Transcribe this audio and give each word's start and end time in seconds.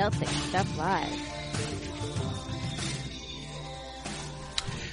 Celtic 0.00 0.28
Stuff 0.28 0.78
Live. 0.78 1.12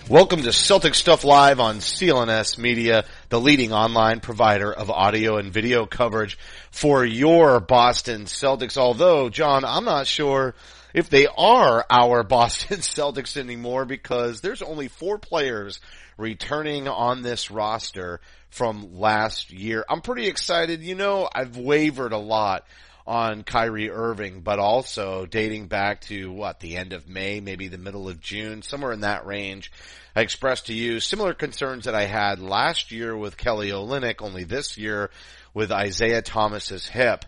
Welcome 0.09 0.41
to 0.41 0.51
Celtic 0.51 0.95
Stuff 0.95 1.23
Live 1.23 1.61
on 1.61 1.77
CLNS 1.77 2.57
Media, 2.57 3.05
the 3.29 3.39
leading 3.39 3.71
online 3.71 4.19
provider 4.19 4.69
of 4.69 4.91
audio 4.91 5.37
and 5.37 5.53
video 5.53 5.85
coverage 5.85 6.37
for 6.71 7.05
your 7.05 7.61
Boston 7.61 8.25
Celtics. 8.25 8.75
Although, 8.75 9.29
Jon, 9.29 9.63
I'm 9.63 9.85
not 9.85 10.07
sure 10.07 10.55
if 10.93 11.09
they 11.09 11.25
are 11.25 11.85
our 11.89 12.23
Boston 12.25 12.79
Celtics 12.79 13.37
anymore 13.37 13.85
because 13.85 14.41
there's 14.41 14.61
only 14.61 14.89
four 14.89 15.17
players 15.19 15.79
returning 16.17 16.89
on 16.89 17.21
this 17.21 17.49
roster 17.49 18.19
from 18.49 18.99
last 18.99 19.53
year. 19.53 19.85
I'm 19.87 20.01
pretty 20.01 20.27
excited. 20.27 20.83
You 20.83 20.95
know, 20.95 21.29
I've 21.33 21.55
wavered 21.55 22.11
a 22.11 22.17
lot 22.17 22.65
on 23.07 23.43
Kyrie 23.43 23.89
Irving, 23.89 24.41
but 24.41 24.59
also 24.59 25.25
dating 25.25 25.67
back 25.67 26.01
to 26.01 26.29
what, 26.29 26.59
the 26.59 26.75
end 26.75 26.91
of 26.91 27.07
May, 27.07 27.39
maybe 27.39 27.69
the 27.69 27.77
middle 27.77 28.09
of 28.09 28.19
June, 28.19 28.61
somewhere 28.61 28.91
in 28.91 29.01
that 29.01 29.25
range. 29.25 29.71
I 30.13 30.21
expressed 30.21 30.67
to 30.67 30.73
you 30.73 30.99
similar 30.99 31.33
concerns 31.33 31.85
that 31.85 31.95
I 31.95 32.05
had 32.05 32.39
last 32.39 32.91
year 32.91 33.15
with 33.15 33.37
Kelly 33.37 33.69
Olynyk, 33.69 34.21
only 34.21 34.43
this 34.43 34.77
year 34.77 35.09
with 35.53 35.71
Isaiah 35.71 36.21
Thomas's 36.21 36.87
hip. 36.87 37.23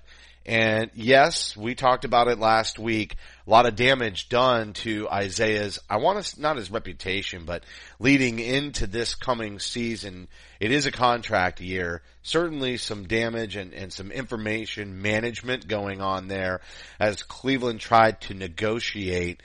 And 0.49 0.89
yes, 0.95 1.55
we 1.55 1.76
talked 1.76 2.05
about 2.05 2.27
it 2.27 2.39
last 2.39 2.80
week. 2.80 3.17
A 3.45 3.49
lot 3.52 3.67
of 3.67 3.76
damage 3.76 4.30
done 4.30 4.73
to 4.73 5.08
Isaiah's, 5.08 5.77
I 5.88 5.98
want 5.98 6.25
to, 6.25 6.41
not 6.41 6.58
his 6.58 6.72
reputation, 6.72 7.45
but 7.45 7.63
leading 7.99 8.39
into 8.39 8.88
this 8.88 9.13
coming 9.13 9.59
season. 9.59 10.27
It 10.59 10.72
is 10.72 10.88
a 10.88 10.91
contract 10.91 11.62
year. 11.62 12.02
Certainly 12.23 12.77
some 12.77 13.05
damage 13.05 13.58
and, 13.58 13.75
and 13.75 13.94
some 13.94 14.12
information 14.12 15.03
management 15.03 15.67
going 15.67 16.02
on 16.02 16.30
there 16.30 16.61
as 17.00 17.22
Cleveland 17.22 17.80
tried 17.80 18.19
to 18.22 18.34
negotiate 18.34 19.44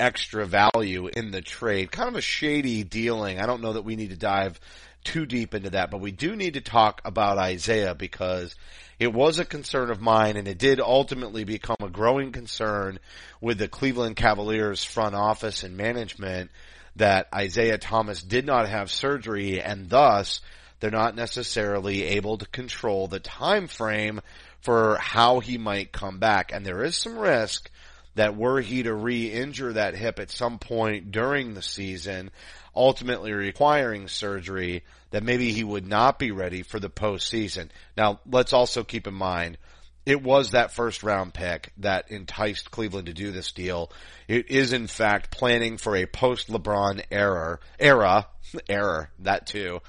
extra 0.00 0.46
value 0.46 1.08
in 1.08 1.32
the 1.32 1.42
trade. 1.42 1.92
Kind 1.92 2.08
of 2.08 2.16
a 2.16 2.22
shady 2.22 2.82
dealing. 2.82 3.38
I 3.40 3.46
don't 3.46 3.60
know 3.60 3.74
that 3.74 3.84
we 3.84 3.96
need 3.96 4.08
to 4.08 4.16
dive 4.16 4.58
too 5.06 5.24
deep 5.24 5.54
into 5.54 5.70
that, 5.70 5.90
but 5.90 6.00
we 6.00 6.10
do 6.10 6.34
need 6.34 6.54
to 6.54 6.60
talk 6.60 7.00
about 7.04 7.38
Isaiah 7.38 7.94
because 7.94 8.54
it 8.98 9.12
was 9.12 9.38
a 9.38 9.44
concern 9.44 9.90
of 9.90 10.00
mine 10.00 10.36
and 10.36 10.48
it 10.48 10.58
did 10.58 10.80
ultimately 10.80 11.44
become 11.44 11.76
a 11.80 11.88
growing 11.88 12.32
concern 12.32 12.98
with 13.40 13.58
the 13.58 13.68
Cleveland 13.68 14.16
Cavaliers 14.16 14.82
front 14.82 15.14
office 15.14 15.62
and 15.62 15.76
management 15.76 16.50
that 16.96 17.28
Isaiah 17.32 17.78
Thomas 17.78 18.22
did 18.22 18.44
not 18.44 18.68
have 18.68 18.90
surgery 18.90 19.62
and 19.62 19.88
thus 19.88 20.40
they're 20.80 20.90
not 20.90 21.14
necessarily 21.14 22.02
able 22.02 22.38
to 22.38 22.46
control 22.46 23.06
the 23.06 23.20
time 23.20 23.68
frame 23.68 24.20
for 24.60 24.98
how 24.98 25.38
he 25.38 25.56
might 25.56 25.92
come 25.92 26.18
back. 26.18 26.52
And 26.52 26.66
there 26.66 26.82
is 26.82 26.96
some 26.96 27.16
risk 27.16 27.70
that 28.16 28.36
were 28.36 28.60
he 28.60 28.82
to 28.82 28.92
re-injure 28.92 29.74
that 29.74 29.94
hip 29.94 30.18
at 30.18 30.30
some 30.30 30.58
point 30.58 31.12
during 31.12 31.54
the 31.54 31.62
season, 31.62 32.30
ultimately 32.76 33.32
requiring 33.32 34.08
surgery, 34.08 34.84
that 35.10 35.22
maybe 35.22 35.52
he 35.52 35.64
would 35.64 35.86
not 35.86 36.18
be 36.18 36.30
ready 36.30 36.62
for 36.62 36.78
the 36.78 36.90
postseason. 36.90 37.68
Now, 37.96 38.20
let's 38.30 38.52
also 38.52 38.84
keep 38.84 39.06
in 39.06 39.14
mind, 39.14 39.58
it 40.06 40.22
was 40.22 40.52
that 40.52 40.70
first 40.70 41.02
round 41.02 41.34
pick 41.34 41.72
that 41.78 42.12
enticed 42.12 42.70
Cleveland 42.70 43.06
to 43.06 43.12
do 43.12 43.32
this 43.32 43.50
deal. 43.50 43.90
It 44.28 44.50
is 44.50 44.72
in 44.72 44.86
fact 44.86 45.32
planning 45.32 45.78
for 45.78 45.96
a 45.96 46.06
post 46.06 46.48
LeBron 46.48 47.02
era, 47.10 47.58
era, 47.78 48.28
error, 48.68 49.10
that 49.18 49.46
too, 49.48 49.80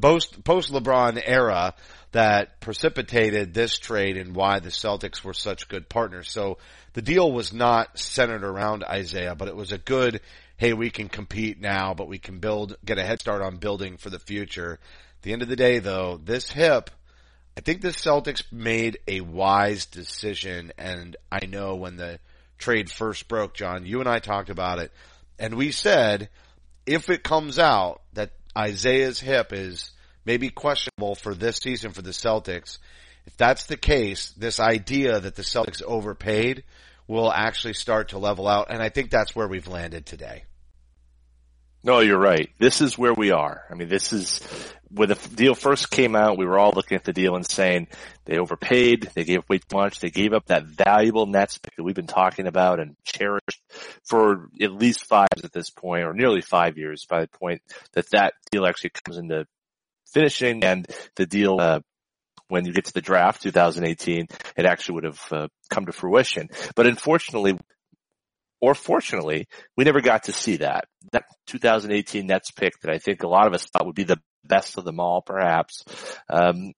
post, 0.00 0.42
post 0.42 0.72
LeBron 0.72 1.22
era 1.22 1.74
that 2.12 2.60
precipitated 2.60 3.52
this 3.52 3.76
trade 3.78 4.16
and 4.16 4.34
why 4.34 4.60
the 4.60 4.70
Celtics 4.70 5.22
were 5.22 5.34
such 5.34 5.68
good 5.68 5.90
partners. 5.90 6.30
So 6.30 6.56
the 6.94 7.02
deal 7.02 7.30
was 7.30 7.52
not 7.52 7.98
centered 7.98 8.44
around 8.44 8.84
Isaiah, 8.84 9.34
but 9.34 9.48
it 9.48 9.56
was 9.56 9.72
a 9.72 9.78
good, 9.78 10.22
hey, 10.58 10.72
we 10.72 10.90
can 10.90 11.08
compete 11.08 11.60
now, 11.60 11.94
but 11.94 12.08
we 12.08 12.18
can 12.18 12.40
build, 12.40 12.76
get 12.84 12.98
a 12.98 13.04
head 13.04 13.20
start 13.20 13.40
on 13.40 13.56
building 13.56 13.96
for 13.96 14.10
the 14.10 14.18
future. 14.18 14.80
At 15.18 15.22
the 15.22 15.32
end 15.32 15.42
of 15.42 15.48
the 15.48 15.56
day 15.56 15.78
though, 15.78 16.20
this 16.22 16.50
hip, 16.50 16.90
I 17.56 17.60
think 17.60 17.80
the 17.80 17.88
Celtics 17.88 18.42
made 18.52 18.98
a 19.06 19.20
wise 19.20 19.86
decision 19.86 20.72
and 20.76 21.16
I 21.30 21.46
know 21.46 21.76
when 21.76 21.96
the 21.96 22.18
trade 22.58 22.90
first 22.90 23.28
broke, 23.28 23.54
Jon, 23.54 23.86
you 23.86 24.00
and 24.00 24.08
I 24.08 24.18
talked 24.18 24.50
about 24.50 24.80
it 24.80 24.92
and 25.38 25.54
we 25.54 25.70
said 25.70 26.28
if 26.86 27.08
it 27.08 27.22
comes 27.22 27.58
out 27.58 28.02
that 28.14 28.32
Isaiah's 28.56 29.20
hip 29.20 29.52
is 29.52 29.92
maybe 30.24 30.50
questionable 30.50 31.14
for 31.14 31.34
this 31.34 31.58
season 31.58 31.92
for 31.92 32.02
the 32.02 32.10
Celtics, 32.10 32.78
if 33.26 33.36
that's 33.36 33.66
the 33.66 33.76
case, 33.76 34.30
this 34.30 34.58
idea 34.58 35.20
that 35.20 35.36
the 35.36 35.42
Celtics 35.42 35.82
overpaid 35.82 36.64
will 37.08 37.32
actually 37.32 37.72
start 37.72 38.10
to 38.10 38.18
level 38.18 38.46
out. 38.46 38.68
And 38.70 38.82
I 38.82 38.90
think 38.90 39.10
that's 39.10 39.34
where 39.34 39.48
we've 39.48 39.66
landed 39.66 40.06
today. 40.06 40.44
No, 41.82 42.00
you're 42.00 42.18
right. 42.18 42.50
This 42.58 42.80
is 42.80 42.98
where 42.98 43.14
we 43.14 43.30
are. 43.30 43.62
I 43.70 43.74
mean, 43.74 43.88
this 43.88 44.12
is 44.12 44.40
when 44.90 45.08
the 45.08 45.14
deal 45.34 45.54
first 45.54 45.90
came 45.90 46.16
out, 46.16 46.36
we 46.36 46.44
were 46.44 46.58
all 46.58 46.72
looking 46.74 46.96
at 46.96 47.04
the 47.04 47.12
deal 47.12 47.36
and 47.36 47.48
saying 47.48 47.88
they 48.24 48.38
overpaid, 48.38 49.10
they 49.14 49.24
gave 49.24 49.48
way 49.48 49.58
too 49.58 49.76
much, 49.76 50.00
they 50.00 50.10
gave 50.10 50.32
up 50.32 50.46
that 50.46 50.64
valuable 50.64 51.26
Nets 51.26 51.58
pick 51.58 51.76
that 51.76 51.82
we've 51.82 51.94
been 51.94 52.06
talking 52.06 52.46
about 52.46 52.80
and 52.80 52.96
cherished 53.04 53.62
for 54.02 54.48
at 54.60 54.72
least 54.72 55.06
five 55.06 55.28
at 55.44 55.52
this 55.52 55.70
point, 55.70 56.04
or 56.04 56.14
nearly 56.14 56.40
five 56.40 56.78
years 56.78 57.06
by 57.08 57.20
the 57.20 57.28
point 57.28 57.62
that 57.92 58.10
that 58.10 58.34
deal 58.50 58.66
actually 58.66 58.90
comes 58.90 59.18
into 59.18 59.46
finishing 60.12 60.64
and 60.64 60.86
the 61.16 61.26
deal 61.26 61.60
uh, 61.60 61.80
when 62.48 62.64
you 62.64 62.72
get 62.72 62.86
to 62.86 62.92
the 62.92 63.00
draft 63.00 63.42
2018, 63.42 64.26
it 64.56 64.66
actually 64.66 64.94
would 64.96 65.04
have 65.04 65.28
uh, 65.30 65.48
come 65.70 65.86
to 65.86 65.92
fruition. 65.92 66.48
But 66.74 66.86
unfortunately, 66.86 67.58
or 68.60 68.74
fortunately, 68.74 69.46
we 69.76 69.84
never 69.84 70.00
got 70.00 70.24
to 70.24 70.32
see 70.32 70.56
that. 70.56 70.86
That 71.12 71.24
2018 71.46 72.26
Nets 72.26 72.50
pick 72.50 72.72
that 72.80 72.92
I 72.92 72.98
think 72.98 73.22
a 73.22 73.28
lot 73.28 73.46
of 73.46 73.54
us 73.54 73.66
thought 73.66 73.86
would 73.86 73.94
be 73.94 74.04
the 74.04 74.20
best 74.44 74.78
of 74.78 74.84
them 74.84 74.98
all, 75.00 75.22
perhaps, 75.22 75.84
um, 76.28 76.72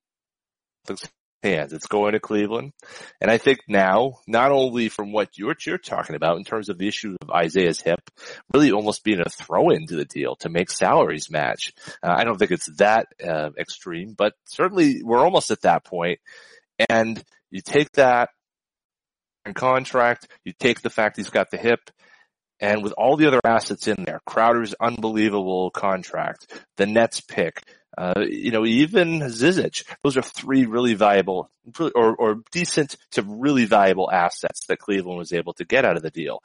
hands. 1.43 1.73
It's 1.73 1.87
going 1.87 2.13
to 2.13 2.21
Cleveland. 2.21 2.73
And 3.21 3.31
I 3.31 3.39
think 3.39 3.61
now, 3.69 4.19
not 4.27 4.53
only 4.53 4.89
from 4.89 5.13
what 5.13 5.39
you're, 5.39 5.57
you're 5.67 5.79
talking 5.79 6.17
about 6.17 6.37
in 6.37 6.45
terms 6.45 6.69
of 6.69 6.79
the 6.79 6.89
issue 6.89 7.17
of 7.21 7.31
Isaiah's 7.31 7.81
hip, 7.81 8.01
really 8.53 8.73
almost 8.73 9.05
being 9.05 9.21
a 9.21 9.29
throw 9.29 9.71
into 9.71 9.97
the 9.97 10.05
deal 10.05 10.37
to 10.37 10.49
make 10.49 10.71
salaries 10.71 11.31
match. 11.31 11.73
Uh, 12.03 12.15
I 12.17 12.25
don't 12.25 12.39
think 12.39 12.51
it's 12.51 12.71
that 12.77 13.07
uh, 13.27 13.51
extreme, 13.59 14.15
but 14.17 14.35
certainly 14.47 15.03
we're 15.03 15.25
almost 15.25 15.51
at 15.51 15.63
that 15.63 15.85
point. 15.85 16.21
And 16.89 17.23
you 17.51 17.61
take 17.61 17.93
that 17.93 18.31
contract, 19.55 20.29
you 20.45 20.53
take 20.59 20.83
the 20.83 20.91
fact 20.91 21.17
he's 21.17 21.31
got 21.31 21.51
the 21.51 21.57
hip, 21.57 21.91
and 22.61 22.83
with 22.83 22.93
all 22.93 23.17
the 23.17 23.27
other 23.27 23.41
assets 23.45 23.89
in 23.89 24.05
there, 24.05 24.21
Crowder's 24.27 24.75
unbelievable 24.79 25.71
contract, 25.71 26.47
the 26.77 26.87
Nets 26.87 27.21
pick, 27.21 27.63
uh, 28.01 28.25
you 28.27 28.51
know, 28.51 28.65
even 28.65 29.21
Zizic, 29.21 29.85
those 30.03 30.17
are 30.17 30.23
three 30.23 30.65
really 30.65 30.95
valuable 30.95 31.51
or, 31.95 32.17
or 32.17 32.37
decent 32.51 32.97
to 33.11 33.23
really 33.23 33.67
valuable 33.67 34.11
assets 34.11 34.65
that 34.69 34.79
Cleveland 34.79 35.19
was 35.19 35.35
able 35.35 35.53
to 35.55 35.67
get 35.67 35.85
out 35.85 35.99
of 35.99 36.03
the 36.03 36.11
deal. 36.11 36.43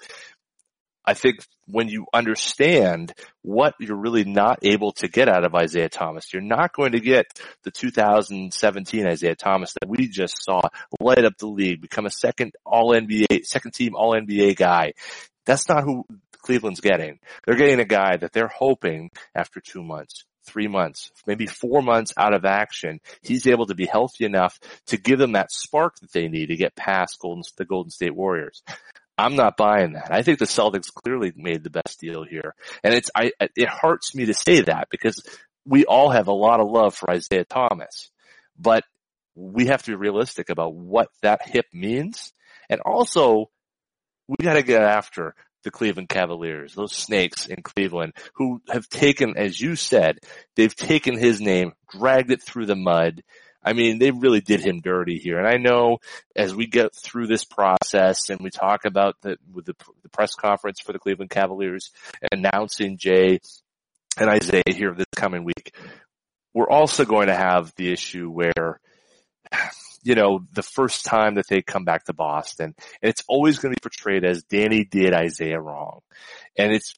I 1.05 1.13
think 1.13 1.45
when 1.65 1.87
you 1.87 2.07
understand 2.13 3.13
what 3.41 3.75
you're 3.79 3.95
really 3.95 4.25
not 4.25 4.59
able 4.63 4.91
to 4.93 5.07
get 5.07 5.29
out 5.29 5.45
of 5.45 5.55
Isaiah 5.55 5.87
Thomas, 5.87 6.33
you're 6.33 6.41
not 6.41 6.73
going 6.73 6.91
to 6.91 6.99
get 6.99 7.25
the 7.63 7.71
2017 7.71 9.07
Isaiah 9.07 9.35
Thomas 9.35 9.73
that 9.79 9.87
we 9.87 10.09
just 10.09 10.43
saw 10.43 10.59
light 10.99 11.23
up 11.23 11.37
the 11.37 11.47
league, 11.47 11.79
become 11.79 12.05
a 12.05 12.11
second 12.11 12.51
all 12.65 12.89
NBA, 12.89 13.45
second 13.45 13.71
team 13.71 13.95
all 13.95 14.13
NBA 14.13 14.57
guy. 14.57 14.91
That's 15.45 15.69
not 15.69 15.85
who 15.85 16.05
Cleveland's 16.39 16.81
getting. 16.81 17.19
They're 17.45 17.55
getting 17.55 17.79
a 17.79 17.85
guy 17.85 18.17
that 18.17 18.33
they're 18.33 18.51
hoping 18.53 19.11
after 19.33 19.61
two 19.61 19.83
months, 19.83 20.25
three 20.45 20.67
months, 20.67 21.11
maybe 21.25 21.47
four 21.47 21.81
months 21.81 22.13
out 22.17 22.33
of 22.33 22.45
action, 22.45 22.99
he's 23.21 23.47
able 23.47 23.65
to 23.67 23.75
be 23.75 23.85
healthy 23.85 24.25
enough 24.25 24.59
to 24.87 24.97
give 24.97 25.19
them 25.19 25.33
that 25.33 25.51
spark 25.51 25.95
that 25.99 26.11
they 26.11 26.27
need 26.27 26.47
to 26.47 26.55
get 26.55 26.75
past 26.75 27.19
Golden, 27.19 27.43
the 27.57 27.65
Golden 27.65 27.91
State 27.91 28.15
Warriors. 28.15 28.63
I'm 29.17 29.35
not 29.35 29.57
buying 29.57 29.93
that. 29.93 30.11
I 30.11 30.23
think 30.23 30.39
the 30.39 30.45
Celtics 30.45 30.93
clearly 30.93 31.31
made 31.35 31.63
the 31.63 31.69
best 31.69 31.99
deal 31.99 32.23
here. 32.23 32.53
And 32.83 32.93
it's, 32.93 33.09
I, 33.15 33.31
it 33.39 33.69
hurts 33.69 34.13
me 34.13 34.25
to 34.25 34.33
say 34.33 34.61
that 34.61 34.89
because 34.89 35.21
we 35.65 35.85
all 35.85 36.09
have 36.09 36.27
a 36.27 36.33
lot 36.33 36.59
of 36.59 36.69
love 36.69 36.95
for 36.95 37.09
Isaiah 37.09 37.45
Thomas, 37.45 38.11
but 38.59 38.83
we 39.35 39.67
have 39.67 39.83
to 39.83 39.91
be 39.91 39.95
realistic 39.95 40.49
about 40.49 40.73
what 40.73 41.09
that 41.21 41.47
hip 41.47 41.65
means. 41.73 42.33
And 42.69 42.81
also 42.81 43.49
we 44.27 44.35
got 44.43 44.53
to 44.53 44.63
get 44.63 44.81
after 44.81 45.35
the 45.65 45.71
Cleveland 45.71 46.07
Cavaliers, 46.07 46.73
those 46.73 46.93
snakes 46.93 47.47
in 47.47 47.61
Cleveland 47.61 48.13
who 48.35 48.61
have 48.69 48.87
taken, 48.87 49.35
as 49.35 49.59
you 49.59 49.75
said, 49.75 50.19
they've 50.55 50.75
taken 50.75 51.17
his 51.17 51.41
name, 51.41 51.73
dragged 51.89 52.31
it 52.31 52.41
through 52.41 52.67
the 52.67 52.75
mud. 52.75 53.23
I 53.61 53.73
mean, 53.73 53.97
they 53.97 54.11
really 54.11 54.41
did 54.41 54.61
him 54.61 54.79
dirty 54.79 55.17
here. 55.17 55.39
And 55.39 55.47
I 55.47 55.57
know 55.57 55.97
as 56.35 56.55
we 56.55 56.67
get 56.67 56.95
through 56.95 57.27
this 57.27 57.43
process 57.43 58.29
and 58.29 58.39
we 58.39 58.51
talk 58.51 58.85
about 58.85 59.15
the, 59.21 59.37
with 59.51 59.65
the, 59.65 59.75
the 60.03 60.09
press 60.09 60.35
conference 60.35 60.79
for 60.79 60.93
the 60.93 60.99
Cleveland 60.99 61.31
Cavaliers 61.31 61.91
announcing 62.31 62.97
Jae 62.97 63.39
and 64.17 64.29
Isaiah 64.29 64.63
here 64.67 64.93
this 64.93 65.07
coming 65.15 65.43
week, 65.43 65.75
we're 66.53 66.69
also 66.69 67.03
going 67.05 67.27
to 67.27 67.35
have 67.35 67.73
the 67.75 67.91
issue 67.91 68.29
where 68.29 68.79
you 70.05 70.13
know, 70.13 70.45
the 70.53 70.63
first 70.63 71.03
time 71.03 71.35
that 71.35 71.47
they 71.49 71.61
come 71.61 71.83
back 71.83 72.05
to 72.05 72.13
Boston. 72.13 72.75
And 73.01 73.09
it's 73.09 73.23
always 73.27 73.57
going 73.57 73.73
to 73.73 73.79
be 73.81 73.89
portrayed 73.89 74.23
as 74.23 74.43
Danny 74.43 74.85
did 74.85 75.13
Isaiah 75.13 75.59
wrong. 75.59 76.01
And 76.57 76.71
it's, 76.71 76.93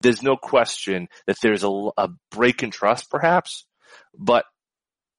there's 0.00 0.22
no 0.22 0.36
question 0.36 1.08
that 1.26 1.36
there's 1.42 1.64
a, 1.64 1.90
a 1.96 2.08
break 2.30 2.62
in 2.62 2.70
trust 2.70 3.10
perhaps, 3.10 3.66
but 4.16 4.44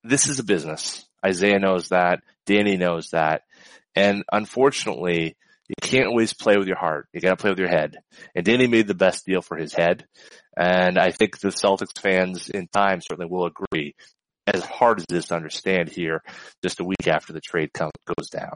this 0.04 0.28
is 0.28 0.40
a 0.40 0.44
business. 0.44 1.06
Isaiah 1.24 1.60
knows 1.60 1.90
that. 1.90 2.22
Danny 2.46 2.78
knows 2.78 3.10
that. 3.10 3.42
And 3.94 4.24
unfortunately, 4.32 5.36
you 5.68 5.76
can't 5.82 6.08
always 6.08 6.34
play 6.34 6.58
with 6.58 6.68
your 6.68 6.78
heart. 6.78 7.08
You 7.14 7.20
gotta 7.20 7.36
play 7.36 7.50
with 7.50 7.60
your 7.60 7.70
head. 7.70 7.98
And 8.34 8.46
Danny 8.46 8.68
made 8.68 8.88
the 8.88 8.94
best 8.94 9.26
deal 9.26 9.42
for 9.42 9.58
his 9.58 9.74
head. 9.74 10.06
And 10.58 10.98
I 10.98 11.12
think 11.12 11.40
the 11.40 11.50
Celtics 11.50 12.00
fans 12.00 12.50
in 12.50 12.68
time 12.68 13.02
certainly 13.02 13.30
will 13.30 13.46
agree 13.46 13.96
as 14.48 14.64
hard 14.64 15.00
as 15.00 15.06
it 15.10 15.16
is 15.16 15.26
to 15.28 15.36
understand 15.36 15.90
here 15.90 16.22
just 16.64 16.80
a 16.80 16.84
week 16.84 17.08
after 17.08 17.34
the 17.34 17.42
trade 17.42 17.72
comes, 17.74 17.92
goes 18.06 18.30
down. 18.30 18.56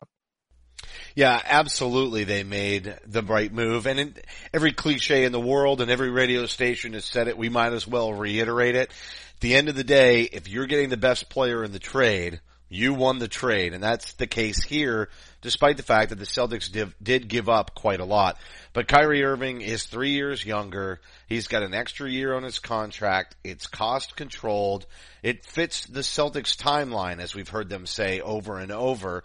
Yeah, 1.16 1.42
absolutely. 1.46 2.26
They 2.26 2.44
made 2.44 2.98
the 3.06 3.24
right 3.24 3.52
move. 3.52 3.88
And 3.88 4.00
in, 4.00 4.16
every 4.54 4.74
cliche 4.74 5.24
in 5.24 5.32
the 5.32 5.40
world 5.40 5.82
and 5.82 5.90
every 5.90 6.10
radio 6.10 6.46
station 6.46 6.94
has 6.94 7.06
said 7.06 7.28
it. 7.28 7.38
We 7.38 7.50
might 7.50 7.74
as 7.74 7.88
well 7.88 8.14
reiterate 8.14 8.76
it. 8.76 8.90
At 8.90 9.40
the 9.40 9.56
end 9.56 9.70
of 9.70 9.76
the 9.76 9.84
day, 9.84 10.24
if 10.24 10.48
you're 10.48 10.68
getting 10.68 10.90
the 10.90 10.98
best 10.98 11.30
player 11.30 11.64
in 11.64 11.72
the 11.72 11.80
trade, 11.80 12.42
you 12.70 12.94
won 12.94 13.20
the 13.20 13.28
trade. 13.28 13.74
And 13.74 13.84
that's 13.84 14.14
the 14.14 14.28
case 14.28 14.64
here, 14.64 15.10
despite 15.45 15.77
the 15.77 15.83
fact 15.83 16.09
that 16.09 16.18
the 16.18 16.25
Celtics 16.25 16.71
div, 16.71 16.95
did 17.01 17.27
give 17.27 17.50
up 17.50 17.75
quite 17.75 18.00
a 18.00 18.06
lot. 18.06 18.39
But 18.74 18.88
Kyrie 18.88 19.24
Irving 19.24 19.62
is 19.62 19.83
three 19.83 20.09
years 20.09 20.44
younger. 20.44 21.00
He's 21.27 21.47
got 21.47 21.62
an 21.62 21.75
extra 21.75 22.09
year 22.09 22.33
on 22.33 22.42
his 22.42 22.57
contract. 22.57 23.36
It's 23.44 23.68
cost 23.68 24.15
controlled. 24.15 24.88
It 25.21 25.45
fits 25.45 25.86
the 25.86 26.00
Celtics 26.00 26.57
timeline, 26.57 27.19
as 27.19 27.36
we've 27.36 27.47
heard 27.47 27.69
them 27.69 27.86
say 27.86 28.21
over 28.21 28.57
and 28.57 28.71
over. 28.71 29.24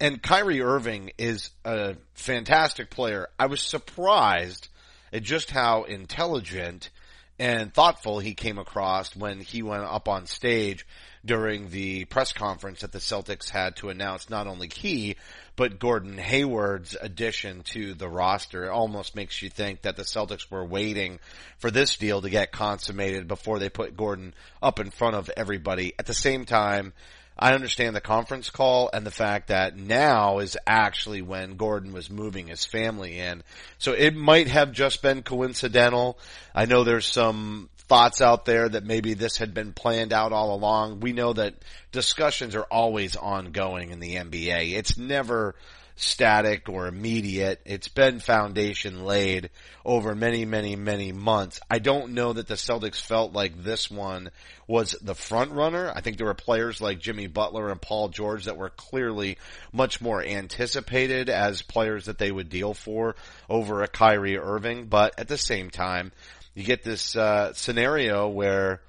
And 0.00 0.20
Kyrie 0.20 0.60
Irving 0.60 1.12
is 1.18 1.50
a 1.64 1.94
fantastic 2.14 2.90
player. 2.90 3.28
I 3.38 3.46
was 3.46 3.60
surprised 3.60 4.66
at 5.12 5.22
just 5.22 5.52
how 5.52 5.84
intelligent 5.84 6.90
and 7.38 7.72
thoughtful 7.72 8.18
he 8.18 8.34
came 8.34 8.58
across 8.58 9.14
when 9.14 9.38
he 9.38 9.62
went 9.62 9.84
up 9.84 10.08
on 10.08 10.26
stage 10.26 10.84
during 11.24 11.68
the 11.70 12.06
press 12.06 12.32
conference 12.32 12.80
that 12.80 12.92
the 12.92 12.98
Celtics 12.98 13.50
had 13.50 13.76
to 13.76 13.90
announce 13.90 14.30
not 14.30 14.46
only 14.46 14.68
he, 14.74 15.16
but 15.56 15.78
Gordon 15.78 16.16
Hayward's 16.16 16.96
addition 17.00 17.62
to 17.64 17.92
the 17.94 18.08
roster. 18.08 18.64
It 18.64 18.70
almost 18.70 19.14
makes 19.14 19.42
you 19.42 19.50
think 19.50 19.82
that 19.82 19.96
the 19.96 20.02
Celtics 20.02 20.50
were 20.50 20.64
waiting 20.64 21.20
for 21.58 21.70
this 21.70 21.96
deal 21.96 22.22
to 22.22 22.30
get 22.30 22.52
consummated 22.52 23.28
before 23.28 23.58
they 23.58 23.68
put 23.68 23.96
Gordon 23.96 24.34
up 24.62 24.80
in 24.80 24.90
front 24.90 25.16
of 25.16 25.30
everybody. 25.36 25.92
At 25.98 26.06
the 26.06 26.14
same 26.14 26.46
time, 26.46 26.94
I 27.38 27.54
understand 27.54 27.96
the 27.96 28.02
conference 28.02 28.50
call 28.50 28.90
and 28.92 29.06
the 29.06 29.10
fact 29.10 29.48
that 29.48 29.76
now 29.76 30.40
is 30.40 30.58
actually 30.66 31.22
when 31.22 31.56
Gordon 31.56 31.92
was 31.92 32.10
moving 32.10 32.48
his 32.48 32.66
family 32.66 33.18
in. 33.18 33.42
So 33.78 33.92
it 33.92 34.14
might 34.14 34.48
have 34.48 34.72
just 34.72 35.00
been 35.00 35.22
coincidental. 35.22 36.18
I 36.54 36.66
know 36.66 36.84
there's 36.84 37.06
some 37.06 37.70
thoughts 37.90 38.20
out 38.20 38.44
there 38.44 38.68
that 38.68 38.84
maybe 38.84 39.14
this 39.14 39.38
had 39.38 39.52
been 39.52 39.72
planned 39.72 40.12
out 40.12 40.32
all 40.32 40.54
along. 40.54 41.00
We 41.00 41.12
know 41.12 41.32
that 41.32 41.56
discussions 41.90 42.54
are 42.54 42.62
always 42.70 43.16
ongoing 43.16 43.90
in 43.90 43.98
the 43.98 44.14
NBA. 44.14 44.74
It's 44.74 44.96
never 44.96 45.56
static 45.96 46.68
or 46.68 46.86
immediate. 46.86 47.60
It's 47.64 47.88
been 47.88 48.20
foundation 48.20 49.04
laid 49.04 49.50
over 49.84 50.14
many, 50.14 50.44
many, 50.44 50.76
many 50.76 51.10
months. 51.10 51.58
I 51.68 51.80
don't 51.80 52.12
know 52.12 52.32
that 52.32 52.46
the 52.46 52.54
Celtics 52.54 53.00
felt 53.00 53.32
like 53.32 53.60
this 53.60 53.90
one 53.90 54.30
was 54.68 54.92
the 55.02 55.16
front 55.16 55.50
runner. 55.50 55.92
I 55.92 56.00
think 56.00 56.16
there 56.16 56.28
were 56.28 56.34
players 56.34 56.80
like 56.80 57.00
Jimmy 57.00 57.26
Butler 57.26 57.70
and 57.70 57.82
Paul 57.82 58.08
George 58.10 58.44
that 58.44 58.56
were 58.56 58.70
clearly 58.70 59.36
much 59.72 60.00
more 60.00 60.22
anticipated 60.22 61.28
as 61.28 61.60
players 61.62 62.04
that 62.06 62.18
they 62.18 62.30
would 62.30 62.50
deal 62.50 62.72
for 62.72 63.16
over 63.48 63.82
a 63.82 63.88
Kyrie 63.88 64.38
Irving. 64.38 64.86
But 64.86 65.18
at 65.18 65.26
the 65.26 65.36
same 65.36 65.70
time, 65.70 66.12
you 66.54 66.64
get 66.64 66.82
this 66.82 67.16
uh, 67.16 67.52
scenario 67.54 68.28
where 68.28 68.80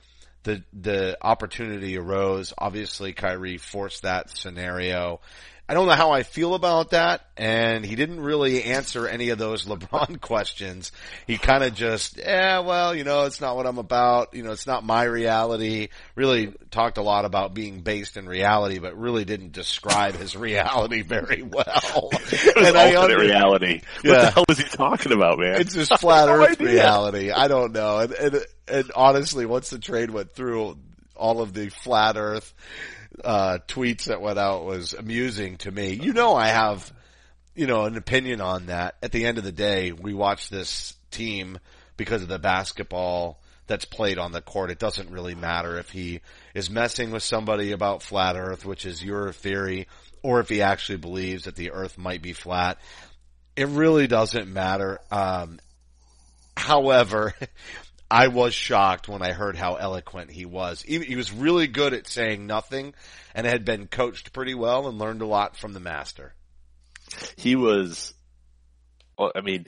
the 0.43 0.63
the 0.73 1.17
opportunity 1.21 1.97
arose. 1.97 2.53
Obviously, 2.57 3.13
Kyrie 3.13 3.57
forced 3.57 4.03
that 4.03 4.29
scenario, 4.29 5.21
I 5.71 5.73
don't 5.73 5.87
know 5.87 5.93
how 5.93 6.11
I 6.11 6.23
feel 6.23 6.53
about 6.53 6.89
that, 6.89 7.21
and 7.37 7.85
he 7.85 7.95
didn't 7.95 8.19
really 8.19 8.65
answer 8.65 9.07
any 9.07 9.29
of 9.29 9.37
those 9.37 9.65
LeBron 9.67 10.19
questions. 10.19 10.91
He 11.27 11.37
kind 11.37 11.63
of 11.63 11.73
just, 11.73 12.17
yeah, 12.17 12.59
well, 12.59 12.93
you 12.93 13.05
know, 13.05 13.23
it's 13.23 13.39
not 13.39 13.55
what 13.55 13.65
I'm 13.65 13.77
about. 13.77 14.33
You 14.33 14.43
know, 14.43 14.51
it's 14.51 14.67
not 14.67 14.83
my 14.83 15.03
reality. 15.03 15.87
Really 16.13 16.53
talked 16.71 16.97
a 16.97 17.01
lot 17.01 17.23
about 17.23 17.53
being 17.53 17.83
based 17.83 18.17
in 18.17 18.27
reality, 18.27 18.79
but 18.79 18.97
really 18.97 19.23
didn't 19.23 19.53
describe 19.53 20.15
his 20.15 20.35
reality 20.35 21.03
very 21.03 21.41
well. 21.41 22.09
and 22.57 22.75
I 22.77 23.01
under- 23.01 23.17
reality. 23.17 23.81
What 24.01 24.03
yeah. 24.03 24.25
the 24.25 24.31
hell 24.31 24.45
was 24.49 24.57
he 24.57 24.65
talking 24.65 25.13
about, 25.13 25.39
man? 25.39 25.61
It's 25.61 25.73
just 25.73 25.97
flat 25.99 26.27
no 26.27 26.33
Earth 26.33 26.59
idea. 26.59 26.67
reality. 26.67 27.31
I 27.31 27.47
don't 27.47 27.71
know. 27.71 27.99
And, 27.99 28.11
and, 28.11 28.45
and 28.67 28.91
honestly, 28.93 29.45
once 29.45 29.69
the 29.69 29.79
trade 29.79 30.09
went 30.09 30.33
through, 30.33 30.77
all 31.15 31.39
of 31.39 31.53
the 31.53 31.69
flat 31.69 32.17
Earth 32.17 32.53
uh, 33.23 33.59
tweets 33.67 34.05
that 34.05 34.21
went 34.21 34.39
out 34.39 34.65
was 34.65 34.93
amusing 34.93 35.57
to 35.57 35.71
me. 35.71 35.93
You 35.93 36.13
know, 36.13 36.35
I 36.35 36.47
have, 36.47 36.91
you 37.55 37.67
know, 37.67 37.85
an 37.85 37.97
opinion 37.97 38.41
on 38.41 38.67
that. 38.67 38.95
At 39.01 39.11
the 39.11 39.25
end 39.25 39.37
of 39.37 39.43
the 39.43 39.51
day, 39.51 39.91
we 39.91 40.13
watch 40.13 40.49
this 40.49 40.93
team 41.11 41.59
because 41.97 42.21
of 42.21 42.27
the 42.27 42.39
basketball 42.39 43.39
that's 43.67 43.85
played 43.85 44.17
on 44.17 44.31
the 44.31 44.41
court. 44.41 44.71
It 44.71 44.79
doesn't 44.79 45.11
really 45.11 45.35
matter 45.35 45.77
if 45.77 45.89
he 45.89 46.21
is 46.53 46.69
messing 46.69 47.11
with 47.11 47.23
somebody 47.23 47.71
about 47.71 48.03
flat 48.03 48.35
earth, 48.35 48.65
which 48.65 48.85
is 48.85 49.03
your 49.03 49.31
theory, 49.31 49.87
or 50.23 50.39
if 50.39 50.49
he 50.49 50.61
actually 50.61 50.97
believes 50.97 51.45
that 51.45 51.55
the 51.55 51.71
earth 51.71 51.97
might 51.97 52.21
be 52.21 52.33
flat. 52.33 52.79
It 53.55 53.67
really 53.67 54.07
doesn't 54.07 54.51
matter. 54.51 54.99
Um, 55.11 55.59
however, 56.57 57.33
I 58.11 58.27
was 58.27 58.53
shocked 58.53 59.07
when 59.07 59.21
I 59.21 59.31
heard 59.31 59.55
how 59.55 59.75
eloquent 59.75 60.31
he 60.31 60.45
was. 60.45 60.81
He, 60.81 60.99
he, 60.99 61.15
was 61.15 61.31
really 61.31 61.67
good 61.67 61.93
at 61.93 62.07
saying 62.07 62.45
nothing 62.45 62.93
and 63.33 63.47
had 63.47 63.63
been 63.63 63.87
coached 63.87 64.33
pretty 64.33 64.53
well 64.53 64.89
and 64.89 64.99
learned 64.99 65.21
a 65.21 65.25
lot 65.25 65.55
from 65.55 65.71
the 65.71 65.79
master. 65.79 66.33
He 67.37 67.55
was, 67.55 68.13
well, 69.17 69.31
I 69.33 69.39
mean, 69.39 69.65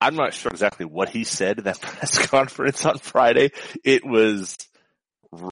I'm 0.00 0.14
not 0.14 0.34
sure 0.34 0.52
exactly 0.52 0.86
what 0.86 1.08
he 1.08 1.24
said 1.24 1.58
in 1.58 1.64
that 1.64 1.80
press 1.82 2.28
conference 2.28 2.86
on 2.86 2.98
Friday. 2.98 3.50
It 3.82 4.06
was, 4.06 4.56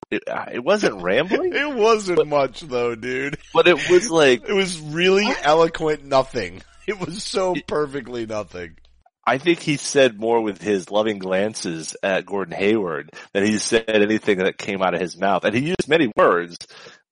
it, 0.08 0.22
uh, 0.28 0.46
it 0.52 0.62
wasn't 0.62 1.02
rambling. 1.02 1.54
it 1.54 1.74
wasn't 1.74 2.18
but, 2.18 2.28
much 2.28 2.60
though, 2.60 2.94
dude. 2.94 3.38
But 3.52 3.66
it 3.66 3.90
was 3.90 4.12
like, 4.12 4.44
it 4.48 4.54
was 4.54 4.78
really 4.78 5.26
eloquent 5.42 6.04
nothing. 6.04 6.62
It 6.86 7.00
was 7.00 7.24
so 7.24 7.56
perfectly 7.66 8.26
nothing. 8.26 8.76
I 9.28 9.36
think 9.36 9.60
he 9.60 9.76
said 9.76 10.18
more 10.18 10.40
with 10.40 10.62
his 10.62 10.90
loving 10.90 11.18
glances 11.18 11.94
at 12.02 12.24
Gordon 12.24 12.54
Hayward 12.56 13.10
than 13.34 13.44
he 13.44 13.58
said 13.58 13.84
anything 13.86 14.38
that 14.38 14.56
came 14.56 14.80
out 14.80 14.94
of 14.94 15.02
his 15.02 15.18
mouth. 15.18 15.44
And 15.44 15.54
he 15.54 15.66
used 15.66 15.86
many 15.86 16.10
words, 16.16 16.56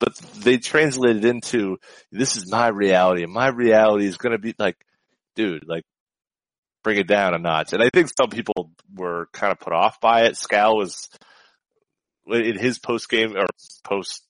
but 0.01 0.17
they 0.35 0.57
translated 0.57 1.27
into, 1.27 1.77
this 2.11 2.37
is 2.37 2.51
my 2.51 2.69
reality 2.69 3.23
and 3.23 3.31
my 3.31 3.49
reality 3.49 4.07
is 4.07 4.17
going 4.17 4.33
to 4.33 4.39
be 4.39 4.55
like, 4.59 4.79
dude, 5.35 5.69
like 5.69 5.85
bring 6.83 6.97
it 6.97 7.07
down 7.07 7.35
a 7.35 7.39
notch. 7.39 7.75
And 7.75 7.83
I 7.83 7.91
think 7.93 8.09
some 8.19 8.31
people 8.31 8.71
were 8.95 9.29
kind 9.35 9.53
of 9.53 9.61
put 9.61 9.75
off 9.75 10.01
by 10.01 10.23
it. 10.23 10.37
Scal 10.37 10.75
was 10.75 11.11
in 12.27 12.59
his 12.59 12.79
post 12.79 13.11
game 13.11 13.37
or 13.37 13.45
post 13.85 14.25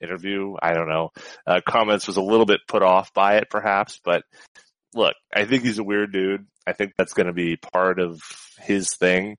interview, 0.00 0.54
I 0.62 0.74
don't 0.74 0.88
know, 0.88 1.10
uh, 1.44 1.60
comments 1.68 2.06
was 2.06 2.18
a 2.18 2.22
little 2.22 2.46
bit 2.46 2.60
put 2.68 2.84
off 2.84 3.12
by 3.12 3.38
it 3.38 3.50
perhaps, 3.50 3.98
but 4.04 4.22
look, 4.94 5.14
I 5.34 5.44
think 5.44 5.64
he's 5.64 5.80
a 5.80 5.84
weird 5.84 6.12
dude. 6.12 6.46
I 6.66 6.72
think 6.72 6.94
that's 6.96 7.14
going 7.14 7.26
to 7.26 7.32
be 7.32 7.56
part 7.56 7.98
of 7.98 8.20
his 8.60 8.94
thing. 8.94 9.36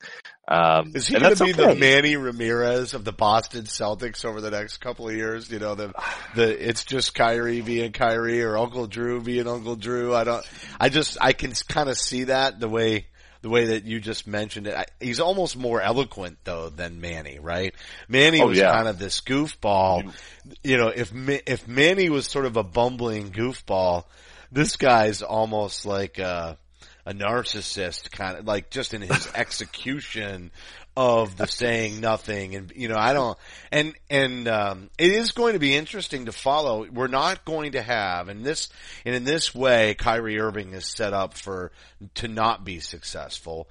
Um, 0.47 0.91
is 0.93 1.07
he 1.07 1.17
going 1.17 1.35
to 1.35 1.43
be 1.43 1.53
the 1.53 1.75
Manny 1.75 2.17
Ramirez 2.17 2.93
of 2.93 3.05
the 3.05 3.13
Boston 3.13 3.63
Celtics 3.63 4.25
over 4.25 4.41
the 4.41 4.51
next 4.51 4.77
couple 4.77 5.07
of 5.07 5.15
years? 5.15 5.49
You 5.49 5.59
know, 5.59 5.75
the 5.75 5.93
the 6.35 6.69
it's 6.69 6.83
just 6.83 7.15
Kyrie 7.15 7.61
being 7.61 7.93
Kyrie 7.93 8.43
or 8.43 8.57
Uncle 8.57 8.87
Drew 8.87 9.21
being 9.21 9.47
Uncle 9.47 9.75
Drew. 9.75 10.13
I 10.13 10.25
don't. 10.25 10.45
I 10.79 10.89
just 10.89 11.17
I 11.21 11.33
can 11.33 11.53
kind 11.69 11.89
of 11.89 11.97
see 11.97 12.25
that 12.25 12.59
the 12.59 12.67
way 12.67 13.07
the 13.43 13.49
way 13.49 13.65
that 13.67 13.85
you 13.85 13.99
just 13.99 14.25
mentioned 14.25 14.67
it. 14.67 14.91
He's 14.99 15.19
almost 15.19 15.55
more 15.55 15.81
eloquent 15.81 16.39
though 16.43 16.69
than 16.69 16.99
Manny, 16.99 17.39
right? 17.39 17.75
Manny 18.07 18.41
oh, 18.41 18.47
was 18.47 18.57
yeah. 18.57 18.73
kind 18.73 18.87
of 18.87 18.97
this 18.97 19.21
goofball. 19.21 20.11
You 20.63 20.77
know, 20.77 20.87
if 20.87 21.11
if 21.13 21.67
Manny 21.67 22.09
was 22.09 22.25
sort 22.25 22.45
of 22.45 22.57
a 22.57 22.63
bumbling 22.63 23.31
goofball, 23.31 24.05
this 24.51 24.77
guy's 24.77 25.21
almost 25.21 25.85
like 25.85 26.19
a, 26.19 26.57
a 27.05 27.13
narcissist 27.13 28.11
kind 28.11 28.37
of 28.37 28.45
like 28.45 28.69
just 28.69 28.93
in 28.93 29.01
his 29.01 29.29
execution 29.35 30.51
of 30.95 31.35
the 31.37 31.47
saying 31.47 31.99
nothing 31.99 32.55
and 32.55 32.71
you 32.75 32.87
know 32.87 32.97
I 32.97 33.13
don't 33.13 33.37
and 33.71 33.93
and 34.09 34.47
um 34.47 34.89
it 34.97 35.11
is 35.11 35.31
going 35.31 35.53
to 35.53 35.59
be 35.59 35.75
interesting 35.75 36.25
to 36.25 36.31
follow 36.31 36.87
we're 36.89 37.07
not 37.07 37.45
going 37.45 37.71
to 37.71 37.81
have 37.81 38.29
and 38.29 38.45
this 38.45 38.69
and 39.05 39.15
in 39.15 39.23
this 39.23 39.55
way 39.55 39.95
Kyrie 39.95 40.39
Irving 40.39 40.73
is 40.73 40.85
set 40.85 41.13
up 41.13 41.33
for 41.33 41.71
to 42.15 42.27
not 42.27 42.63
be 42.63 42.79
successful 42.79 43.67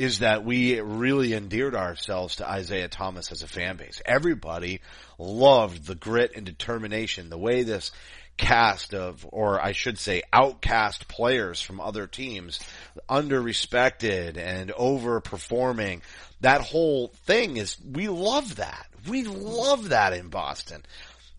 is 0.00 0.20
that 0.20 0.46
we 0.46 0.80
really 0.80 1.34
endeared 1.34 1.74
ourselves 1.74 2.36
to 2.36 2.48
Isaiah 2.48 2.88
Thomas 2.88 3.30
as 3.32 3.42
a 3.42 3.46
fan 3.46 3.76
base. 3.76 4.00
Everybody 4.06 4.80
loved 5.18 5.86
the 5.86 5.94
grit 5.94 6.32
and 6.34 6.46
determination, 6.46 7.28
the 7.28 7.36
way 7.36 7.64
this 7.64 7.92
cast 8.40 8.94
of, 8.94 9.26
or 9.30 9.60
I 9.60 9.72
should 9.72 9.98
say 9.98 10.22
outcast 10.32 11.08
players 11.08 11.60
from 11.60 11.78
other 11.78 12.06
teams, 12.06 12.58
under-respected 13.06 14.38
and 14.38 14.70
overperforming. 14.70 16.00
That 16.40 16.62
whole 16.62 17.08
thing 17.26 17.58
is, 17.58 17.76
we 17.84 18.08
love 18.08 18.56
that. 18.56 18.86
We 19.06 19.24
love 19.24 19.90
that 19.90 20.14
in 20.14 20.28
Boston. 20.28 20.82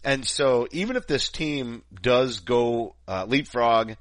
And 0.04 0.28
so 0.28 0.68
even 0.72 0.96
if 0.96 1.08
this 1.08 1.30
team 1.30 1.82
does 2.02 2.42
go, 2.42 2.96
uh, 3.08 3.26
leapfrog, 3.28 3.96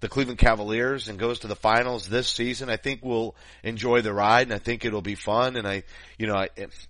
the 0.00 0.08
Cleveland 0.08 0.38
Cavaliers 0.38 1.08
and 1.08 1.18
goes 1.18 1.40
to 1.40 1.48
the 1.48 1.56
finals 1.56 2.08
this 2.08 2.28
season, 2.28 2.70
I 2.70 2.76
think 2.76 3.00
we'll 3.02 3.36
enjoy 3.62 4.00
the 4.00 4.14
ride 4.14 4.46
and 4.46 4.54
I 4.54 4.58
think 4.58 4.84
it'll 4.84 5.02
be 5.02 5.14
fun. 5.14 5.56
And 5.56 5.68
I, 5.68 5.82
you 6.18 6.26
know, 6.26 6.36
I, 6.36 6.48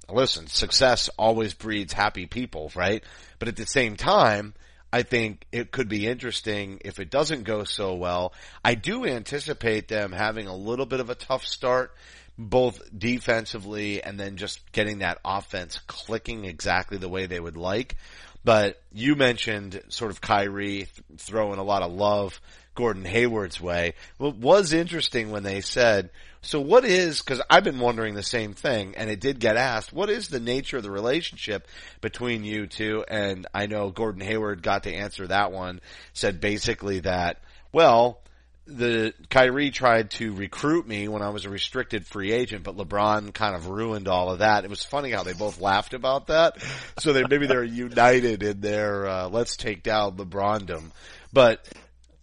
listen, 0.08 0.46
success 0.46 1.10
always 1.18 1.54
breeds 1.54 1.92
happy 1.92 2.26
people, 2.26 2.70
right? 2.76 3.02
But 3.40 3.48
at 3.48 3.56
the 3.56 3.66
same 3.66 3.96
time, 3.96 4.54
I 4.92 5.02
think 5.02 5.46
it 5.52 5.72
could 5.72 5.88
be 5.88 6.06
interesting 6.06 6.80
if 6.84 6.98
it 6.98 7.10
doesn't 7.10 7.44
go 7.44 7.64
so 7.64 7.94
well. 7.94 8.32
I 8.64 8.74
do 8.74 9.04
anticipate 9.04 9.88
them 9.88 10.12
having 10.12 10.46
a 10.46 10.56
little 10.56 10.86
bit 10.86 11.00
of 11.00 11.10
a 11.10 11.14
tough 11.14 11.44
start, 11.44 11.92
both 12.38 12.80
defensively 12.96 14.02
and 14.02 14.18
then 14.18 14.36
just 14.36 14.60
getting 14.72 14.98
that 14.98 15.18
offense 15.24 15.80
clicking 15.86 16.44
exactly 16.44 16.98
the 16.98 17.08
way 17.08 17.26
they 17.26 17.40
would 17.40 17.56
like. 17.56 17.96
But 18.44 18.80
you 18.92 19.16
mentioned 19.16 19.82
sort 19.88 20.12
of 20.12 20.20
Kyrie 20.20 20.86
th- 20.86 20.88
throwing 21.18 21.58
a 21.58 21.64
lot 21.64 21.82
of 21.82 21.92
love 21.92 22.40
Gordon 22.76 23.04
Hayward's 23.04 23.60
way. 23.60 23.94
It 24.20 24.36
was 24.36 24.72
interesting 24.72 25.30
when 25.30 25.42
they 25.42 25.60
said, 25.60 26.10
so 26.42 26.60
what 26.60 26.84
is, 26.84 27.22
cause 27.22 27.40
I've 27.50 27.64
been 27.64 27.80
wondering 27.80 28.14
the 28.14 28.22
same 28.22 28.54
thing 28.54 28.94
and 28.96 29.10
it 29.10 29.20
did 29.20 29.40
get 29.40 29.56
asked, 29.56 29.92
what 29.92 30.08
is 30.10 30.28
the 30.28 30.38
nature 30.38 30.76
of 30.76 30.84
the 30.84 30.90
relationship 30.90 31.66
between 32.00 32.44
you 32.44 32.68
two? 32.68 33.04
And 33.08 33.46
I 33.52 33.66
know 33.66 33.90
Gordon 33.90 34.20
Hayward 34.20 34.62
got 34.62 34.84
to 34.84 34.94
answer 34.94 35.26
that 35.26 35.50
one, 35.50 35.80
said 36.12 36.40
basically 36.40 37.00
that, 37.00 37.40
well, 37.72 38.20
the 38.66 39.14
Kyrie 39.30 39.70
tried 39.70 40.10
to 40.12 40.32
recruit 40.32 40.86
me 40.88 41.06
when 41.06 41.22
I 41.22 41.30
was 41.30 41.44
a 41.44 41.50
restricted 41.50 42.04
free 42.04 42.32
agent, 42.32 42.64
but 42.64 42.76
LeBron 42.76 43.32
kind 43.32 43.54
of 43.54 43.68
ruined 43.68 44.08
all 44.08 44.30
of 44.30 44.40
that. 44.40 44.64
It 44.64 44.70
was 44.70 44.82
funny 44.82 45.12
how 45.12 45.22
they 45.22 45.34
both 45.34 45.60
laughed 45.60 45.94
about 45.94 46.26
that. 46.28 46.60
So 46.98 47.12
they 47.12 47.22
maybe 47.28 47.46
they're 47.46 47.62
united 47.62 48.42
in 48.42 48.60
their 48.60 49.06
uh, 49.06 49.28
let's 49.28 49.56
take 49.56 49.82
down 49.82 50.16
LeBrondom. 50.16 50.90
But 51.32 51.66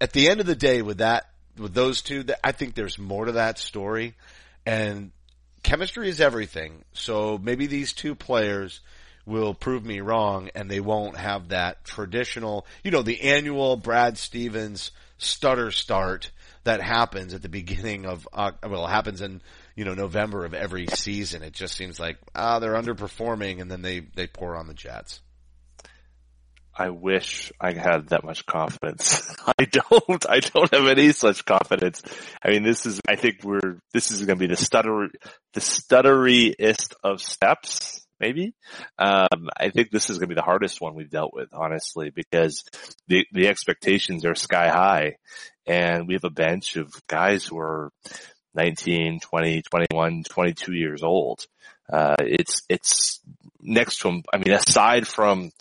at 0.04 0.12
the 0.12 0.28
end 0.28 0.42
of 0.42 0.46
the 0.46 0.54
day, 0.54 0.82
with 0.82 0.98
that, 0.98 1.30
with 1.58 1.74
those 1.74 2.02
two, 2.02 2.26
I 2.44 2.52
think 2.52 2.76
there's 2.76 3.00
more 3.00 3.24
to 3.24 3.32
that 3.32 3.58
story, 3.58 4.16
and 4.66 5.12
chemistry 5.64 6.10
is 6.10 6.20
everything. 6.20 6.84
So 6.92 7.40
maybe 7.42 7.68
these 7.68 7.94
two 7.94 8.14
players 8.14 8.82
will 9.26 9.54
prove 9.54 9.86
me 9.86 10.02
wrong, 10.02 10.50
and 10.56 10.70
they 10.70 10.82
won't 10.82 11.16
have 11.16 11.50
that 11.50 11.86
traditional, 11.86 12.68
you 12.84 12.92
know, 12.92 13.02
the 13.02 13.22
annual 13.22 13.78
Brad 13.78 14.18
Stevens 14.18 14.92
stutter 15.20 15.72
start 15.72 16.32
that 16.66 16.82
happens 16.82 17.34
at 17.34 17.42
the 17.42 17.48
beginning 17.48 18.06
of, 18.06 18.28
uh, 18.34 18.52
well, 18.68 18.86
happens 18.86 19.22
in, 19.22 19.42
you 19.74 19.86
know, 19.86 19.94
November 19.94 20.44
of 20.44 20.54
every 20.54 20.86
season. 20.88 21.44
It 21.44 21.54
just 21.54 21.76
seems 21.76 21.98
like, 21.98 22.18
ah, 22.36 22.60
they're 22.60 22.74
underperforming 22.74 23.62
and 23.62 23.72
then 23.72 23.82
they, 23.82 24.02
they 24.02 24.28
pour 24.28 24.58
on 24.58 24.68
the 24.68 24.74
Jets. 24.74 25.22
I 26.75 26.89
wish 26.89 27.51
I 27.60 27.74
had 27.74 28.08
that 28.10 28.24
much 28.24 28.46
confidence. 28.46 29.36
I 29.60 29.65
don't. 29.65 30.25
I 30.27 30.39
don't 30.39 30.74
have 30.74 30.88
any 30.88 31.12
such 31.12 31.46
confidence. 31.46 32.01
I 32.44 32.50
mean, 32.50 32.63
this 32.63 32.86
is. 32.86 33.00
I 33.08 33.15
think 33.15 33.44
we're. 33.44 33.80
This 33.94 34.12
is 34.12 34.25
going 34.25 34.39
to 34.39 34.48
be 34.48 34.53
the 34.53 34.56
stutter, 34.56 35.10
the 35.53 35.60
stutteriest 35.60 36.96
of 37.03 37.22
steps. 37.22 38.06
Maybe. 38.20 38.53
Um, 38.98 39.50
I 39.58 39.70
think 39.70 39.92
this 39.92 40.10
is 40.10 40.18
going 40.18 40.30
to 40.30 40.36
be 40.36 40.39
the 40.39 40.46
hardest 40.46 40.80
one 40.80 40.96
we've 40.96 41.10
dealt 41.10 41.34
with, 41.34 41.50
honestly, 41.53 42.10
because 42.10 42.63
the 43.08 43.27
the 43.32 43.48
expectations 43.48 44.25
are 44.25 44.36
sky 44.36 44.70
high, 44.70 45.18
and 45.68 46.08
we 46.08 46.15
have 46.15 46.24
a 46.24 46.30
bench 46.30 46.75
of 46.75 46.92
guys 47.08 47.46
who 47.46 47.60
are 47.60 47.92
19, 48.56 49.20
20, 49.20 49.62
21, 49.63 50.24
22 50.24 50.74
years 50.74 51.03
old. 51.03 51.46
Uh, 51.92 52.15
it's 52.20 52.63
it's 52.70 53.20
next 53.62 54.00
to 54.00 54.08
them. 54.08 54.24
I 54.32 54.38
mean, 54.38 54.53
aside 54.53 55.08
from 55.08 55.51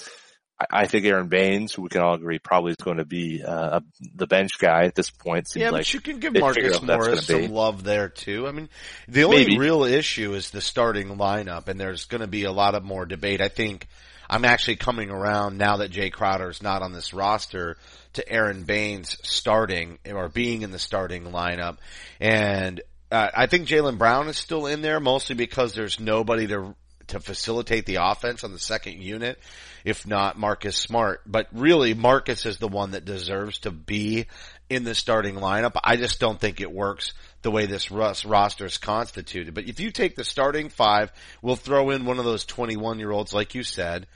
I 0.71 0.87
think 0.87 1.05
Aron 1.05 1.29
Baynes, 1.29 1.73
who 1.73 1.83
we 1.83 1.89
can 1.89 2.01
all 2.01 2.15
agree 2.15 2.39
probably 2.39 2.73
is 2.73 2.77
going 2.77 2.99
to 2.99 3.05
be 3.05 3.43
uh, 3.43 3.81
the 4.15 4.27
bench 4.27 4.59
guy 4.59 4.85
at 4.85 4.95
this 4.95 5.11
point. 5.11 5.49
yeah, 5.55 5.71
but 5.71 5.79
like 5.79 5.95
you 5.95 6.01
can 6.01 6.19
give 6.19 6.35
Marcus 6.35 6.83
Morris 6.83 7.27
some 7.27 7.49
love 7.49 7.85
there 7.85 8.09
too. 8.09 8.47
I 8.47 8.53
mean, 8.53 8.69
the 9.09 9.25
only 9.25 9.39
Maybe. 9.39 9.59
real 9.59 9.85
issue 9.85 10.35
is 10.35 10.51
the 10.51 10.61
starting 10.61 11.09
lineup, 11.17 11.69
and 11.69 11.79
there's 11.81 12.07
going 12.07 12.21
to 12.21 12.27
be 12.27 12.45
a 12.45 12.53
lot 12.53 12.75
of 12.75 12.85
more 12.85 13.07
debate. 13.07 13.41
I 13.41 13.49
think 13.49 13.89
I'm 14.29 14.45
actually 14.45 14.77
coming 14.77 15.11
around 15.11 15.59
now 15.59 15.79
that 15.79 15.91
Jae 15.91 16.13
Crowder 16.13 16.51
is 16.51 16.63
not 16.63 16.83
on 16.83 16.93
this 16.93 17.13
roster 17.13 17.77
to 18.15 18.29
Aron 18.29 18.65
Baynes 18.65 19.17
starting 19.23 19.99
or 20.11 20.29
being 20.29 20.63
in 20.63 20.71
the 20.71 20.79
starting 20.79 21.25
lineup, 21.25 21.79
and 22.21 22.81
uh, 23.11 23.29
I 23.35 23.47
think 23.47 23.69
Jaylen 23.69 23.99
Brown 23.99 24.29
is 24.29 24.39
still 24.39 24.67
in 24.67 24.81
there 24.81 24.99
mostly 24.99 25.37
because 25.37 25.75
there's 25.75 26.01
nobody 26.01 26.47
to 26.47 26.75
to 27.13 27.21
facilitate 27.21 27.87
the 27.87 27.97
offense 27.97 28.43
on 28.43 28.53
the 28.53 28.59
second 28.59 29.01
unit, 29.01 29.39
if 29.85 30.07
not 30.07 30.39
Marcus 30.39 30.77
Smart. 30.77 31.21
But 31.27 31.49
really, 31.53 31.95
Marcus 31.95 32.47
is 32.47 32.59
the 32.59 32.69
one 32.69 32.93
that 32.93 33.05
deserves 33.05 33.61
to 33.61 33.71
be 33.71 34.27
in 34.69 34.85
the 34.85 34.95
starting 34.95 35.37
lineup. 35.37 35.77
I 35.85 35.97
just 35.97 36.21
don't 36.21 36.41
think 36.41 36.61
it 36.61 36.73
works 36.73 37.13
the 37.43 37.51
way 37.51 37.67
this 37.67 37.91
roster 37.91 38.65
is 38.65 38.79
constituted. 38.79 39.53
But 39.55 39.69
if 39.69 39.81
you 39.81 39.91
take 39.91 40.17
the 40.17 40.25
starting 40.25 40.71
five, 40.71 41.13
we'll 41.43 41.57
throw 41.57 41.91
in 41.91 42.07
one 42.07 42.19
of 42.19 42.25
those 42.25 42.45
21 42.45 42.99
year 42.99 43.11
olds, 43.11 43.35
like 43.35 43.55
you 43.55 43.63
said, 43.63 44.07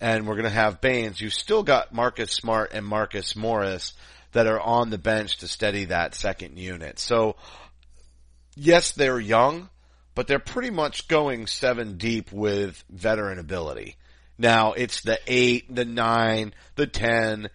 and 0.00 0.26
we're 0.26 0.36
going 0.36 0.44
to 0.44 0.50
have 0.50 0.80
Baynes. 0.80 1.20
You 1.20 1.28
still 1.28 1.62
got 1.62 1.92
Marcus 1.92 2.30
Smart 2.30 2.72
and 2.72 2.86
Marcus 2.86 3.36
Morris 3.36 3.92
that 4.32 4.46
are 4.46 4.60
on 4.60 4.90
the 4.90 4.98
bench 4.98 5.38
to 5.38 5.48
steady 5.48 5.86
that 5.86 6.14
second 6.14 6.58
unit. 6.58 6.98
So 6.98 7.36
yes, 8.56 8.92
they're 8.92 9.20
young, 9.20 9.68
but 10.18 10.26
they're 10.26 10.40
pretty 10.40 10.70
much 10.70 11.06
going 11.06 11.46
seven 11.46 11.96
deep 11.96 12.32
with 12.32 12.82
veteran 12.90 13.38
ability. 13.38 13.94
Now 14.36 14.72
it's 14.72 15.02
the 15.02 15.20
eight, 15.28 15.72
the 15.72 15.84
nine, 15.84 16.54
the 16.74 16.88
ten, 16.88 17.48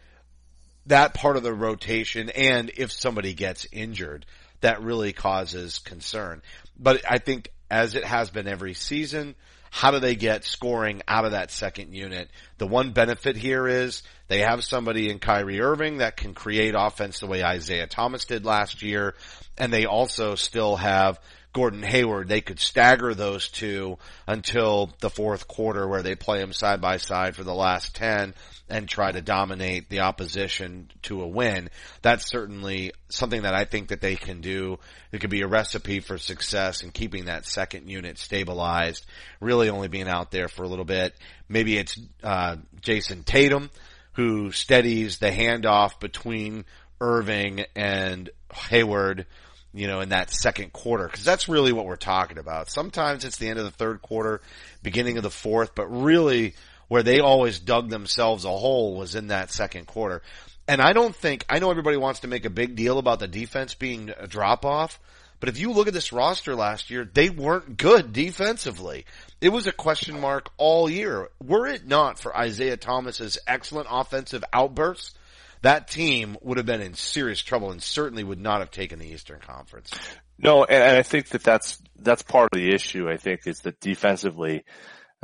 that 0.86 1.13
part 1.13 1.36
of 1.36 1.43
the 1.43 1.53
rotation, 1.53 2.29
and 2.29 2.72
if 2.77 2.93
somebody 2.93 3.34
gets 3.34 3.67
injured, 3.74 4.25
that 4.62 4.82
really 4.82 5.12
causes 5.12 5.79
concern. 5.79 6.41
But 6.79 7.01
I 7.05 7.17
think 7.17 7.50
as 7.70 7.96
it 7.96 8.05
has 8.05 8.29
been 8.29 8.48
every 8.48 8.75
season, 8.75 9.36
how 9.70 9.91
do 9.91 10.00
they 10.00 10.15
get 10.15 10.46
scoring 10.46 11.01
out 11.05 11.25
of 11.25 11.32
that 11.32 11.51
second 11.51 11.93
unit? 11.93 12.29
The 12.60 12.67
one 12.67 12.91
benefit 12.91 13.36
here 13.36 13.67
is 13.67 14.03
they 14.29 14.39
have 14.39 14.63
somebody 14.63 15.10
in 15.10 15.20
Kyrie 15.20 15.60
Irving 15.60 15.98
that 15.98 16.15
can 16.15 16.34
create 16.34 16.75
offense 16.77 17.20
the 17.20 17.27
way 17.27 17.43
Isaiah 17.43 17.88
Thomas 17.88 18.24
did 18.24 18.46
last 18.46 18.84
year, 18.84 19.15
and 19.58 19.74
they 19.74 19.86
also 19.86 20.36
still 20.36 20.77
have 20.77 21.20
Gordon 21.53 21.83
Hayward, 21.83 22.27
they 22.27 22.41
could 22.41 22.60
stagger 22.60 23.13
those 23.13 23.48
two 23.48 23.98
until 24.27 24.91
the 25.00 25.10
fourth 25.10 25.48
quarter 25.48 25.88
where 25.88 26.01
they 26.01 26.15
play 26.15 26.39
them 26.39 26.51
side 26.51 26.81
by 26.81 26.98
side 26.98 27.36
for 27.36 27.43
the 27.43 27.53
last 27.53 27.95
10 27.95 28.33
and 28.69 28.89
try 28.89 29.12
to 29.12 29.22
dominate 29.22 29.89
the 29.89 30.00
opposition 30.00 30.89
to 31.03 31.22
a 31.22 31.27
win. 31.27 31.69
That's 32.01 32.27
certainly 32.27 32.91
something 33.10 33.43
that 33.43 33.53
I 33.53 33.65
think 33.65 33.89
that 33.89 34.01
they 34.01 34.15
can 34.15 34.41
do. 34.41 34.79
It 35.12 35.22
could 35.22 35.29
be 35.29 35.41
a 35.41 35.48
recipe 35.48 36.00
for 36.00 36.17
success 36.17 36.81
in 36.81 36.91
keeping 36.91 37.25
that 37.25 37.45
second 37.45 37.88
unit 37.88 38.17
stabilized, 38.17 39.05
really 39.39 39.69
only 39.69 39.89
being 39.89 40.07
out 40.07 40.31
there 40.31 40.48
for 40.48 40.63
a 40.63 40.67
little 40.67 40.86
bit. 40.86 41.13
Maybe 41.48 41.77
it's, 41.77 42.00
uh, 42.24 42.57
Jayson 42.81 43.24
Tatum 43.24 43.69
who 44.13 44.51
steadies 44.51 45.17
the 45.17 45.29
handoff 45.29 46.00
between 46.00 46.65
Irving 47.01 47.65
and 47.75 48.29
Hayward 48.53 49.25
you 49.74 49.88
know, 49.88 50.01
in 50.01 50.10
that 50.10 50.30
second 50.30 50.72
quarter, 50.72 51.06
because 51.08 51.24
that's 51.24 51.50
really 51.50 51.74
what 51.74 51.86
we're 51.86 51.96
talking 51.96 52.38
about. 52.38 52.70
Sometimes 52.70 53.25
it's 53.25 53.38
the 53.38 53.50
end 53.50 53.60
of 53.60 53.65
the 53.65 53.72
third 53.72 54.01
quarter, 54.01 54.42
beginning 54.84 55.18
of 55.18 55.24
the 55.24 55.32
fourth, 55.32 55.74
but 55.75 55.88
really 55.88 56.53
where 56.88 57.03
they 57.03 57.20
always 57.20 57.60
dug 57.60 57.89
themselves 57.89 58.46
a 58.46 58.50
hole 58.50 58.96
was 58.96 59.15
in 59.15 59.27
that 59.27 59.51
second 59.51 59.88
quarter. 59.88 60.22
And 60.68 60.82
I 60.82 60.94
don't 60.94 61.15
think, 61.15 61.46
I 61.50 61.60
know 61.60 61.72
everybody 61.72 61.98
wants 61.98 62.22
to 62.22 62.27
make 62.27 62.46
a 62.46 62.50
big 62.50 62.75
deal 62.75 63.00
about 63.00 63.20
the 63.20 63.27
defense 63.27 63.74
being 63.74 64.12
a 64.18 64.27
drop 64.27 64.63
off, 64.63 65.00
but 65.39 65.50
if 65.50 65.60
you 65.60 65.72
look 65.74 65.88
at 65.88 65.94
this 65.94 66.13
roster 66.13 66.56
last 66.56 66.89
year, 66.89 67.03
they 67.03 67.30
weren't 67.30 67.75
good 67.75 68.13
defensively. 68.13 69.06
It 69.42 69.50
was 69.50 69.68
a 69.68 69.74
question 69.74 70.22
mark 70.22 70.50
all 70.58 70.89
year. 70.89 71.30
Were 71.44 71.68
it 71.68 71.86
not 71.86 72.18
for 72.18 72.38
Isaiah 72.38 72.77
Thomas's 72.77 73.38
excellent 73.46 73.88
offensive 73.92 74.44
outbursts, 74.53 75.15
that 75.63 75.88
team 75.88 76.38
would 76.41 76.58
have 76.58 76.65
been 76.65 76.82
in 76.82 76.93
serious 76.93 77.41
trouble 77.41 77.72
and 77.72 77.82
certainly 77.82 78.24
would 78.24 78.39
not 78.39 78.60
have 78.60 78.70
taken 78.70 79.00
the 79.00 79.08
Eastern 79.08 79.39
Conference. 79.39 79.91
No, 80.38 80.63
and, 80.63 80.84
and 80.84 80.98
I 80.98 81.03
think 81.03 81.29
that 81.29 81.43
that's 81.43 81.82
that's 81.98 82.22
part 82.22 82.50
of 82.53 82.60
the 82.60 82.74
issue. 82.74 83.10
I 83.10 83.17
think 83.17 83.48
is 83.48 83.60
that 83.62 83.79
defensively, 83.79 84.63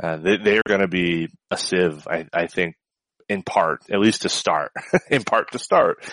uh, 0.02 0.16
they, 0.16 0.38
they're 0.38 0.62
going 0.66 0.80
to 0.80 0.88
be 0.88 1.28
a 1.50 1.56
sieve. 1.56 2.06
I, 2.08 2.26
I 2.32 2.46
think 2.46 2.76
in 3.28 3.42
part, 3.42 3.82
at 3.92 4.00
least 4.00 4.22
to 4.22 4.28
start, 4.28 4.72
in 5.10 5.22
part 5.22 5.52
to 5.52 5.58
start. 5.58 6.04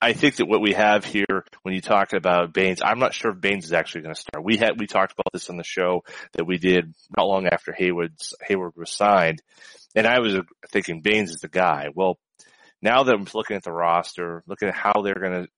I 0.00 0.12
think 0.12 0.36
that 0.36 0.46
what 0.46 0.62
we 0.62 0.74
have 0.74 1.04
here 1.04 1.44
when 1.62 1.74
you 1.74 1.80
talk 1.80 2.12
about 2.12 2.54
Baynes, 2.54 2.80
I'm 2.84 3.00
not 3.00 3.14
sure 3.14 3.32
if 3.32 3.40
Baynes 3.40 3.64
is 3.64 3.72
actually 3.72 4.02
going 4.02 4.14
to 4.14 4.20
start. 4.20 4.44
We 4.44 4.56
had, 4.56 4.78
we 4.78 4.86
talked 4.86 5.12
about 5.12 5.32
this 5.32 5.50
on 5.50 5.56
the 5.56 5.64
show 5.64 6.04
that 6.34 6.46
we 6.46 6.58
did 6.58 6.94
not 7.16 7.26
long 7.26 7.48
after 7.48 7.72
Hayward's, 7.72 8.32
Hayward 8.46 8.74
was 8.76 8.92
signed. 8.92 9.42
And 9.96 10.06
I 10.06 10.20
was 10.20 10.36
thinking 10.70 11.00
Baynes 11.00 11.30
is 11.30 11.40
the 11.40 11.48
guy. 11.48 11.88
Well, 11.92 12.16
now 12.82 13.02
that 13.02 13.14
I'm 13.14 13.26
looking 13.34 13.56
at 13.56 13.64
the 13.64 13.72
roster, 13.72 14.42
looking 14.46 14.68
at 14.68 14.74
how 14.74 15.02
they're 15.02 15.14
going 15.14 15.44
to 15.44 15.48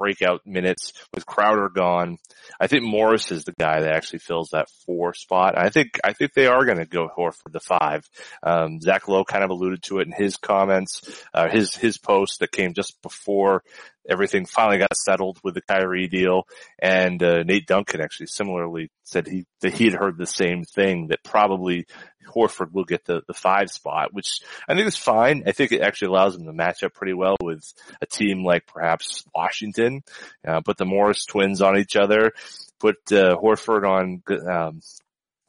breakout 0.00 0.40
minutes 0.46 0.94
with 1.14 1.26
Crowder 1.26 1.68
gone. 1.68 2.18
I 2.58 2.66
think 2.66 2.84
Morris 2.84 3.30
is 3.30 3.44
the 3.44 3.52
guy 3.52 3.80
that 3.80 3.92
actually 3.94 4.20
fills 4.20 4.50
that 4.50 4.70
four 4.86 5.12
spot. 5.14 5.58
I 5.58 5.68
think 5.68 6.00
I 6.02 6.14
think 6.14 6.32
they 6.32 6.46
are 6.46 6.64
going 6.64 6.78
to 6.78 6.86
go 6.86 7.08
Horford 7.14 7.52
the 7.52 7.60
five. 7.60 8.08
Um, 8.42 8.80
Zach 8.80 9.08
Lowe 9.08 9.24
kind 9.24 9.44
of 9.44 9.50
alluded 9.50 9.82
to 9.84 9.98
it 9.98 10.06
in 10.06 10.12
his 10.12 10.36
comments, 10.36 11.24
uh, 11.34 11.48
his 11.48 11.76
his 11.76 11.98
post 11.98 12.40
that 12.40 12.50
came 12.52 12.72
just 12.72 13.00
before 13.02 13.62
everything 14.08 14.46
finally 14.46 14.78
got 14.78 14.96
settled 14.96 15.38
with 15.44 15.54
the 15.54 15.62
Kyrie 15.62 16.08
deal. 16.08 16.44
And 16.80 17.22
uh, 17.22 17.42
Nate 17.42 17.66
Duncan 17.66 18.00
actually 18.00 18.26
similarly 18.26 18.90
said 19.04 19.26
he 19.26 19.44
that 19.60 19.74
he 19.74 19.84
had 19.84 19.94
heard 19.94 20.16
the 20.16 20.26
same 20.26 20.64
thing 20.64 21.08
that 21.08 21.24
probably 21.24 21.86
Horford 22.28 22.72
will 22.72 22.84
get 22.84 23.04
the 23.04 23.22
the 23.26 23.34
five 23.34 23.70
spot, 23.70 24.12
which 24.12 24.40
I 24.68 24.74
think 24.74 24.86
is 24.86 24.96
fine. 24.96 25.44
I 25.46 25.52
think 25.52 25.72
it 25.72 25.82
actually 25.82 26.08
allows 26.08 26.36
him 26.36 26.46
to 26.46 26.52
match 26.52 26.82
up 26.82 26.94
pretty 26.94 27.14
well 27.14 27.36
with 27.42 27.62
a 28.00 28.06
team 28.06 28.44
like 28.44 28.66
perhaps 28.66 29.24
Washington. 29.34 30.02
Uh, 30.46 30.60
put 30.60 30.76
the 30.76 30.84
Morris 30.84 31.24
twins 31.24 31.60
on 31.60 31.78
each 31.78 31.96
other. 31.96 32.32
Put 32.78 32.96
uh, 33.12 33.36
Horford 33.36 33.84
on 33.84 34.22
um, 34.48 34.80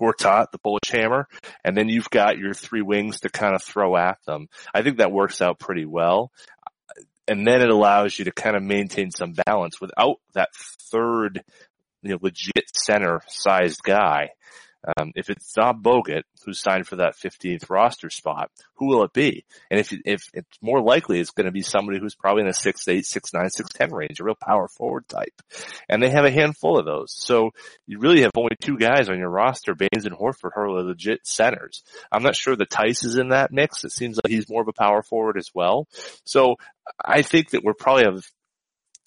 Gortat, 0.01 0.51
the 0.51 0.57
Polish 0.57 0.89
hammer, 0.89 1.27
and 1.63 1.77
then 1.77 1.87
you've 1.87 2.09
got 2.09 2.37
your 2.37 2.53
three 2.53 2.81
wings 2.81 3.21
to 3.21 3.29
kind 3.29 3.55
of 3.55 3.61
throw 3.61 3.95
at 3.95 4.17
them. 4.25 4.47
I 4.73 4.81
think 4.81 4.97
that 4.97 5.11
works 5.11 5.41
out 5.41 5.59
pretty 5.59 5.85
well 5.85 6.31
and 7.27 7.45
then 7.45 7.61
it 7.61 7.69
allows 7.69 8.17
you 8.17 8.25
to 8.25 8.31
kind 8.31 8.55
of 8.55 8.63
maintain 8.63 9.11
some 9.11 9.33
balance 9.45 9.79
without 9.79 10.17
that 10.33 10.49
third, 10.91 11.43
you 12.01 12.11
know, 12.11 12.19
legit 12.21 12.69
center 12.75 13.21
sized 13.27 13.81
guy. 13.83 14.29
Um, 14.97 15.11
if 15.15 15.29
it's 15.29 15.55
not 15.55 15.81
Bogut 15.81 16.23
who's 16.43 16.59
signed 16.59 16.87
for 16.87 16.95
that 16.97 17.15
15th 17.15 17.69
roster 17.69 18.09
spot, 18.09 18.49
who 18.75 18.87
will 18.87 19.03
it 19.03 19.13
be? 19.13 19.45
And 19.69 19.79
if 19.79 19.93
if 20.05 20.23
it's 20.33 20.57
more 20.61 20.81
likely, 20.81 21.19
it's 21.19 21.31
going 21.31 21.45
to 21.45 21.51
be 21.51 21.61
somebody 21.61 21.99
who's 21.99 22.15
probably 22.15 22.41
in 22.41 22.49
a 22.49 22.53
six 22.53 22.87
eight, 22.87 23.05
six 23.05 23.33
nine, 23.33 23.49
six 23.49 23.69
ten 23.69 23.93
range, 23.93 24.19
a 24.19 24.23
real 24.23 24.35
power 24.35 24.67
forward 24.67 25.07
type. 25.07 25.41
And 25.87 26.01
they 26.01 26.09
have 26.09 26.25
a 26.25 26.31
handful 26.31 26.79
of 26.79 26.85
those. 26.85 27.13
So 27.13 27.51
you 27.85 27.99
really 27.99 28.21
have 28.21 28.31
only 28.35 28.55
two 28.59 28.77
guys 28.77 29.09
on 29.09 29.19
your 29.19 29.29
roster, 29.29 29.75
Baynes 29.75 30.05
and 30.05 30.17
Horford, 30.17 30.51
who 30.55 30.61
are 30.61 30.83
legit 30.83 31.27
centers. 31.27 31.83
I'm 32.11 32.23
not 32.23 32.35
sure 32.35 32.55
that 32.55 32.69
Theis 32.69 33.03
is 33.03 33.17
in 33.17 33.29
that 33.29 33.51
mix. 33.51 33.83
It 33.83 33.91
seems 33.91 34.17
like 34.17 34.31
he's 34.31 34.49
more 34.49 34.61
of 34.61 34.67
a 34.67 34.73
power 34.73 35.03
forward 35.03 35.37
as 35.37 35.51
well. 35.53 35.87
So 36.25 36.55
I 37.03 37.21
think 37.21 37.51
that 37.51 37.63
we're 37.63 37.73
probably 37.73 38.05
have 38.05 38.23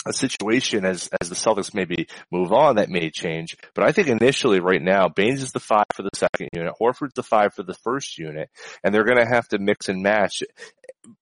a 0.06 0.12
situation 0.12 0.84
as 0.84 1.08
as 1.20 1.28
the 1.28 1.34
Celtics 1.34 1.74
maybe 1.74 2.08
move 2.30 2.52
on 2.52 2.76
that 2.76 2.90
may 2.90 3.10
change. 3.10 3.56
But 3.74 3.84
I 3.84 3.92
think 3.92 4.08
initially 4.08 4.60
right 4.60 4.82
now, 4.82 5.08
Baynes 5.08 5.42
is 5.42 5.52
the 5.52 5.60
five 5.60 5.86
for 5.94 6.02
the 6.02 6.10
second 6.14 6.50
unit, 6.52 6.74
Horford's 6.80 7.14
the 7.14 7.22
five 7.22 7.54
for 7.54 7.62
the 7.62 7.74
first 7.74 8.18
unit, 8.18 8.50
and 8.82 8.94
they're 8.94 9.04
gonna 9.04 9.28
have 9.28 9.48
to 9.48 9.58
mix 9.58 9.88
and 9.88 10.02
match. 10.02 10.42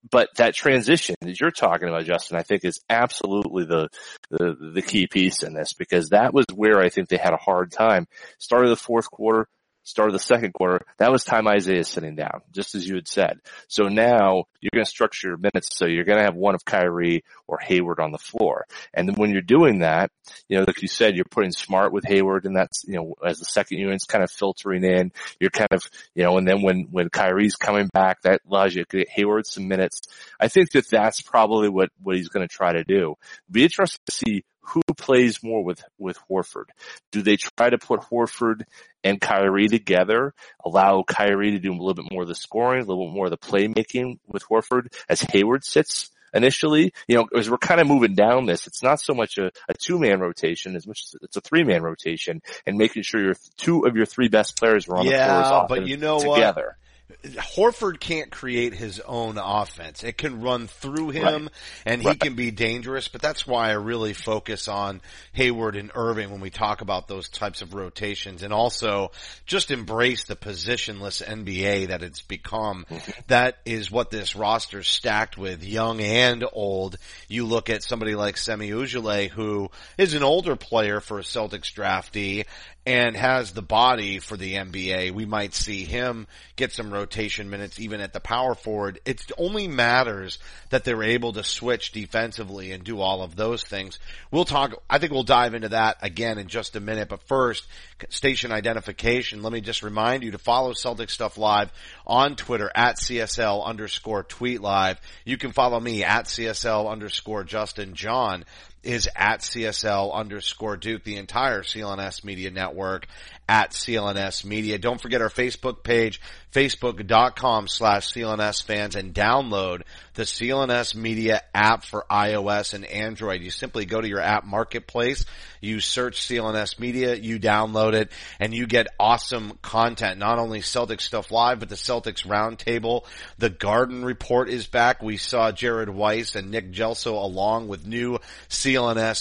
But 0.09 0.29
that 0.37 0.55
transition 0.55 1.15
that 1.21 1.39
you're 1.39 1.51
talking 1.51 1.89
about, 1.89 2.05
Justin, 2.05 2.37
I 2.37 2.43
think 2.43 2.63
is 2.63 2.79
absolutely 2.89 3.65
the, 3.65 3.89
the 4.29 4.55
the 4.73 4.81
key 4.81 5.07
piece 5.07 5.43
in 5.43 5.53
this 5.53 5.73
because 5.73 6.09
that 6.09 6.33
was 6.33 6.45
where 6.53 6.79
I 6.79 6.89
think 6.89 7.09
they 7.09 7.17
had 7.17 7.33
a 7.33 7.37
hard 7.37 7.71
time. 7.71 8.07
Started 8.37 8.69
the 8.69 8.77
fourth 8.77 9.11
quarter, 9.11 9.47
start 9.83 10.09
of 10.09 10.13
the 10.13 10.19
second 10.19 10.53
quarter, 10.53 10.85
that 10.97 11.11
was 11.11 11.23
time 11.23 11.47
Isaiah 11.47 11.83
sitting 11.83 12.15
down, 12.15 12.41
just 12.51 12.75
as 12.75 12.87
you 12.87 12.95
had 12.95 13.07
said. 13.07 13.39
So 13.67 13.83
now 13.83 14.45
you're 14.61 14.71
going 14.73 14.85
to 14.85 14.89
structure 14.89 15.29
your 15.29 15.37
minutes 15.37 15.69
so 15.71 15.85
you're 15.85 16.05
going 16.05 16.19
to 16.19 16.25
have 16.25 16.35
one 16.35 16.55
of 16.55 16.65
Kyrie 16.65 17.23
or 17.47 17.59
Hayward 17.59 17.99
on 17.99 18.11
the 18.11 18.17
floor. 18.17 18.65
And 18.93 19.07
then 19.07 19.15
when 19.15 19.31
you're 19.31 19.41
doing 19.41 19.79
that, 19.79 20.11
you 20.47 20.57
know, 20.57 20.63
like 20.65 20.81
you 20.81 20.87
said, 20.87 21.15
you're 21.15 21.25
putting 21.25 21.51
smart 21.51 21.91
with 21.91 22.05
Hayward 22.05 22.45
and 22.45 22.55
that's, 22.55 22.83
you 22.87 22.95
know, 22.95 23.15
as 23.25 23.39
the 23.39 23.45
second 23.45 23.79
unit's 23.79 24.05
kind 24.05 24.23
of 24.23 24.31
filtering 24.31 24.83
in, 24.83 25.11
you're 25.39 25.49
kind 25.49 25.71
of, 25.71 25.83
you 26.15 26.23
know, 26.23 26.37
and 26.37 26.47
then 26.47 26.61
when, 26.61 26.87
when 26.91 27.09
Kyrie's 27.09 27.55
coming 27.55 27.89
back, 27.93 28.21
that 28.21 28.41
allows 28.49 28.73
you 28.73 28.85
to 28.85 28.97
get 28.97 29.09
Hayward 29.09 29.45
some 29.45 29.67
minutes. 29.67 30.01
I 30.39 30.47
think 30.47 30.71
that 30.71 30.89
that's 30.89 31.21
probably 31.21 31.69
what, 31.69 31.89
what 32.01 32.15
he's 32.15 32.29
going 32.29 32.47
to 32.47 32.53
try 32.53 32.73
to 32.73 32.83
do. 32.83 33.15
Be 33.51 33.63
interesting 33.63 34.01
to 34.05 34.11
see 34.11 34.45
who 34.63 34.81
plays 34.97 35.43
more 35.43 35.63
with, 35.63 35.83
with 35.97 36.17
Horford? 36.29 36.65
Do 37.11 37.21
they 37.21 37.37
try 37.37 37.69
to 37.69 37.77
put 37.77 38.01
Horford 38.01 38.63
and 39.03 39.19
Kyrie 39.19 39.67
together, 39.67 40.33
allow 40.63 41.03
Kyrie 41.03 41.51
to 41.51 41.59
do 41.59 41.71
a 41.71 41.73
little 41.73 41.93
bit 41.93 42.11
more 42.11 42.23
of 42.23 42.27
the 42.27 42.35
scoring, 42.35 42.81
a 42.81 42.85
little 42.85 43.07
bit 43.07 43.13
more 43.13 43.25
of 43.25 43.31
the 43.31 43.37
playmaking 43.37 44.19
with 44.27 44.43
Horford 44.45 44.87
as 45.09 45.21
Hayward 45.21 45.63
sits 45.63 46.09
initially? 46.33 46.93
You 47.07 47.17
know, 47.17 47.27
as 47.37 47.49
we're 47.49 47.57
kind 47.57 47.81
of 47.81 47.87
moving 47.87 48.15
down 48.15 48.45
this, 48.45 48.67
it's 48.67 48.81
not 48.81 48.99
so 48.99 49.13
much 49.13 49.37
a, 49.37 49.51
a 49.67 49.73
two-man 49.73 50.19
rotation 50.19 50.75
as 50.75 50.87
much 50.87 51.03
as 51.03 51.15
it's 51.21 51.37
a 51.37 51.41
three-man 51.41 51.83
rotation 51.83 52.41
and 52.65 52.77
making 52.77 53.03
sure 53.03 53.21
your 53.21 53.35
two 53.57 53.85
of 53.85 53.95
your 53.95 54.05
three 54.05 54.29
best 54.29 54.57
players 54.57 54.87
are 54.87 54.97
on 54.97 55.05
yeah, 55.05 55.27
the 55.27 55.43
floor 55.43 55.65
but 55.67 55.87
you 55.87 55.97
know 55.97 56.19
together. 56.19 56.65
What? 56.65 56.82
Horford 57.23 57.99
can't 57.99 58.31
create 58.31 58.73
his 58.73 58.99
own 59.01 59.37
offense. 59.37 60.03
It 60.03 60.17
can 60.17 60.41
run 60.41 60.67
through 60.67 61.09
him 61.09 61.43
Right. 61.43 61.51
and 61.85 62.01
he 62.01 62.07
Right. 62.09 62.19
can 62.19 62.35
be 62.35 62.51
dangerous, 62.51 63.07
but 63.07 63.21
that's 63.21 63.45
why 63.45 63.69
I 63.69 63.73
really 63.73 64.13
focus 64.13 64.67
on 64.67 65.01
Hayward 65.33 65.75
and 65.75 65.91
Irving 65.95 66.31
when 66.31 66.41
we 66.41 66.49
talk 66.49 66.81
about 66.81 67.07
those 67.07 67.29
types 67.29 67.61
of 67.61 67.73
rotations 67.73 68.41
and 68.43 68.53
also 68.53 69.11
just 69.45 69.71
embrace 69.71 70.23
the 70.25 70.35
positionless 70.35 71.21
NBA 71.21 71.87
that 71.87 72.03
it's 72.03 72.21
become. 72.21 72.85
Mm-hmm. 72.89 73.11
That 73.27 73.57
is 73.65 73.91
what 73.91 74.09
this 74.09 74.35
roster's 74.35 74.87
stacked 74.87 75.37
with, 75.37 75.63
young 75.63 76.01
and 76.01 76.43
old. 76.51 76.97
You 77.27 77.45
look 77.45 77.69
at 77.69 77.83
somebody 77.83 78.15
like 78.15 78.37
Semi 78.37 78.69
Ojeleye 78.71 79.29
who 79.29 79.69
is 79.97 80.13
an 80.13 80.23
older 80.23 80.55
player 80.55 80.99
for 80.99 81.19
a 81.19 81.23
Celtics 81.23 81.71
draftee 81.73 82.45
and 82.85 83.15
has 83.15 83.53
the 83.53 83.61
body 83.61 84.19
for 84.19 84.35
the 84.35 84.55
NBA. 84.55 85.11
We 85.11 85.25
might 85.25 85.53
see 85.53 85.85
him 85.85 86.27
get 86.57 86.73
some 86.73 86.92
rotation 86.93 87.49
minutes 87.49 87.79
even 87.79 87.99
at 88.01 88.13
the 88.13 88.19
power 88.19 88.55
forward. 88.55 88.99
It 89.05 89.31
only 89.37 89.67
matters 89.67 90.39
that 90.69 90.83
they're 90.83 91.03
able 91.03 91.33
to 91.33 91.43
switch 91.43 91.91
defensively 91.91 92.71
and 92.71 92.83
do 92.83 93.01
all 93.01 93.21
of 93.21 93.35
those 93.35 93.63
things. 93.63 93.99
We'll 94.31 94.45
talk, 94.45 94.81
I 94.89 94.99
think 94.99 95.11
we'll 95.11 95.23
dive 95.23 95.53
into 95.53 95.69
that 95.69 95.97
again 96.01 96.37
in 96.37 96.47
just 96.47 96.75
a 96.75 96.79
minute, 96.79 97.09
but 97.09 97.27
first, 97.27 97.67
station 98.09 98.51
identification. 98.51 99.41
Let 99.41 99.53
me 99.53 99.61
just 99.61 99.83
remind 99.83 100.23
you 100.23 100.31
to 100.31 100.37
follow 100.37 100.73
Celtic 100.73 101.09
Stuff 101.09 101.37
Live 101.37 101.71
on 102.05 102.35
Twitter 102.35 102.71
at 102.73 102.97
CSL 102.97 103.63
underscore 103.65 104.23
tweet 104.23 104.61
live. 104.61 104.99
You 105.25 105.37
can 105.37 105.51
follow 105.51 105.79
me 105.79 106.03
at 106.03 106.25
CSL 106.25 106.89
underscore 106.89 107.43
Justin 107.43 107.93
Jon 107.93 108.45
is 108.83 109.09
at 109.15 109.39
CSL 109.39 110.13
underscore 110.13 110.77
Duke, 110.77 111.03
the 111.03 111.17
entire 111.17 111.63
CLNS 111.63 112.23
media 112.23 112.51
network 112.51 113.07
at 113.47 113.71
CLNS 113.71 114.45
media. 114.45 114.77
Don't 114.77 115.01
forget 115.01 115.21
our 115.21 115.29
Facebook 115.29 115.83
page, 115.83 116.21
facebook.com 116.53 117.67
slash 117.67 118.11
CLNS 118.13 118.63
fans 118.63 118.95
and 118.95 119.13
download 119.13 119.81
the 120.13 120.23
CLNS 120.23 120.95
media 120.95 121.41
app 121.53 121.83
for 121.83 122.05
iOS 122.09 122.73
and 122.73 122.85
Android. 122.85 123.41
You 123.41 123.49
simply 123.49 123.85
go 123.85 123.99
to 123.99 124.07
your 124.07 124.21
app 124.21 124.45
marketplace, 124.45 125.25
you 125.59 125.79
search 125.79 126.21
CLNS 126.27 126.79
media, 126.79 127.15
you 127.15 127.39
download 127.39 127.93
it 127.93 128.11
and 128.39 128.53
you 128.53 128.65
get 128.65 128.87
awesome 128.99 129.57
content. 129.61 130.19
Not 130.19 130.39
only 130.39 130.59
Celtics 130.59 131.01
stuff 131.01 131.31
live, 131.31 131.59
but 131.59 131.69
the 131.69 131.75
Celtics 131.75 132.25
roundtable. 132.25 133.05
The 133.39 133.49
garden 133.49 134.05
report 134.05 134.49
is 134.49 134.67
back. 134.67 135.01
We 135.01 135.17
saw 135.17 135.51
Jared 135.51 135.89
Weiss 135.89 136.35
and 136.35 136.51
Nick 136.51 136.71
Gelso 136.71 137.13
along 137.13 137.67
with 137.67 137.85
new 137.85 138.19
CLNS 138.49 138.72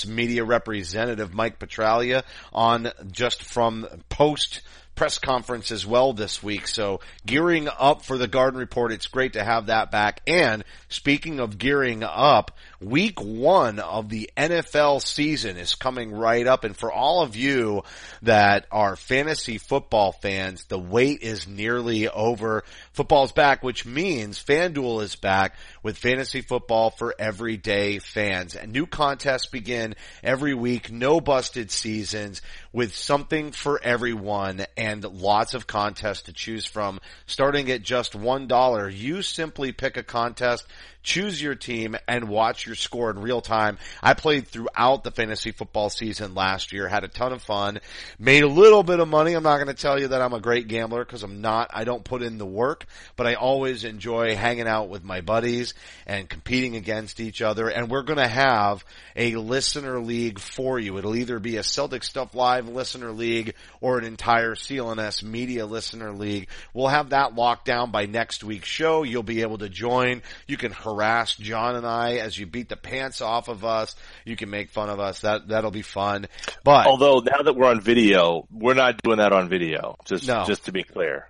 media 0.07 0.45
representative 0.45 1.35
Mike 1.35 1.59
Petraglia 1.59 2.23
on 2.53 2.91
just 3.11 3.43
from 3.43 3.87
post 4.09 4.63
press 4.95 5.19
conference 5.19 5.71
as 5.71 5.87
well 5.87 6.13
this 6.13 6.43
week. 6.43 6.69
So 6.69 7.01
gearing 7.25 7.69
up 7.69 8.05
for 8.05 8.19
the 8.19 8.29
Garden 8.29 8.61
Report. 8.61 8.93
It's 8.93 9.07
great 9.07 9.35
to 9.35 9.45
have 9.45 9.67
that 9.67 9.91
back. 9.91 10.21
And 10.27 10.65
speaking 10.89 11.41
of 11.41 11.59
gearing 11.59 12.03
up, 12.03 12.57
week 12.83 13.21
one 13.21 13.79
of 13.79 14.09
the 14.09 14.31
NFL 14.37 15.03
season 15.03 15.57
is 15.57 15.75
coming 15.75 16.13
right 16.13 16.47
up. 16.47 16.65
And 16.65 16.77
for 16.77 16.93
all 16.93 17.23
of 17.23 17.37
you 17.37 17.83
that 18.23 18.67
are 18.71 18.97
fantasy 18.97 19.59
football 19.59 20.13
fans, 20.13 20.65
the 20.65 20.79
wait 20.79 21.23
is 21.23 21.47
nearly 21.47 22.09
over. 22.09 22.65
Football's 22.93 23.33
back, 23.33 23.63
which 23.63 23.87
means 23.87 24.43
FanDuel 24.43 25.03
is 25.03 25.17
back 25.17 25.55
with 25.83 25.97
fantasy 25.99 26.41
football 26.41 26.91
for 26.91 27.15
everyday 27.19 27.99
fans. 27.99 28.55
And 28.55 28.73
new 28.73 28.87
contests 28.87 29.47
begin 29.47 29.95
every 30.23 30.55
week. 30.55 30.91
No 30.91 31.21
busted 31.21 31.71
seasons 31.71 32.43
with 32.73 32.95
something 32.95 33.53
for 33.53 33.81
everyone 33.83 34.65
and 34.77 35.05
lots 35.05 35.55
of 35.55 35.67
contests 35.67 36.23
to 36.23 36.33
choose 36.33 36.67
from 36.67 37.01
starting 37.27 37.71
at 37.71 37.83
just 37.83 38.13
$1. 38.13 38.99
You 38.99 39.23
simply 39.23 39.73
pick 39.73 39.97
a 39.97 40.03
contest 40.03 40.67
choose 41.03 41.41
your 41.41 41.55
team 41.55 41.97
and 42.07 42.29
watch 42.29 42.67
your 42.67 42.75
score 42.75 43.11
in 43.11 43.21
real 43.21 43.41
time. 43.41 43.79
I 44.03 44.15
played 44.15 44.49
throughout 44.49 45.05
the 45.05 45.11
fantasy 45.11 45.53
football 45.53 45.91
season 45.91 46.35
last 46.35 46.73
year, 46.73 46.89
had 46.89 47.05
a 47.05 47.09
ton 47.09 47.33
of 47.33 47.43
fun, 47.43 47.81
made 48.19 48.45
a 48.45 48.49
little 48.49 48.83
bit 48.83 49.01
of 49.01 49.09
money. 49.09 49.35
I'm 49.35 49.43
not 49.43 49.57
going 49.57 49.75
to 49.75 49.75
tell 49.75 50.01
you 50.01 50.09
that 50.09 50.23
I'm 50.23 50.33
a 50.33 50.41
great 50.41 50.69
gambler 50.69 51.05
because 51.05 51.23
I'm 51.23 51.41
not. 51.41 51.71
I 51.73 51.85
don't 51.85 52.05
put 52.05 52.23
in 52.23 52.39
the 52.39 52.47
work, 52.47 52.87
but 53.17 53.27
I 53.27 53.35
always 53.35 53.85
enjoy 53.85 54.37
hanging 54.37 54.69
out 54.69 54.89
with 54.89 55.05
my 55.05 55.21
buddies 55.21 55.75
and 56.07 56.29
competing 56.29 56.77
against 56.77 57.21
each 57.21 57.43
other. 57.43 57.69
And 57.69 57.91
we're 57.91 58.03
going 58.03 58.19
to 58.19 58.29
have 58.29 58.85
a 59.17 59.37
listener 59.37 60.01
league 60.01 60.39
for 60.39 60.79
you. 60.79 60.99
It'll 60.99 61.17
either 61.17 61.39
be 61.39 61.57
a 61.57 61.63
Celtic 61.63 62.03
Stuff 62.03 62.35
Live 62.35 62.69
listener 62.69 63.13
league 63.13 63.55
or 63.81 63.99
an 63.99 64.05
entire 64.05 64.55
CLNS 64.55 65.23
media 65.23 65.67
listener 65.67 66.13
league. 66.13 66.49
We'll 66.73 66.89
have 66.89 67.11
that 67.11 67.35
locked 67.35 67.65
down 67.67 67.91
by 67.91 68.07
next 68.07 68.45
week's 68.45 68.69
show. 68.69 69.03
You'll 69.03 69.23
be 69.23 69.43
able 69.43 69.59
to 69.59 69.69
join. 69.69 70.23
You 70.47 70.57
can 70.57 70.73
harass 70.93 71.35
Jon 71.37 71.77
and 71.77 71.87
I 71.87 72.17
as 72.17 72.39
you 72.39 72.47
beat 72.47 72.69
the 72.69 72.77
pants 72.77 73.21
off 73.21 73.49
of 73.49 73.65
us. 73.65 73.95
You 74.25 74.37
can 74.37 74.51
make 74.51 74.71
fun 74.71 74.89
of 74.91 75.01
us. 75.01 75.21
That 75.21 75.49
that'll 75.49 75.71
be 75.71 75.83
fun. 75.83 76.29
But 76.65 76.87
although 76.87 77.21
now 77.21 77.43
that 77.43 77.55
we're 77.57 77.69
on 77.69 77.81
video, 77.81 78.47
we're 78.51 78.75
not 78.75 79.03
doing 79.03 79.19
that 79.19 79.33
on 79.33 79.49
video. 79.49 79.97
Just 80.05 80.27
No. 80.27 80.45
just 80.47 80.67
to 80.67 80.73
be 80.73 80.83
clear. 80.85 81.29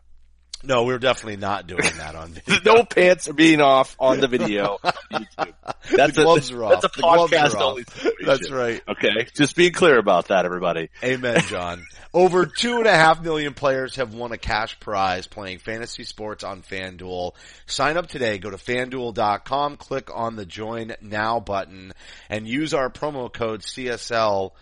No, 0.64 0.84
we're 0.84 0.98
definitely 0.98 1.36
not 1.36 1.66
doing 1.66 1.82
that 1.98 2.14
on 2.14 2.32
video. 2.46 2.74
no 2.76 2.84
pants 2.84 3.28
are 3.28 3.32
being 3.32 3.60
off 3.60 3.96
on 3.98 4.20
the 4.20 4.28
video. 4.28 4.78
on. 4.82 5.26
That's 5.90 6.16
the 6.16 6.22
gloves 6.22 6.50
a, 6.50 6.56
are 6.56 6.64
off. 6.64 6.82
That's 6.82 6.96
a 6.96 7.00
The 7.00 7.02
podcast 7.06 7.60
only 7.60 7.84
situation. 7.84 8.26
That's 8.26 8.50
right. 8.50 8.82
Okay, 8.88 9.26
just 9.34 9.56
being 9.56 9.72
clear 9.72 9.98
about 9.98 10.28
that, 10.28 10.44
everybody. 10.44 10.90
Amen, 11.02 11.40
Jon. 11.48 11.84
Over 12.14 12.46
two 12.46 12.76
and 12.76 12.86
a 12.86 12.92
half 12.92 13.22
million 13.22 13.54
players 13.54 13.96
have 13.96 14.14
won 14.14 14.32
a 14.32 14.38
cash 14.38 14.78
prize 14.78 15.26
playing 15.26 15.58
fantasy 15.58 16.04
sports 16.04 16.44
on 16.44 16.62
FanDuel. 16.62 17.32
Sign 17.66 17.96
up 17.96 18.06
today. 18.06 18.38
Go 18.38 18.50
to 18.50 18.56
fanduel.com, 18.56 19.76
click 19.76 20.10
on 20.14 20.36
the 20.36 20.46
join 20.46 20.94
now 21.00 21.40
button 21.40 21.92
and 22.28 22.46
use 22.46 22.74
our 22.74 22.90
promo 22.90 23.32
code 23.32 23.62
CSL 23.62 24.52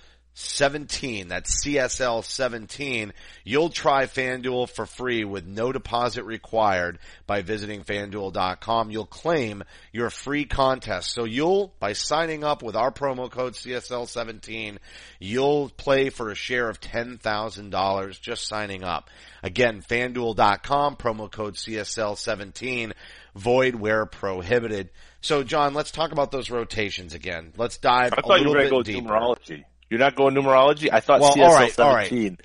17. 0.40 1.28
That's 1.28 1.64
CSL 1.64 2.24
17. 2.24 3.12
You'll 3.44 3.70
try 3.70 4.06
FanDuel 4.06 4.68
for 4.68 4.86
free 4.86 5.24
with 5.24 5.46
no 5.46 5.72
deposit 5.72 6.24
required 6.24 6.98
by 7.26 7.42
visiting 7.42 7.82
fanduel.com. 7.82 8.90
You'll 8.90 9.06
claim 9.06 9.62
your 9.92 10.10
free 10.10 10.44
contest. 10.44 11.12
So 11.12 11.24
you'll, 11.24 11.74
by 11.78 11.92
signing 11.92 12.44
up 12.44 12.62
with 12.62 12.76
our 12.76 12.90
promo 12.90 13.30
code 13.30 13.54
CSL 13.54 14.08
17, 14.08 14.78
you'll 15.18 15.68
play 15.70 16.10
for 16.10 16.30
a 16.30 16.34
share 16.34 16.68
of 16.68 16.80
$10,000 16.80 18.20
just 18.20 18.48
signing 18.48 18.84
up. 18.84 19.10
Again, 19.42 19.82
fanduel.com, 19.82 20.96
promo 20.96 21.30
code 21.30 21.54
CSL 21.54 22.16
17, 22.16 22.92
void 23.34 23.74
where 23.74 24.06
prohibited. 24.06 24.90
So 25.20 25.42
Jon, 25.42 25.74
let's 25.74 25.90
talk 25.90 26.12
about 26.12 26.30
those 26.30 26.50
rotations 26.50 27.14
again. 27.14 27.52
Let's 27.56 27.78
dive 27.78 28.12
I 28.14 28.16
a 28.18 28.22
thought 28.22 28.40
you 28.40 28.48
were 28.48 28.56
bit 28.58 28.70
going 28.70 28.84
to 28.84 28.92
go 28.92 29.00
deeper. 29.00 29.14
numerology. 29.14 29.64
You're 29.90 30.00
not 30.00 30.14
going 30.14 30.34
numerology? 30.34 30.88
I 30.90 31.00
thought 31.00 31.20
Well, 31.20 31.34
CSL 31.34 31.48
all 31.48 31.54
right, 31.54 31.80
all 31.80 31.94
right. 31.94 32.08
17. 32.08 32.38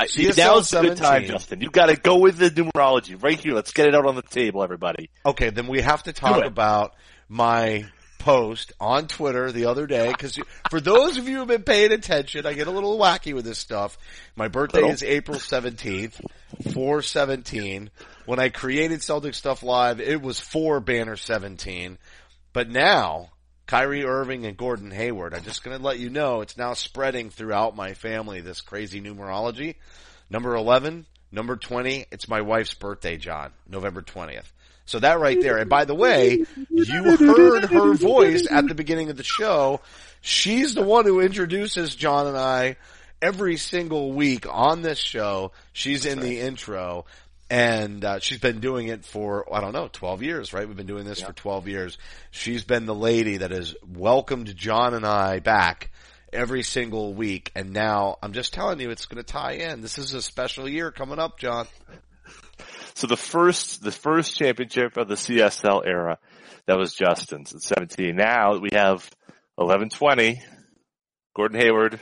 I, 0.00 0.06
CSL 0.06 0.38
now's 0.38 0.72
a 0.72 0.80
good 0.80 0.96
time, 0.96 1.24
Justin. 1.24 1.60
You 1.60 1.70
gotta 1.70 1.96
go 1.96 2.18
with 2.18 2.38
the 2.38 2.50
numerology 2.50 3.20
right 3.22 3.38
here. 3.38 3.52
Let's 3.52 3.72
get 3.72 3.88
it 3.88 3.94
out 3.94 4.06
on 4.06 4.14
the 4.14 4.22
table, 4.22 4.62
everybody. 4.62 5.10
Okay, 5.26 5.50
then 5.50 5.66
we 5.66 5.80
have 5.80 6.04
to 6.04 6.12
talk 6.12 6.44
about 6.44 6.94
my 7.28 7.84
post 8.18 8.72
on 8.80 9.06
Twitter 9.06 9.50
the 9.52 9.66
other 9.66 9.86
day 9.86 10.10
because 10.10 10.38
for 10.70 10.80
those 10.80 11.16
of 11.16 11.26
you 11.28 11.34
who 11.34 11.38
have 11.40 11.48
been 11.48 11.62
paying 11.62 11.92
attention, 11.92 12.46
I 12.46 12.52
get 12.52 12.66
a 12.66 12.70
little 12.70 12.98
wacky 12.98 13.34
with 13.34 13.44
this 13.44 13.58
stuff. 13.58 13.98
My 14.36 14.48
birthday 14.48 14.78
Little. 14.78 14.92
is 14.92 15.02
April 15.02 15.38
17th, 15.38 16.20
417. 16.72 17.90
When 18.26 18.38
I 18.38 18.50
created 18.50 19.02
Celtic 19.02 19.34
Stuff 19.34 19.62
Live, 19.62 20.00
it 20.00 20.20
was 20.20 20.38
4 20.38 20.80
Banner 20.80 21.16
17. 21.16 21.98
But 22.52 22.68
now, 22.68 23.30
Kyrie 23.68 24.06
Irving 24.06 24.46
and 24.46 24.56
Gordon 24.56 24.90
Hayward, 24.90 25.34
I'm 25.34 25.44
just 25.44 25.62
gonna 25.62 25.78
let 25.78 25.98
you 25.98 26.08
know, 26.08 26.40
it's 26.40 26.56
now 26.56 26.72
spreading 26.72 27.28
throughout 27.28 27.76
my 27.76 27.92
family, 27.92 28.40
this 28.40 28.62
crazy 28.62 28.98
numerology. 28.98 29.74
Number 30.30 30.56
11, 30.56 31.04
number 31.30 31.54
20, 31.54 32.06
it's 32.10 32.28
my 32.28 32.40
wife's 32.40 32.72
birthday, 32.72 33.18
Jon, 33.18 33.52
November 33.68 34.00
20th. 34.00 34.50
So 34.86 35.00
that 35.00 35.20
right 35.20 35.38
there. 35.38 35.58
And 35.58 35.68
by 35.68 35.84
the 35.84 35.94
way, 35.94 36.46
you 36.70 37.16
heard 37.18 37.64
her 37.66 37.92
voice 37.92 38.50
at 38.50 38.66
the 38.66 38.74
beginning 38.74 39.10
of 39.10 39.18
the 39.18 39.22
show. 39.22 39.82
She's 40.22 40.74
the 40.74 40.82
one 40.82 41.04
who 41.04 41.20
introduces 41.20 41.94
Jon 41.94 42.26
and 42.26 42.38
I 42.38 42.76
every 43.20 43.58
single 43.58 44.12
week 44.12 44.46
on 44.50 44.80
this 44.80 44.98
show. 44.98 45.52
She's 45.74 46.06
in 46.06 46.20
the 46.20 46.40
intro 46.40 47.04
and 47.50 48.04
uh, 48.04 48.18
she's 48.18 48.38
been 48.38 48.60
doing 48.60 48.88
it 48.88 49.04
for 49.04 49.52
I 49.52 49.60
don't 49.60 49.72
know 49.72 49.88
12 49.90 50.22
years, 50.22 50.52
right? 50.52 50.66
We've 50.66 50.76
been 50.76 50.86
doing 50.86 51.04
this 51.04 51.22
for 51.22 51.32
12 51.32 51.68
years. 51.68 51.98
She's 52.30 52.64
been 52.64 52.86
the 52.86 52.94
lady 52.94 53.38
that 53.38 53.50
has 53.50 53.74
welcomed 53.86 54.54
Jon 54.56 54.94
and 54.94 55.06
I 55.06 55.38
back 55.40 55.90
every 56.32 56.62
single 56.62 57.14
week 57.14 57.50
and 57.54 57.72
now 57.72 58.18
I'm 58.22 58.32
just 58.32 58.52
telling 58.52 58.80
you 58.80 58.90
it's 58.90 59.06
going 59.06 59.22
to 59.22 59.32
tie 59.32 59.52
in. 59.52 59.80
This 59.80 59.98
is 59.98 60.12
a 60.12 60.20
special 60.20 60.68
year 60.68 60.90
coming 60.90 61.18
up, 61.18 61.38
Jon. 61.38 61.66
So 62.94 63.06
the 63.06 63.16
first, 63.16 63.82
the 63.82 63.92
first 63.92 64.36
championship 64.36 64.96
of 64.96 65.08
the 65.08 65.14
CSL 65.14 65.86
era, 65.86 66.18
that 66.66 66.76
was 66.76 66.94
Justin's 66.94 67.54
at 67.54 67.62
17. 67.62 68.14
Now 68.14 68.58
we 68.58 68.70
have 68.72 69.08
11-20, 69.58 70.38
Gordon 71.34 71.60
Hayward, 71.60 72.00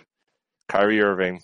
Kyrie 0.69 1.03
Irving. 1.03 1.41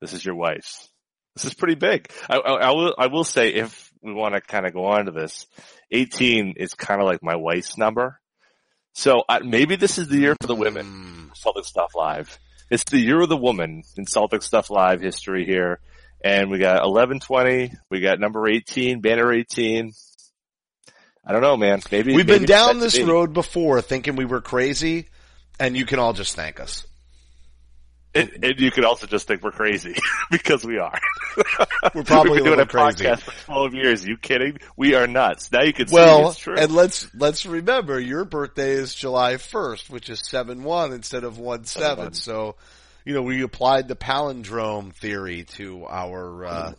This 0.00 0.12
is 0.12 0.24
your 0.24 0.34
wife's. 0.34 0.90
This 1.38 1.52
is 1.52 1.54
pretty 1.54 1.76
big. 1.76 2.10
I, 2.28 2.36
I, 2.36 2.52
I 2.54 2.70
will, 2.72 2.94
I 2.98 3.06
will 3.06 3.22
say 3.22 3.54
if 3.54 3.92
we 4.02 4.12
want 4.12 4.34
to 4.34 4.40
kind 4.40 4.66
of 4.66 4.72
go 4.72 4.86
on 4.86 5.06
to 5.06 5.12
this, 5.12 5.46
18 5.92 6.54
is 6.56 6.74
kind 6.74 7.00
of 7.00 7.06
like 7.06 7.22
my 7.22 7.36
wife's 7.36 7.78
number. 7.78 8.18
So 8.94 9.22
uh, 9.28 9.38
maybe 9.44 9.76
this 9.76 9.98
is 9.98 10.08
the 10.08 10.18
year 10.18 10.34
for 10.40 10.48
the 10.48 10.56
women. 10.56 11.30
Mm. 11.30 11.36
Celtic 11.36 11.64
Stuff 11.64 11.94
Live. 11.94 12.40
It's 12.72 12.82
the 12.90 12.98
year 12.98 13.20
of 13.20 13.28
the 13.28 13.36
woman 13.36 13.84
in 13.96 14.04
Celtic 14.04 14.42
Stuff 14.42 14.68
Live 14.68 15.00
history 15.00 15.44
here. 15.44 15.78
And 16.24 16.50
we 16.50 16.58
got 16.58 16.82
1120, 16.82 17.72
we 17.88 18.00
got 18.00 18.18
number 18.18 18.48
18, 18.48 19.00
banner 19.00 19.32
18. 19.32 19.92
I 21.24 21.32
don't 21.32 21.42
know, 21.42 21.56
man. 21.56 21.82
Maybe 21.92 22.16
We've 22.16 22.26
maybe 22.26 22.40
been 22.40 22.48
down 22.48 22.80
this 22.80 22.96
be. 22.96 23.04
road 23.04 23.32
before 23.32 23.80
thinking 23.80 24.16
we 24.16 24.24
were 24.24 24.40
crazy 24.40 25.06
and 25.60 25.76
you 25.76 25.86
can 25.86 26.00
all 26.00 26.14
just 26.14 26.34
thank 26.34 26.58
us. 26.58 26.84
And, 28.18 28.44
and 28.44 28.60
you 28.60 28.70
could 28.70 28.84
also 28.84 29.06
just 29.06 29.26
think 29.28 29.42
we're 29.42 29.50
crazy 29.52 29.94
because 30.30 30.64
we 30.64 30.78
are. 30.78 30.98
We're 31.94 32.02
probably 32.02 32.32
We've 32.32 32.38
been 32.44 32.54
doing 32.54 32.60
a 32.60 32.66
crazy. 32.66 33.04
podcast 33.04 33.20
for 33.20 33.44
12 33.46 33.74
years. 33.74 34.06
you 34.06 34.16
kidding? 34.16 34.58
We 34.76 34.94
are 34.94 35.06
nuts. 35.06 35.52
Now 35.52 35.62
you 35.62 35.72
can 35.72 35.86
see 35.86 35.94
Well, 35.94 36.30
it's 36.30 36.38
true. 36.40 36.56
and 36.58 36.72
let's, 36.74 37.08
let's 37.14 37.46
remember 37.46 38.00
your 38.00 38.24
birthday 38.24 38.72
is 38.72 38.94
July 38.94 39.34
1st, 39.34 39.88
which 39.88 40.10
is 40.10 40.20
7-1 40.22 40.92
instead 40.94 41.22
of 41.24 41.34
1-7. 41.36 42.16
So, 42.16 42.56
you 43.04 43.14
know, 43.14 43.22
we 43.22 43.42
applied 43.42 43.86
the 43.86 43.94
palindrome 43.94 44.92
theory 44.94 45.44
to 45.56 45.84
our, 45.86 46.44
uh, 46.44 46.72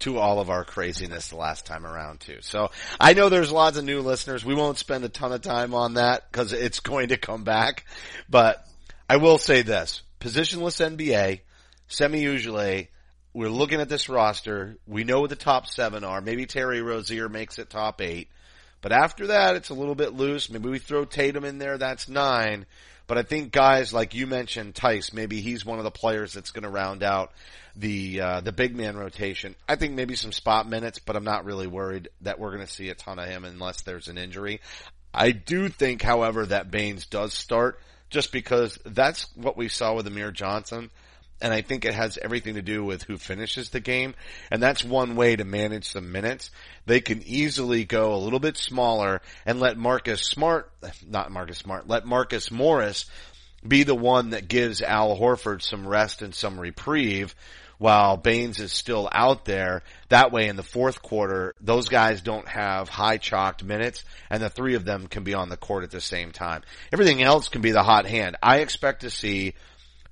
to 0.00 0.18
all 0.18 0.38
of 0.40 0.48
our 0.50 0.64
craziness 0.64 1.28
the 1.30 1.36
last 1.36 1.66
time 1.66 1.84
around 1.84 2.20
too. 2.20 2.38
So 2.42 2.70
I 3.00 3.12
know 3.14 3.28
there's 3.28 3.50
lots 3.52 3.76
of 3.76 3.84
new 3.84 4.00
listeners. 4.00 4.44
We 4.44 4.54
won't 4.54 4.78
spend 4.78 5.04
a 5.04 5.08
ton 5.08 5.32
of 5.32 5.42
time 5.42 5.74
on 5.74 5.94
that 5.94 6.30
because 6.30 6.52
it's 6.52 6.80
going 6.80 7.08
to 7.08 7.16
come 7.16 7.42
back. 7.44 7.84
But 8.28 8.64
I 9.08 9.16
will 9.16 9.36
say 9.38 9.62
this: 9.62 10.00
positionless 10.20 10.96
NBA, 10.96 11.40
Semi 11.88 12.24
Ojeleye, 12.24 12.88
we're 13.32 13.48
looking 13.48 13.80
at 13.80 13.88
this 13.88 14.08
roster. 14.08 14.76
We 14.86 15.04
know 15.04 15.20
what 15.20 15.30
the 15.30 15.36
top 15.36 15.66
seven 15.66 16.04
are. 16.04 16.20
Maybe 16.20 16.46
Terry 16.46 16.82
Rozier 16.82 17.28
makes 17.28 17.58
it 17.58 17.70
top 17.70 18.00
eight. 18.00 18.28
But 18.82 18.92
after 18.92 19.28
that, 19.28 19.56
it's 19.56 19.70
a 19.70 19.74
little 19.74 19.94
bit 19.94 20.14
loose. 20.14 20.50
Maybe 20.50 20.68
we 20.68 20.78
throw 20.78 21.04
Tatum 21.04 21.44
in 21.44 21.58
there. 21.58 21.78
That's 21.78 22.08
nine. 22.08 22.66
But 23.06 23.18
I 23.18 23.22
think 23.22 23.52
guys 23.52 23.92
like 23.92 24.14
you 24.14 24.26
mentioned, 24.26 24.74
Theis, 24.74 25.12
maybe 25.12 25.40
he's 25.40 25.66
one 25.66 25.78
of 25.78 25.84
the 25.84 25.90
players 25.90 26.32
that's 26.32 26.52
going 26.52 26.62
to 26.62 26.70
round 26.70 27.02
out 27.02 27.32
the 27.76 28.20
uh, 28.20 28.40
the 28.40 28.52
big 28.52 28.76
man 28.76 28.96
rotation. 28.96 29.54
I 29.68 29.76
think 29.76 29.94
maybe 29.94 30.14
some 30.14 30.32
spot 30.32 30.68
minutes, 30.68 30.98
but 30.98 31.16
I'm 31.16 31.24
not 31.24 31.44
really 31.44 31.66
worried 31.66 32.08
that 32.20 32.38
we're 32.38 32.54
going 32.54 32.66
to 32.66 32.72
see 32.72 32.88
a 32.88 32.94
ton 32.94 33.18
of 33.18 33.28
him 33.28 33.44
unless 33.44 33.82
there's 33.82 34.08
an 34.08 34.18
injury. 34.18 34.60
I 35.12 35.32
do 35.32 35.68
think, 35.68 36.02
however, 36.02 36.46
that 36.46 36.70
Baynes 36.70 37.06
does 37.06 37.34
start 37.34 37.80
just 38.10 38.32
because 38.32 38.78
that's 38.84 39.26
what 39.36 39.56
we 39.56 39.68
saw 39.68 39.94
with 39.94 40.06
Amir 40.06 40.32
Johnson. 40.32 40.90
And 41.42 41.54
I 41.54 41.62
think 41.62 41.84
it 41.86 41.94
has 41.94 42.18
everything 42.18 42.56
to 42.56 42.62
do 42.62 42.84
with 42.84 43.04
who 43.04 43.16
finishes 43.16 43.70
the 43.70 43.80
game. 43.80 44.14
And 44.50 44.62
that's 44.62 44.84
one 44.84 45.16
way 45.16 45.36
to 45.36 45.44
manage 45.44 45.92
the 45.92 46.02
minutes. 46.02 46.50
They 46.84 47.00
can 47.00 47.22
easily 47.24 47.84
go 47.86 48.14
a 48.14 48.18
little 48.20 48.40
bit 48.40 48.58
smaller 48.58 49.22
and 49.46 49.58
let 49.58 49.78
Marcus 49.78 50.20
Smart, 50.20 50.70
not 51.08 51.32
Marcus 51.32 51.56
Smart, 51.56 51.88
let 51.88 52.04
Marcus 52.04 52.50
Morris 52.50 53.06
be 53.66 53.84
the 53.84 53.94
one 53.94 54.30
that 54.30 54.48
gives 54.48 54.82
Al 54.82 55.16
Horford 55.16 55.62
some 55.62 55.86
rest 55.86 56.20
and 56.20 56.34
some 56.34 56.60
reprieve 56.60 57.34
while 57.80 58.18
Baynes 58.18 58.60
is 58.60 58.74
still 58.74 59.08
out 59.10 59.46
there. 59.46 59.82
That 60.10 60.32
way 60.32 60.48
in 60.48 60.56
the 60.56 60.62
fourth 60.62 61.00
quarter, 61.00 61.54
those 61.62 61.88
guys 61.88 62.20
don't 62.20 62.46
have 62.46 62.90
high 62.90 63.16
chalked 63.16 63.64
minutes 63.64 64.04
and 64.28 64.42
the 64.42 64.50
three 64.50 64.74
of 64.74 64.84
them 64.84 65.06
can 65.06 65.24
be 65.24 65.32
on 65.32 65.48
the 65.48 65.56
court 65.56 65.82
at 65.82 65.90
the 65.90 66.00
same 66.00 66.30
time. 66.30 66.60
Everything 66.92 67.22
else 67.22 67.48
can 67.48 67.62
be 67.62 67.70
the 67.70 67.82
hot 67.82 68.04
hand. 68.04 68.36
I 68.42 68.58
expect 68.58 69.00
to 69.00 69.10
see 69.10 69.54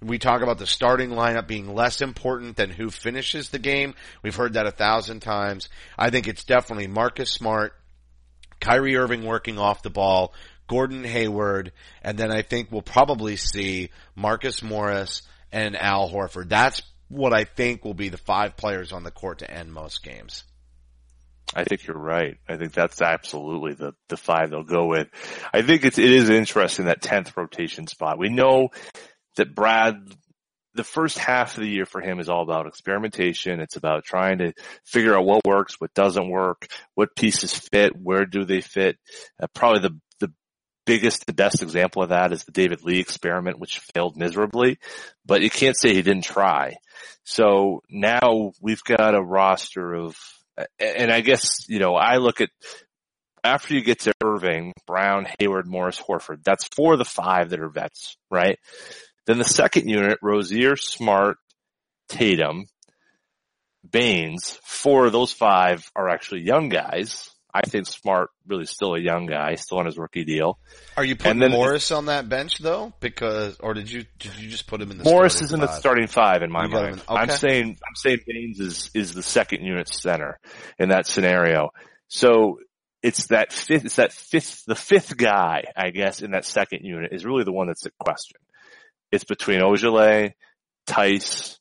We 0.00 0.18
talk 0.18 0.42
about 0.42 0.58
the 0.58 0.66
starting 0.66 1.10
lineup 1.10 1.46
being 1.48 1.74
less 1.74 2.00
important 2.00 2.56
than 2.56 2.70
who 2.70 2.88
finishes 2.88 3.50
the 3.50 3.58
game. 3.58 3.94
We've 4.22 4.34
heard 4.34 4.54
that 4.54 4.66
a 4.66 4.70
thousand 4.70 5.20
times. 5.20 5.68
I 5.98 6.10
think 6.10 6.28
it's 6.28 6.44
definitely 6.44 6.86
Marcus 6.86 7.30
Smart, 7.32 7.74
Kyrie 8.60 8.96
Irving 8.96 9.24
working 9.24 9.58
off 9.58 9.82
the 9.82 9.90
ball, 9.90 10.32
Gordon 10.68 11.02
Hayward, 11.02 11.72
and 12.02 12.16
then 12.16 12.30
I 12.30 12.42
think 12.42 12.70
we'll 12.70 12.82
probably 12.82 13.36
see 13.36 13.90
Marcus 14.14 14.62
Morris 14.62 15.22
and 15.50 15.76
Al 15.76 16.08
Horford. 16.08 16.48
That's 16.48 16.82
what 17.08 17.32
I 17.32 17.44
think 17.44 17.84
will 17.84 17.94
be 17.94 18.08
the 18.08 18.18
five 18.18 18.56
players 18.56 18.92
on 18.92 19.02
the 19.02 19.10
court 19.10 19.38
to 19.38 19.50
end 19.50 19.72
most 19.72 20.02
games. 20.02 20.44
I 21.54 21.64
think 21.64 21.86
you're 21.86 21.98
right. 21.98 22.36
I 22.48 22.56
think 22.56 22.72
that's 22.72 23.00
absolutely 23.00 23.74
the, 23.74 23.94
the 24.08 24.18
five 24.18 24.50
they'll 24.50 24.64
go 24.64 24.86
with. 24.86 25.08
I 25.52 25.62
think 25.62 25.84
it's, 25.84 25.98
it 25.98 26.10
is 26.10 26.28
interesting 26.28 26.86
that 26.86 27.00
10th 27.00 27.36
rotation 27.36 27.86
spot. 27.86 28.18
We 28.18 28.28
know 28.28 28.68
that 29.36 29.54
Brad, 29.54 29.94
the 30.74 30.84
first 30.84 31.18
half 31.18 31.56
of 31.56 31.62
the 31.62 31.68
year 31.68 31.86
for 31.86 32.02
him 32.02 32.20
is 32.20 32.28
all 32.28 32.42
about 32.42 32.66
experimentation. 32.66 33.60
It's 33.60 33.76
about 33.76 34.04
trying 34.04 34.38
to 34.38 34.52
figure 34.84 35.16
out 35.16 35.24
what 35.24 35.46
works, 35.46 35.80
what 35.80 35.94
doesn't 35.94 36.28
work, 36.28 36.68
what 36.94 37.16
pieces 37.16 37.54
fit, 37.54 37.92
where 37.96 38.26
do 38.26 38.44
they 38.44 38.60
fit. 38.60 38.98
Uh, 39.42 39.46
probably 39.54 39.80
the, 39.80 39.90
the 39.90 39.98
biggest, 40.88 41.26
the 41.26 41.32
best 41.32 41.62
example 41.62 42.02
of 42.02 42.08
that 42.08 42.32
is 42.32 42.44
the 42.44 42.52
David 42.52 42.82
Lee 42.82 42.98
experiment, 42.98 43.58
which 43.58 43.80
failed 43.94 44.16
miserably, 44.16 44.78
but 45.24 45.42
you 45.42 45.50
can't 45.50 45.76
say 45.76 45.94
he 45.94 46.02
didn't 46.02 46.24
try. 46.24 46.76
So 47.24 47.82
now 47.90 48.52
we've 48.60 48.82
got 48.82 49.14
a 49.14 49.22
roster 49.22 49.94
of 49.94 50.16
and 50.80 51.12
I 51.12 51.20
guess, 51.20 51.68
you 51.68 51.78
know, 51.78 51.94
I 51.94 52.16
look 52.16 52.40
at 52.40 52.50
after 53.44 53.74
you 53.74 53.82
get 53.82 54.00
to 54.00 54.12
Irving, 54.22 54.72
Brown, 54.86 55.26
Hayward, 55.38 55.68
Morris, 55.68 56.00
Horford, 56.00 56.42
that's 56.42 56.68
four 56.74 56.94
of 56.94 56.98
the 56.98 57.04
five 57.04 57.50
that 57.50 57.60
are 57.60 57.68
vets, 57.68 58.16
right? 58.30 58.58
Then 59.26 59.38
the 59.38 59.44
second 59.44 59.88
unit, 59.88 60.18
Rozier, 60.22 60.74
Smart, 60.74 61.36
Tatum, 62.08 62.64
Baynes, 63.88 64.58
four 64.64 65.06
of 65.06 65.12
those 65.12 65.32
five 65.32 65.88
are 65.94 66.08
actually 66.08 66.40
young 66.40 66.68
guys. 66.68 67.30
I 67.58 67.68
think 67.68 67.86
Smart 67.86 68.30
really 68.46 68.66
still 68.66 68.94
a 68.94 69.00
young 69.00 69.26
guy, 69.26 69.56
still 69.56 69.78
on 69.78 69.86
his 69.86 69.98
rookie 69.98 70.24
deal. 70.24 70.58
Are 70.96 71.04
you 71.04 71.16
putting 71.16 71.40
then, 71.40 71.50
Morris 71.50 71.90
on 71.90 72.06
that 72.06 72.28
bench 72.28 72.58
though? 72.58 72.92
Because, 73.00 73.56
or 73.58 73.74
did 73.74 73.90
you 73.90 74.04
did 74.18 74.36
you 74.36 74.48
just 74.48 74.66
put 74.66 74.80
him 74.80 74.90
in 74.90 74.98
the 74.98 75.04
Morris 75.04 75.42
is 75.42 75.52
in 75.52 75.60
the 75.60 75.72
starting 75.72 76.06
five 76.06 76.42
in 76.42 76.50
my 76.50 76.64
you 76.64 76.70
mind. 76.70 76.86
In, 76.86 76.92
okay. 76.94 77.04
I'm 77.08 77.30
saying 77.30 77.66
I'm 77.66 77.94
saying 77.96 78.18
Baynes 78.26 78.60
is 78.60 78.90
is 78.94 79.12
the 79.12 79.22
second 79.22 79.64
unit 79.64 79.88
center 79.88 80.38
in 80.78 80.90
that 80.90 81.06
scenario. 81.06 81.70
So 82.06 82.58
it's 83.02 83.28
that 83.28 83.52
fifth, 83.52 83.84
it's 83.84 83.96
that 83.96 84.12
fifth, 84.12 84.64
the 84.66 84.74
fifth 84.74 85.16
guy, 85.16 85.64
I 85.76 85.90
guess, 85.90 86.22
in 86.22 86.32
that 86.32 86.44
second 86.44 86.84
unit 86.84 87.12
is 87.12 87.24
really 87.24 87.44
the 87.44 87.52
one 87.52 87.68
that's 87.68 87.86
at 87.86 87.96
question. 87.98 88.40
It's 89.10 89.24
between 89.24 89.60
Ojeleye, 89.60 90.32
Theis, 90.86 91.58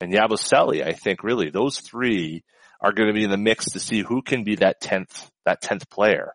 and 0.00 0.12
Yabusele, 0.12 0.84
I 0.86 0.92
think 0.92 1.22
really. 1.22 1.50
Those 1.50 1.80
three 1.80 2.44
are 2.80 2.92
going 2.92 3.08
to 3.08 3.14
be 3.14 3.24
in 3.24 3.30
the 3.30 3.36
mix 3.36 3.70
to 3.70 3.80
see 3.80 4.02
who 4.02 4.22
can 4.22 4.44
be 4.44 4.56
that 4.56 4.80
tenth 4.80 5.30
that 5.44 5.60
tenth 5.60 5.88
player. 5.90 6.34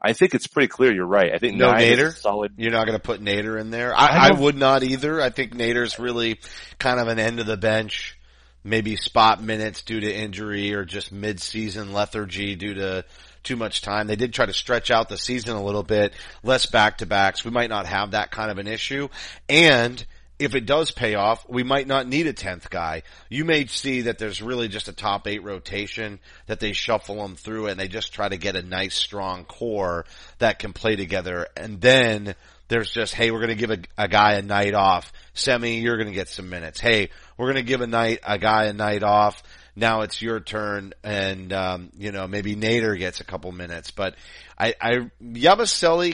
I 0.00 0.12
think 0.12 0.34
it's 0.34 0.46
pretty 0.46 0.68
clear. 0.68 0.92
You're 0.92 1.06
right. 1.06 1.32
I 1.32 1.38
think 1.38 1.56
no 1.56 1.72
Nader. 1.72 2.14
Solid. 2.14 2.52
You're 2.58 2.72
not 2.72 2.86
going 2.86 2.98
to 2.98 3.02
put 3.02 3.22
Nader 3.22 3.58
in 3.58 3.70
there. 3.70 3.94
I, 3.96 4.06
I, 4.06 4.28
I 4.28 4.32
would 4.32 4.54
not 4.54 4.82
either. 4.82 5.18
I 5.20 5.30
think 5.30 5.54
Nader's 5.54 5.98
really 5.98 6.40
kind 6.78 7.00
of 7.00 7.08
an 7.08 7.18
end 7.18 7.40
of 7.40 7.46
the 7.46 7.56
bench, 7.56 8.18
maybe 8.62 8.96
spot 8.96 9.42
minutes 9.42 9.82
due 9.82 10.00
to 10.00 10.14
injury 10.14 10.74
or 10.74 10.84
just 10.84 11.10
mid-season 11.10 11.94
lethargy 11.94 12.54
due 12.54 12.74
to 12.74 13.06
too 13.44 13.56
much 13.56 13.80
time. 13.80 14.06
They 14.06 14.16
did 14.16 14.34
try 14.34 14.44
to 14.44 14.52
stretch 14.52 14.90
out 14.90 15.08
the 15.08 15.16
season 15.16 15.56
a 15.56 15.64
little 15.64 15.82
bit, 15.82 16.12
less 16.42 16.66
back-to-backs. 16.66 17.42
We 17.42 17.50
might 17.50 17.70
not 17.70 17.86
have 17.86 18.10
that 18.10 18.30
kind 18.30 18.50
of 18.50 18.58
an 18.58 18.66
issue. 18.66 19.08
And 19.48 20.04
if 20.38 20.54
it 20.54 20.66
does 20.66 20.90
pay 20.90 21.14
off, 21.14 21.48
we 21.48 21.62
might 21.62 21.86
not 21.86 22.08
need 22.08 22.26
a 22.26 22.32
tenth 22.32 22.68
guy. 22.68 23.02
You 23.28 23.44
may 23.44 23.66
see 23.66 24.02
that 24.02 24.18
there's 24.18 24.42
really 24.42 24.68
just 24.68 24.88
a 24.88 24.92
top 24.92 25.28
eight 25.28 25.44
rotation 25.44 26.18
that 26.46 26.58
they 26.58 26.72
shuffle 26.72 27.16
them 27.16 27.36
through 27.36 27.68
and 27.68 27.78
they 27.78 27.86
just 27.86 28.12
try 28.12 28.28
to 28.28 28.36
get 28.36 28.56
a 28.56 28.62
nice 28.62 28.94
strong 28.94 29.44
core 29.44 30.06
that 30.38 30.58
can 30.58 30.72
play 30.72 30.96
together. 30.96 31.46
And 31.56 31.80
then 31.80 32.34
there's 32.66 32.90
just, 32.90 33.14
hey, 33.14 33.30
we're 33.30 33.46
going 33.46 33.56
to 33.56 33.66
give 33.66 33.70
a, 33.70 33.78
a, 33.96 34.08
guy 34.08 34.34
a 34.34 34.42
night 34.42 34.74
off. 34.74 35.12
Semi, 35.34 35.78
you're 35.78 35.96
going 35.96 36.08
to 36.08 36.14
get 36.14 36.28
some 36.28 36.50
minutes. 36.50 36.80
Hey, 36.80 37.10
we're 37.36 37.52
going 37.52 37.64
to 37.64 37.68
give 37.68 37.80
a 37.80 37.86
night, 37.86 38.20
a 38.26 38.38
guy 38.38 38.64
a 38.64 38.72
night 38.72 39.04
off. 39.04 39.40
Now 39.76 40.02
it's 40.02 40.20
your 40.20 40.40
turn 40.40 40.94
and, 41.02 41.52
um, 41.52 41.90
you 41.96 42.10
know, 42.10 42.26
maybe 42.26 42.56
Nader 42.56 42.98
gets 42.98 43.20
a 43.20 43.24
couple 43.24 43.50
minutes, 43.52 43.90
but 43.90 44.14
I, 44.58 44.74
I, 44.80 45.10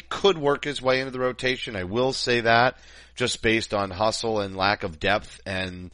could 0.08 0.38
work 0.38 0.64
his 0.64 0.80
way 0.80 1.00
into 1.00 1.10
the 1.10 1.20
rotation. 1.20 1.76
I 1.76 1.84
will 1.84 2.14
say 2.14 2.40
that 2.40 2.78
just 3.20 3.42
based 3.42 3.74
on 3.74 3.90
hustle 3.90 4.40
and 4.40 4.56
lack 4.56 4.82
of 4.82 4.98
depth 4.98 5.42
and 5.44 5.90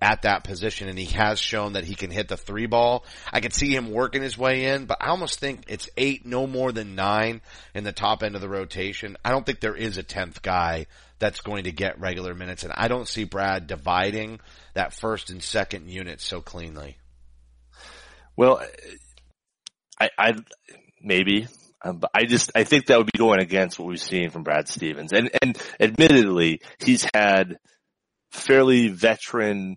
at 0.00 0.22
that 0.22 0.44
position 0.44 0.88
and 0.88 0.96
he 0.96 1.06
has 1.06 1.40
shown 1.40 1.72
that 1.72 1.82
he 1.82 1.96
can 1.96 2.12
hit 2.12 2.28
the 2.28 2.36
three 2.36 2.66
ball. 2.66 3.04
I 3.32 3.40
can 3.40 3.50
see 3.50 3.74
him 3.74 3.90
working 3.90 4.22
his 4.22 4.38
way 4.38 4.66
in, 4.66 4.86
but 4.86 4.98
I 5.00 5.08
almost 5.08 5.40
think 5.40 5.64
it's 5.66 5.90
eight, 5.96 6.24
no 6.24 6.46
more 6.46 6.70
than 6.70 6.94
nine 6.94 7.40
in 7.74 7.82
the 7.82 7.90
top 7.90 8.22
end 8.22 8.36
of 8.36 8.40
the 8.40 8.48
rotation. 8.48 9.16
I 9.24 9.30
don't 9.30 9.44
think 9.44 9.58
there 9.58 9.74
is 9.74 9.98
a 9.98 10.04
tenth 10.04 10.40
guy 10.40 10.86
that's 11.18 11.40
going 11.40 11.64
to 11.64 11.72
get 11.72 11.98
regular 11.98 12.32
minutes 12.32 12.62
and 12.62 12.72
I 12.72 12.86
don't 12.86 13.08
see 13.08 13.24
Brad 13.24 13.66
dividing 13.66 14.38
that 14.74 14.94
first 14.94 15.30
and 15.30 15.42
second 15.42 15.88
unit 15.90 16.20
so 16.20 16.40
cleanly. 16.40 16.96
Well, 18.36 18.62
I, 19.98 20.10
I 20.16 20.34
maybe 21.02 21.48
um, 21.82 21.98
but 21.98 22.10
I 22.14 22.24
just, 22.24 22.50
I 22.54 22.64
think 22.64 22.86
that 22.86 22.98
would 22.98 23.10
be 23.12 23.18
going 23.18 23.40
against 23.40 23.78
what 23.78 23.88
we've 23.88 24.00
seen 24.00 24.30
from 24.30 24.42
Brad 24.42 24.68
Stevens. 24.68 25.12
And, 25.12 25.30
and 25.42 25.58
admittedly, 25.78 26.60
he's 26.78 27.06
had 27.14 27.58
fairly 28.30 28.88
veteran 28.88 29.76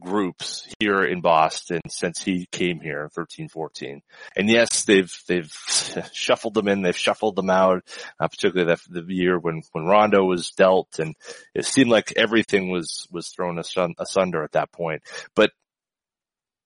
groups 0.00 0.66
here 0.78 1.02
in 1.02 1.20
Boston 1.20 1.80
since 1.88 2.22
he 2.22 2.46
came 2.52 2.80
here, 2.80 3.08
13, 3.14 3.48
14. 3.48 4.02
And 4.36 4.48
yes, 4.48 4.84
they've, 4.84 5.12
they've 5.26 5.50
shuffled 6.12 6.54
them 6.54 6.68
in, 6.68 6.82
they've 6.82 6.96
shuffled 6.96 7.36
them 7.36 7.50
out, 7.50 7.82
uh, 8.20 8.28
particularly 8.28 8.74
the, 8.88 9.02
the 9.02 9.14
year 9.14 9.38
when, 9.38 9.62
when 9.72 9.84
Rondo 9.84 10.24
was 10.24 10.50
dealt 10.50 10.98
and 10.98 11.14
it 11.54 11.64
seemed 11.64 11.90
like 11.90 12.12
everything 12.16 12.70
was, 12.70 13.06
was 13.10 13.28
thrown 13.28 13.58
asunder 13.58 14.42
at 14.42 14.52
that 14.52 14.72
point. 14.72 15.02
But 15.34 15.50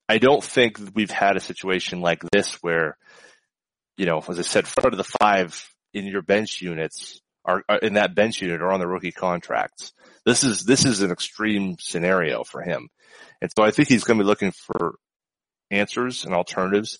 I 0.09 0.18
don't 0.18 0.42
think 0.42 0.78
we've 0.94 1.11
had 1.11 1.37
a 1.37 1.40
situation 1.40 2.00
like 2.00 2.22
this 2.33 2.54
where 2.62 2.96
you 4.01 4.07
know, 4.07 4.25
as 4.27 4.39
I 4.39 4.43
said, 4.43 4.67
four 4.67 4.89
of 4.89 4.97
the 4.97 5.05
five 5.05 5.71
in 5.93 6.07
your 6.07 6.23
bench 6.23 6.63
units 6.63 7.21
are, 7.45 7.63
are, 7.69 7.77
in 7.77 7.95
that 7.95 8.15
bench 8.15 8.41
unit 8.41 8.63
are 8.63 8.73
on 8.73 8.81
the 8.81 8.87
rookie 8.87 9.13
contracts. 9.13 9.93
This 10.25 10.43
is, 10.43 10.65
this 10.65 10.87
is 10.87 11.03
an 11.03 11.11
extreme 11.11 11.77
scenario 11.79 12.43
for 12.43 12.63
him. 12.63 12.89
And 13.43 13.51
so 13.55 13.63
I 13.63 13.73
think 13.73 13.89
he's 13.89 14.05
going 14.05 14.17
to 14.17 14.25
be 14.25 14.27
looking 14.27 14.53
for 14.53 14.95
answers 15.71 16.25
and 16.25 16.33
alternatives. 16.33 16.99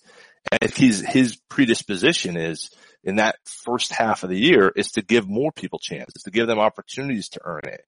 And 0.51 0.61
if 0.61 0.77
he's, 0.77 1.01
his 1.01 1.39
predisposition 1.49 2.37
is 2.37 2.69
in 3.03 3.15
that 3.15 3.37
first 3.45 3.91
half 3.91 4.21
of 4.21 4.29
the 4.29 4.39
year 4.39 4.71
is 4.75 4.91
to 4.91 5.01
give 5.01 5.27
more 5.27 5.51
people 5.51 5.79
chances, 5.79 6.21
to 6.21 6.31
give 6.31 6.45
them 6.45 6.59
opportunities 6.59 7.29
to 7.29 7.41
earn 7.43 7.63
it. 7.63 7.81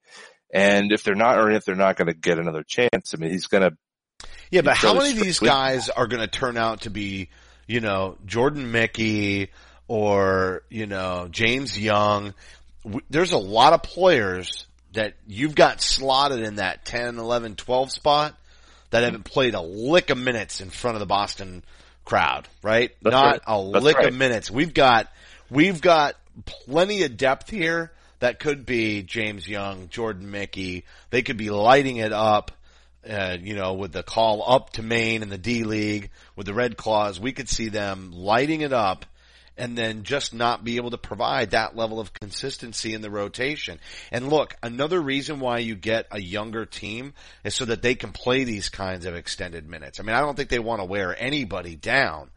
And 0.52 0.92
if 0.92 1.04
they're 1.04 1.14
not 1.14 1.38
earning 1.38 1.58
it, 1.58 1.66
they're 1.66 1.76
not 1.76 1.98
going 1.98 2.08
to 2.08 2.16
get 2.16 2.40
another 2.40 2.64
chance. 2.64 3.14
I 3.14 3.18
mean, 3.18 3.30
he's 3.30 3.46
going 3.46 3.70
to. 3.70 3.78
Yeah, 4.50 4.62
but 4.62 4.76
how 4.76 4.96
many 4.96 5.12
of 5.12 5.20
these 5.20 5.40
guys 5.40 5.90
are 5.90 6.08
going 6.08 6.22
to 6.22 6.28
turn 6.28 6.58
out 6.58 6.82
to 6.82 6.90
be 6.90 7.30
you 7.68 7.80
know, 7.80 8.18
Jordan 8.26 8.72
Mickey 8.72 9.50
or, 9.88 10.64
you 10.70 10.86
know, 10.86 11.28
James 11.30 11.78
Young. 11.80 12.34
There's 13.10 13.32
a 13.32 13.38
lot 13.38 13.74
of 13.74 13.84
players 13.84 14.66
that 14.94 15.16
you've 15.28 15.56
got 15.56 15.82
slotted 15.82 16.42
in 16.42 16.56
that 16.56 16.86
10, 16.86 17.18
11, 17.18 17.56
12 17.56 17.92
spot 17.92 18.36
that 18.90 19.04
haven't 19.04 19.24
played 19.24 19.56
a 19.56 19.62
lick 19.62 20.10
of 20.10 20.18
minutes 20.18 20.62
in 20.62 20.70
front 20.70 20.96
of 20.96 21.00
the 21.00 21.06
Boston 21.06 21.64
crowd, 22.06 22.48
right? 22.62 22.92
That's 23.02 23.14
Not 23.14 23.26
right. 23.26 23.42
a 23.48 23.72
That's 23.72 23.84
lick 23.86 23.98
right. 23.98 24.08
of 24.10 24.14
minutes. 24.14 24.52
We've 24.52 24.74
got, 24.74 25.08
we've 25.50 25.82
got 25.82 26.16
plenty 26.46 27.04
of 27.04 27.18
depth 27.18 27.50
here 27.50 27.92
that 28.20 28.40
could 28.40 28.66
be 28.66 29.02
James 29.04 29.48
Young, 29.48 29.90
Jordan 29.90 30.30
Mickey. 30.30 30.86
They 31.10 31.24
could 31.24 31.38
be 31.38 31.50
lighting 31.50 31.98
it 31.98 32.14
up 32.14 32.52
uh, 33.10 33.38
you 33.42 33.56
know, 33.56 33.74
with 33.74 33.92
the 33.92 34.04
call 34.04 34.44
up 34.46 34.72
to 34.74 34.84
Maine 34.84 35.24
and 35.24 35.32
the 35.32 35.38
D 35.38 35.64
League 35.64 36.10
with 36.36 36.46
the 36.46 36.54
Red 36.54 36.78
Claws, 36.78 37.20
we 37.20 37.32
could 37.32 37.50
see 37.50 37.70
them 37.70 38.12
lighting 38.12 38.62
it 38.62 38.74
up 38.74 39.06
and 39.58 39.78
then 39.78 40.04
just 40.04 40.34
not 40.34 40.64
be 40.64 40.78
able 40.78 40.92
to 40.92 40.98
provide 40.98 41.52
that 41.52 41.76
level 41.76 42.00
of 42.00 42.14
consistency 42.14 42.94
in 42.94 43.02
the 43.02 43.10
rotation. 43.10 43.80
And 44.12 44.30
look, 44.30 44.56
another 44.64 45.00
reason 45.00 45.40
why 45.40 45.60
you 45.60 45.76
get 45.76 46.08
a 46.12 46.20
younger 46.20 46.66
team 46.66 47.14
is 47.44 47.54
so 47.54 47.66
that 47.66 47.82
they 47.82 47.96
can 47.96 48.12
play 48.12 48.46
these 48.46 48.70
kinds 48.70 49.06
of 49.06 49.16
extended 49.16 49.68
minutes. 49.68 50.00
I 50.00 50.04
mean, 50.04 50.16
I 50.16 50.22
don't 50.22 50.36
think 50.36 50.50
they 50.50 50.60
want 50.60 50.82
to 50.82 50.86
wear 50.86 51.16
anybody 51.18 51.76
down, 51.76 52.32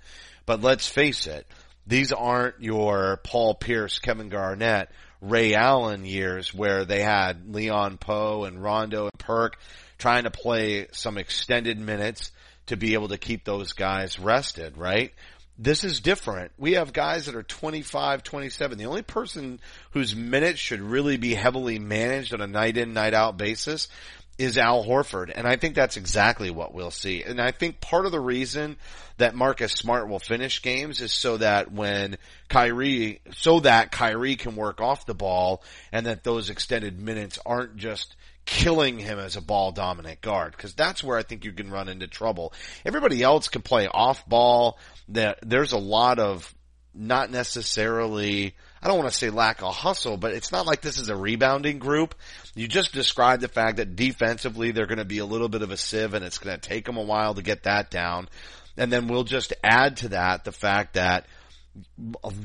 but 0.45 0.61
let's 0.61 0.89
face 0.89 1.27
it, 1.27 1.47
these 1.87 2.13
aren't 2.13 2.61
your 2.61 3.21
Paul 3.25 3.55
Pierce, 3.55 3.99
Kevin 3.99 4.29
Garnett, 4.29 4.91
Ray 5.23 5.55
Allen 5.55 6.05
years 6.05 6.53
where 6.53 6.85
they 6.85 7.01
had 7.01 7.55
Leon 7.55 7.97
Powe 7.99 8.47
and 8.47 8.63
Rondo 8.63 9.05
and 9.05 9.19
Perk 9.19 9.59
trying 9.99 10.25
to 10.25 10.31
play 10.31 10.89
some 10.93 11.19
extended 11.19 11.79
minutes 11.79 12.33
to 12.67 12.77
be 12.77 12.95
able 12.95 13.09
to 13.09 13.19
keep 13.19 13.45
those 13.45 13.73
guys 13.73 14.19
rested, 14.19 14.77
right? 14.77 15.13
this 15.59 15.85
is 15.85 16.01
different. 16.01 16.53
We 16.59 16.75
have 16.75 16.93
guys 16.93 17.27
that 17.27 17.35
are 17.35 17.43
25, 17.43 18.23
27. 18.23 18.79
The 18.79 18.87
only 18.87 19.03
person 19.03 19.61
whose 19.93 20.15
minutes 20.15 20.59
should 20.59 20.81
really 20.81 21.17
be 21.17 21.35
heavily 21.35 21.79
managed 21.79 22.35
on 22.35 22.41
a 22.41 22.47
night 22.47 22.77
in, 22.77 22.93
night 22.93 23.15
out 23.15 23.39
basis 23.39 23.89
is 24.37 24.59
Al 24.59 24.85
Horford. 24.85 25.33
And 25.35 25.47
I 25.47 25.57
think 25.57 25.75
that's 25.75 25.97
exactly 25.97 26.51
what 26.51 26.75
we'll 26.75 26.91
see. 26.91 27.23
And 27.23 27.41
I 27.41 27.53
think 27.53 27.81
part 27.81 28.05
of 28.05 28.13
the 28.13 28.21
reason 28.21 28.77
that 29.17 29.35
Marcus 29.35 29.73
Smart 29.73 30.09
will 30.09 30.19
finish 30.19 30.61
games 30.61 31.01
is 31.01 31.13
so 31.13 31.39
that 31.39 31.73
when 31.73 32.19
Kyrie, 32.51 33.23
so 33.33 33.61
that 33.61 33.93
Kyrie 33.93 34.37
can 34.37 34.55
work 34.55 34.83
off 34.83 35.07
the 35.07 35.15
ball 35.15 35.63
and 35.91 36.05
that 36.05 36.23
those 36.23 36.51
extended 36.51 37.01
minutes 37.01 37.39
aren't 37.47 37.79
just 37.79 38.15
killing 38.47 38.99
him 38.99 39.19
as 39.19 39.37
a 39.37 39.43
ball 39.43 39.73
dominant 39.73 40.21
guard 40.21 40.53
because 40.53 40.73
that's 40.73 41.05
where 41.05 41.19
I 41.19 41.23
think 41.23 41.45
you 41.45 41.53
can 41.53 41.71
run 41.71 41.89
into 41.89 42.07
trouble. 42.07 42.53
Everybody 42.85 43.23
else 43.23 43.49
can 43.49 43.61
play 43.61 43.89
off 43.89 44.27
ball. 44.27 44.79
There's 45.09 45.73
a 45.73 45.79
lot 45.79 46.19
of 46.19 46.55
not 46.95 47.31
necessarily 47.31 48.55
I 48.81 48.89
don't 48.89 48.99
want 48.99 49.11
to 49.11 49.19
say 49.19 49.31
lack 49.31 49.63
of 49.63 49.75
hustle, 49.75 50.17
but 50.17 50.33
it's 50.33 50.53
not 50.53 50.65
like 50.65 50.81
this 50.81 50.99
is 50.99 51.09
a 51.09 51.17
rebounding 51.17 51.81
group. 51.81 52.15
You 52.55 52.69
just 52.69 52.93
described 52.93 53.43
the 53.43 53.49
fact 53.49 53.79
that 53.79 53.97
defensively 53.97 54.71
they're 54.71 54.87
going 54.87 54.99
to 54.99 55.05
be 55.05 55.19
a 55.19 55.27
little 55.27 55.49
bit 55.49 55.63
of 55.63 55.73
a 55.73 55.77
sieve 55.77 56.15
and 56.15 56.25
it's 56.25 56.39
going 56.39 56.59
to 56.59 56.69
take 56.69 56.85
them 56.85 56.97
a 56.97 57.03
while 57.03 57.35
to 57.35 57.43
get 57.43 57.65
that 57.65 57.91
down. 57.91 58.29
And 58.77 58.93
then 58.93 59.09
we'll 59.09 59.25
just 59.25 59.55
add 59.65 59.97
to 59.99 60.11
that 60.11 60.45
the 60.45 60.53
fact 60.53 60.95
that 60.95 61.27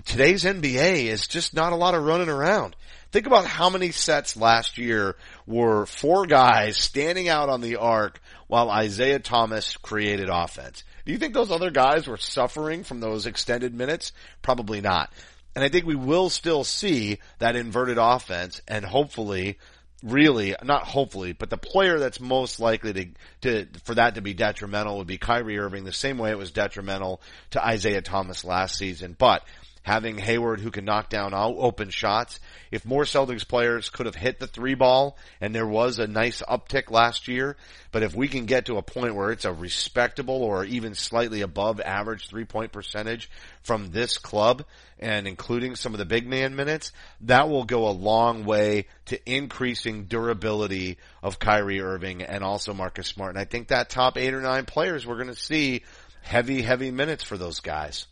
today's 0.06 0.44
NBA 0.44 1.06
is 1.06 1.28
just 1.28 1.54
not 1.54 1.74
a 1.74 1.78
lot 1.78 1.96
of 1.96 2.04
running 2.04 2.30
around. 2.30 2.76
Think 3.12 3.28
about 3.28 3.46
how 3.46 3.70
many 3.70 3.91
sets 3.91 4.38
last 4.38 4.78
year 4.78 5.15
were 5.46 5.86
four 5.86 6.26
guys 6.26 6.78
standing 6.78 7.28
out 7.28 7.50
on 7.50 7.62
the 7.62 7.76
arc 7.76 8.22
while 8.48 8.70
Isaiah 8.70 9.20
Thomas 9.20 9.76
created 9.78 10.30
offense. 10.30 10.84
Do 11.06 11.12
you 11.12 11.17
think 11.17 11.34
those 11.34 11.52
other 11.52 11.72
guys 11.72 12.08
were 12.08 12.17
suffering 12.17 12.84
from 12.84 13.00
those 13.00 13.26
extended 13.26 13.74
minutes? 13.74 14.13
Probably 14.41 14.82
not. 14.82 15.12
And 15.56 15.63
I 15.63 15.70
think 15.70 15.86
we 15.86 15.96
will 15.96 16.30
still 16.30 16.63
see 16.63 17.20
that 17.39 17.56
inverted 17.56 17.98
offense 17.98 18.62
and 18.67 18.86
hopefully 18.86 19.58
really, 20.03 20.55
not 20.63 20.83
hopefully, 20.83 21.33
but 21.33 21.49
the 21.49 21.57
player 21.57 21.99
that's 21.99 22.19
most 22.19 22.59
likely 22.59 22.93
to, 22.93 23.05
to, 23.41 23.67
for 23.83 23.95
that 23.95 24.15
to 24.15 24.21
be 24.21 24.33
detrimental 24.33 24.97
would 24.97 25.07
be 25.07 25.17
Kyrie 25.17 25.59
Irving 25.59 25.83
the 25.83 25.93
same 25.93 26.17
way 26.17 26.31
it 26.31 26.37
was 26.37 26.51
detrimental 26.51 27.21
to 27.51 27.65
Isaiah 27.65 28.01
Thomas 28.01 28.43
last 28.43 28.77
season. 28.77 29.15
But 29.17 29.43
having 29.84 30.17
Hayward 30.17 30.60
who 30.60 30.72
can 30.72 30.86
knock 30.86 31.10
down 31.10 31.34
open 31.34 31.89
shots. 31.89 32.39
If 32.70 32.86
more 32.86 33.04
Celtics 33.04 33.48
players 33.48 33.89
could 33.89 34.06
have 34.06 34.15
hit 34.15 34.39
the 34.39 34.48
three 34.48 34.76
ball, 34.76 35.17
and 35.39 35.56
there 35.56 35.67
was 35.67 35.98
a 35.98 36.08
nice 36.08 36.41
uptick 36.44 36.91
last 36.91 37.28
year, 37.28 37.58
but 37.91 38.04
if 38.04 38.15
we 38.15 38.28
can 38.28 38.46
get 38.46 38.65
to 38.65 38.78
a 38.78 38.84
point 38.84 39.15
where 39.15 39.32
it's 39.32 39.46
a 39.46 39.52
respectable 39.52 40.44
or 40.44 40.63
even 40.65 40.94
slightly 40.94 41.41
above 41.41 41.82
average 41.82 42.30
three 42.30 42.46
point 42.46 42.72
percentage 42.72 43.30
from 43.63 43.89
this 43.91 44.17
club, 44.17 44.63
and 45.00 45.28
including 45.28 45.76
some 45.76 45.94
of 45.94 45.98
the 45.98 46.06
big 46.06 46.28
man 46.28 46.56
minutes, 46.56 46.91
that 47.22 47.50
will 47.50 47.63
go 47.63 47.88
a 47.88 47.89
long 47.89 48.46
way 48.46 48.86
to 49.06 49.20
increasing 49.30 50.06
durability 50.06 50.98
of 51.24 51.39
Kyrie 51.39 51.82
Irving 51.82 52.22
and 52.22 52.44
also 52.44 52.74
Marcus 52.74 53.08
Smart. 53.08 53.32
And 53.32 53.39
I 53.39 53.46
think 53.46 53.70
that 53.70 53.89
top 53.89 54.17
eight 54.17 54.34
or 54.34 54.41
nine 54.41 54.65
players 54.65 55.08
we're 55.08 55.15
going 55.15 55.28
to 55.28 55.36
see 55.36 55.82
heavy, 56.22 56.62
heavy 56.62 56.91
minutes 56.91 57.24
for 57.24 57.36
those 57.36 57.62
guys. 57.62 58.06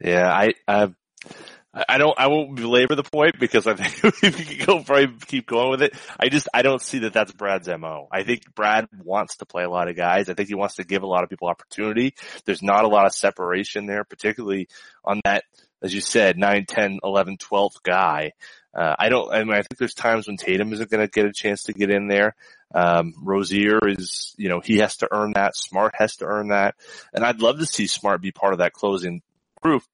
Yeah, 0.00 0.30
I, 0.30 0.54
I, 0.68 0.92
I 1.88 1.98
don't, 1.98 2.18
I 2.18 2.28
won't 2.28 2.56
belabor 2.56 2.94
the 2.94 3.02
point 3.02 3.38
because 3.38 3.66
I 3.66 3.74
think 3.74 4.22
we 4.22 4.44
can 4.44 4.66
go 4.66 4.82
probably 4.82 5.08
keep 5.26 5.46
going 5.46 5.70
with 5.70 5.82
it. 5.82 5.94
I 6.18 6.28
just, 6.28 6.48
I 6.54 6.62
don't 6.62 6.80
see 6.80 7.00
that 7.00 7.12
that's 7.12 7.32
Brad's 7.32 7.68
MO. 7.68 8.08
I 8.10 8.22
think 8.22 8.54
Brad 8.54 8.88
wants 9.04 9.36
to 9.36 9.46
play 9.46 9.64
a 9.64 9.70
lot 9.70 9.88
of 9.88 9.96
guys. 9.96 10.30
I 10.30 10.34
think 10.34 10.48
he 10.48 10.54
wants 10.54 10.76
to 10.76 10.84
give 10.84 11.02
a 11.02 11.06
lot 11.06 11.22
of 11.22 11.28
people 11.28 11.48
opportunity. 11.48 12.14
There's 12.46 12.62
not 12.62 12.84
a 12.84 12.88
lot 12.88 13.06
of 13.06 13.12
separation 13.12 13.86
there, 13.86 14.04
particularly 14.04 14.68
on 15.04 15.20
that, 15.24 15.44
as 15.82 15.94
you 15.94 16.00
said, 16.00 16.38
9, 16.38 16.64
10, 16.66 17.00
11, 17.04 17.36
12th 17.36 17.82
guy. 17.82 18.32
Uh, 18.74 18.94
I 18.98 19.08
don't, 19.10 19.32
I 19.32 19.44
mean, 19.44 19.52
I 19.52 19.62
think 19.62 19.78
there's 19.78 19.94
times 19.94 20.26
when 20.26 20.36
Tatum 20.36 20.72
isn't 20.72 20.90
going 20.90 21.06
to 21.06 21.10
get 21.10 21.26
a 21.26 21.32
chance 21.32 21.64
to 21.64 21.72
get 21.72 21.90
in 21.90 22.08
there. 22.08 22.34
Um, 22.74 23.14
Rozier 23.22 23.86
is, 23.86 24.34
you 24.36 24.48
know, 24.48 24.60
he 24.60 24.78
has 24.78 24.96
to 24.98 25.08
earn 25.10 25.32
that. 25.34 25.56
Smart 25.56 25.94
has 25.96 26.16
to 26.16 26.26
earn 26.26 26.48
that. 26.48 26.74
And 27.12 27.24
I'd 27.24 27.40
love 27.40 27.58
to 27.58 27.66
see 27.66 27.86
Smart 27.86 28.20
be 28.20 28.32
part 28.32 28.52
of 28.52 28.58
that 28.58 28.72
closing 28.72 29.22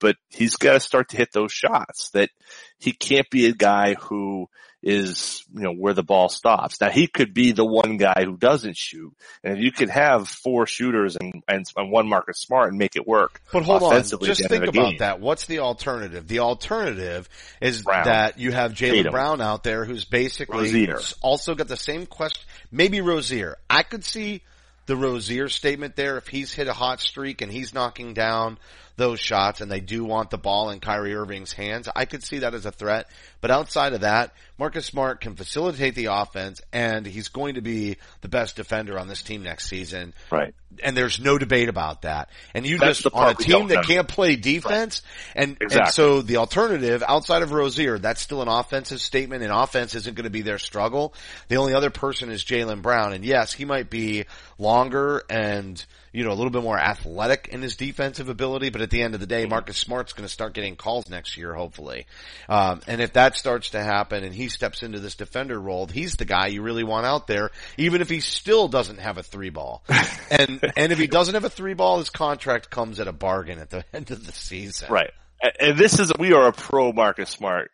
but 0.00 0.16
he's 0.28 0.56
got 0.56 0.74
to 0.74 0.80
start 0.80 1.11
to 1.11 1.16
hit 1.16 1.32
those 1.32 1.52
shots 1.52 2.11
that 2.11 2.30
he 2.78 2.92
can't 2.92 3.28
be 3.30 3.46
a 3.46 3.52
guy 3.52 3.94
who 3.94 4.48
is, 4.82 5.44
you 5.54 5.62
know, 5.62 5.72
where 5.72 5.94
the 5.94 6.02
ball 6.02 6.28
stops. 6.28 6.80
Now 6.80 6.90
he 6.90 7.06
could 7.06 7.32
be 7.32 7.52
the 7.52 7.64
one 7.64 7.96
guy 7.98 8.24
who 8.24 8.37
doesn't 8.37 8.76
shoot. 8.76 9.12
And 9.44 9.56
if 9.56 9.62
you 9.62 9.70
could 9.70 9.90
have 9.90 10.28
four 10.28 10.66
shooters 10.66 11.16
and, 11.16 11.42
and, 11.46 11.64
and 11.76 11.90
one 11.90 12.08
Marcus 12.08 12.40
Smart 12.40 12.70
and 12.70 12.78
make 12.78 12.96
it 12.96 13.06
work. 13.06 13.40
But 13.52 13.62
hold 13.62 13.85
on, 13.85 14.02
just 14.02 14.48
think 14.48 14.64
about 14.64 14.72
game. 14.72 14.96
that. 14.98 15.20
What's 15.20 15.46
the 15.46 15.61
alternative? 15.61 16.26
The 16.26 16.40
alternative 16.40 17.28
is 17.61 17.82
Brown. 17.82 18.06
that 18.06 18.38
you 18.38 18.50
have 18.50 18.72
Jaylen 18.72 19.11
Brown 19.11 19.40
out 19.40 19.62
there 19.62 19.85
who's 19.85 20.04
basically 20.04 20.72
Rozier. 20.72 20.98
also 21.20 21.54
got 21.54 21.68
the 21.68 21.76
same 21.76 22.06
question. 22.06 22.42
Maybe 22.72 23.00
Rozier. 23.00 23.58
I 23.70 23.85
could 23.85 24.04
see 24.04 24.42
the 24.87 24.96
Rozier 24.96 25.48
statement 25.48 25.94
there 25.94 26.18
if 26.18 26.26
he's 26.26 26.52
hit 26.52 26.66
a 26.66 26.72
hot 26.72 27.00
streak 27.00 27.40
and 27.40 27.52
he's 27.52 27.72
knocking 27.72 28.14
down 28.14 28.58
those 28.96 29.20
shots 29.20 29.61
and 29.61 29.70
they 29.70 29.81
do 29.81 30.05
want 30.05 30.31
the 30.31 30.38
ball 30.38 30.70
in 30.70 30.81
Kyrie 30.81 31.14
Irving's 31.14 31.52
hands, 31.52 31.88
I 31.94 32.05
could 32.05 32.22
see 32.22 32.40
that 32.40 32.55
as 32.55 32.66
a 32.66 32.72
threat. 32.72 33.09
But 33.40 33.50
outside 33.50 33.92
of 33.92 34.02
that, 34.02 34.33
Marcus 34.59 34.87
Smart 34.87 35.20
can 35.20 35.35
facilitate 35.35 35.94
the 35.94 36.07
offense 36.07 36.61
and 36.72 37.05
he's 37.05 37.28
going 37.28 37.55
to 37.55 37.61
be 37.61 37.96
the 38.20 38.28
best 38.28 38.57
defender 38.57 38.98
on 38.98 39.09
this 39.09 39.22
team 39.22 39.42
next 39.42 39.68
season. 39.68 40.14
Right. 40.31 40.55
And 40.83 40.96
there's 40.96 41.18
no 41.18 41.38
debate 41.38 41.68
about 41.68 42.02
that. 42.02 42.28
And 42.55 42.66
you 42.66 42.78
That's 42.78 43.02
just, 43.02 43.14
on 43.14 43.33
a 43.33 43.35
team 43.35 43.68
that 43.68 43.74
know. 43.74 43.83
can't 43.83 44.09
play 44.09 44.37
defense 44.37 45.02
right. 45.35 45.42
and, 45.42 45.57
exactly. 45.61 45.81
and 45.81 45.88
so 45.92 46.22
the 46.22 46.37
alternative 46.37 47.02
outside 47.07 47.42
of 47.42 47.52
Rozier, 47.52 47.98
that's 47.98 48.20
still 48.20 48.42
an 48.42 48.48
offensive 48.48 49.00
statement 49.00 49.42
and 49.42 49.52
offense 49.52 49.94
isn't 49.94 50.14
going 50.14 50.24
to 50.24 50.31
be 50.31 50.42
their 50.42 50.59
struggle. 50.59 51.14
The 51.48 51.57
only 51.57 51.74
other 51.74 51.90
person 51.90 52.31
is 52.31 52.44
Jaylen 52.44 52.83
Brown 52.83 53.12
and 53.12 53.24
yes, 53.24 53.52
he 53.52 53.64
might 53.64 53.90
be 53.90 54.26
longer 54.59 55.24
and 55.28 55.85
you 56.12 56.24
know, 56.24 56.31
a 56.31 56.35
little 56.35 56.50
bit 56.50 56.62
more 56.62 56.78
athletic 56.78 57.48
in 57.50 57.62
his 57.62 57.76
defensive 57.76 58.28
ability, 58.28 58.68
but 58.68 58.82
at 58.83 58.90
the 58.90 59.03
end 59.03 59.14
of 59.14 59.21
the 59.21 59.27
day, 59.27 59.47
Marcus 59.47 59.77
Smart's 59.77 60.12
going 60.12 60.27
to 60.27 60.33
start 60.33 60.55
getting 60.55 60.77
calls 60.77 61.09
next 61.09 61.37
year, 61.37 61.55
hopefully. 61.55 62.07
Um, 62.49 62.81
and 62.87 63.01
if 63.01 63.14
that 63.14 63.37
starts 63.37 63.71
to 63.71 63.83
happen 63.83 64.25
and 64.25 64.35
he 64.35 64.49
steps 64.49 64.83
into 64.83 65.01
this 65.01 65.14
defender 65.14 65.59
role, 65.59 65.87
he's 65.87 66.16
the 66.16 66.25
guy 66.25 66.49
you 66.49 66.62
really 66.62 66.85
want 66.85 67.07
out 67.07 67.27
there, 67.27 67.51
even 67.77 68.01
if 68.01 68.09
he 68.09 68.21
still 68.21 68.68
doesn't 68.68 68.99
have 68.99 69.18
a 69.18 69.23
three 69.23 69.51
ball. 69.51 69.85
and, 70.31 70.61
and 70.77 70.92
if 70.92 70.99
he 70.99 71.07
doesn't 71.07 71.35
have 71.35 71.45
a 71.45 71.51
three 71.51 71.75
ball, 71.75 71.99
his 71.99 72.11
contract 72.11 72.71
comes 72.71 73.01
at 73.01 73.09
a 73.09 73.12
bargain 73.12 73.59
at 73.59 73.71
the 73.71 73.85
end 73.92 74.11
of 74.11 74.27
the 74.27 74.33
season. 74.33 74.90
Right. 74.90 75.11
And 75.59 75.77
this 75.77 75.99
is, 75.99 76.12
we 76.18 76.33
are 76.33 76.47
a 76.47 76.53
pro 76.53 76.92
Marcus 76.92 77.31
Smart 77.31 77.71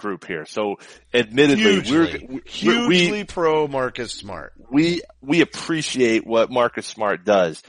group 0.00 0.26
here. 0.26 0.46
So 0.46 0.78
admittedly, 1.12 1.82
hugely, 1.82 2.26
we're 2.28 2.40
hugely 2.46 3.12
we, 3.12 3.24
pro 3.24 3.68
Marcus 3.68 4.12
Smart. 4.12 4.54
We, 4.70 5.02
we 5.20 5.42
appreciate 5.42 6.26
what 6.26 6.50
Marcus 6.50 6.86
Smart 6.86 7.24
does. 7.24 7.62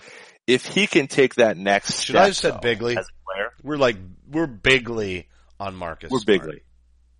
If 0.47 0.65
he 0.65 0.87
can 0.87 1.07
take 1.07 1.35
that 1.35 1.57
next 1.57 2.03
Should 2.03 2.15
I 2.15 2.25
have 2.25 2.37
said 2.37 2.55
though, 2.55 2.59
bigly? 2.59 2.97
As 2.97 3.05
a 3.05 3.31
player, 3.31 3.51
we're 3.63 3.77
like, 3.77 3.97
we're 4.29 4.47
Bigley 4.47 5.27
on 5.59 5.75
Marcus 5.75 6.11
We're 6.11 6.19
Smart. 6.19 6.41
bigly. 6.41 6.61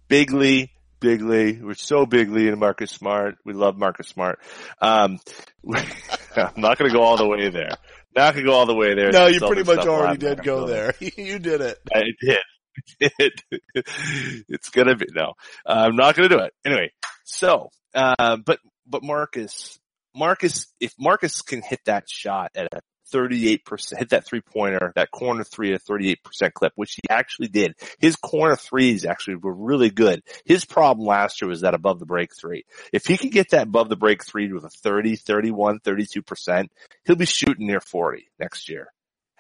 Bigly, 0.10 0.70
bigly. 1.00 1.62
We're 1.62 1.76
so 1.76 2.06
Bigley 2.06 2.48
in 2.48 2.60
Marcus 2.60 2.92
Smart. 2.92 3.36
We 3.46 3.54
love 3.54 3.78
Marcus 3.78 4.08
Smart. 4.08 4.40
Um, 4.82 5.20
I'm 6.36 6.54
not 6.58 6.78
going 6.78 6.92
to 6.92 6.98
go 6.98 7.04
all 7.04 7.18
the 7.18 7.28
way 7.28 7.50
there. 7.50 7.72
Not 8.16 8.34
going 8.34 8.46
to 8.46 8.52
go 8.52 8.58
all 8.58 8.66
the 8.66 8.76
way 8.76 8.96
there. 8.96 9.12
No, 9.12 9.28
you 9.28 9.40
pretty 9.40 9.64
much 9.64 9.86
already 9.88 10.18
did 10.18 10.44
go 10.44 10.68
there. 10.68 10.94
you 11.00 11.40
did 11.40 11.62
it. 11.62 11.78
I 11.94 12.04
did. 12.20 12.40
it. 13.00 13.42
it's 14.48 14.70
gonna 14.70 14.96
be 14.96 15.06
no. 15.14 15.34
I'm 15.66 15.96
not 15.96 16.16
gonna 16.16 16.30
do 16.30 16.40
it 16.40 16.54
anyway. 16.66 16.92
So, 17.26 17.70
uh, 17.94 18.38
but 18.38 18.60
but 18.88 19.04
Marcus, 19.04 19.80
Marcus, 20.16 20.68
if 20.80 20.94
Marcus 21.00 21.42
can 21.42 21.62
hit 21.62 21.82
that 21.86 22.10
shot 22.10 22.52
at 22.56 22.68
a 22.74 22.82
38%, 23.12 23.98
hit 23.98 24.10
that 24.10 24.26
three 24.26 24.42
pointer, 24.42 24.92
that 24.96 25.12
corner 25.12 25.44
three 25.44 25.74
at 25.74 25.84
38% 25.84 26.54
clip, 26.54 26.74
which 26.76 26.94
he 26.94 27.02
actually 27.10 27.48
did. 27.48 27.76
His 28.00 28.16
corner 28.16 28.56
threes 28.56 29.06
actually 29.06 29.36
were 29.36 29.54
really 29.54 29.90
good. 29.90 30.24
His 30.46 30.66
problem 30.66 31.06
last 31.06 31.42
year 31.42 31.50
was 31.50 31.62
that 31.62 31.74
above 31.74 32.00
the 32.00 32.06
break 32.06 32.36
three. 32.36 32.66
If 32.92 33.06
he 33.06 33.18
could 33.18 33.32
get 33.32 33.52
that 33.52 33.68
above 33.68 33.90
the 33.90 33.96
break 33.96 34.24
three 34.24 34.52
with 34.52 34.64
a 34.64 34.70
30, 34.70 35.16
31, 35.16 35.80
32%, 35.80 36.68
he'll 37.06 37.16
be 37.16 37.26
shooting 37.26 37.68
near 37.68 37.82
40 37.82 38.30
next 38.40 38.70
year. 38.70 38.92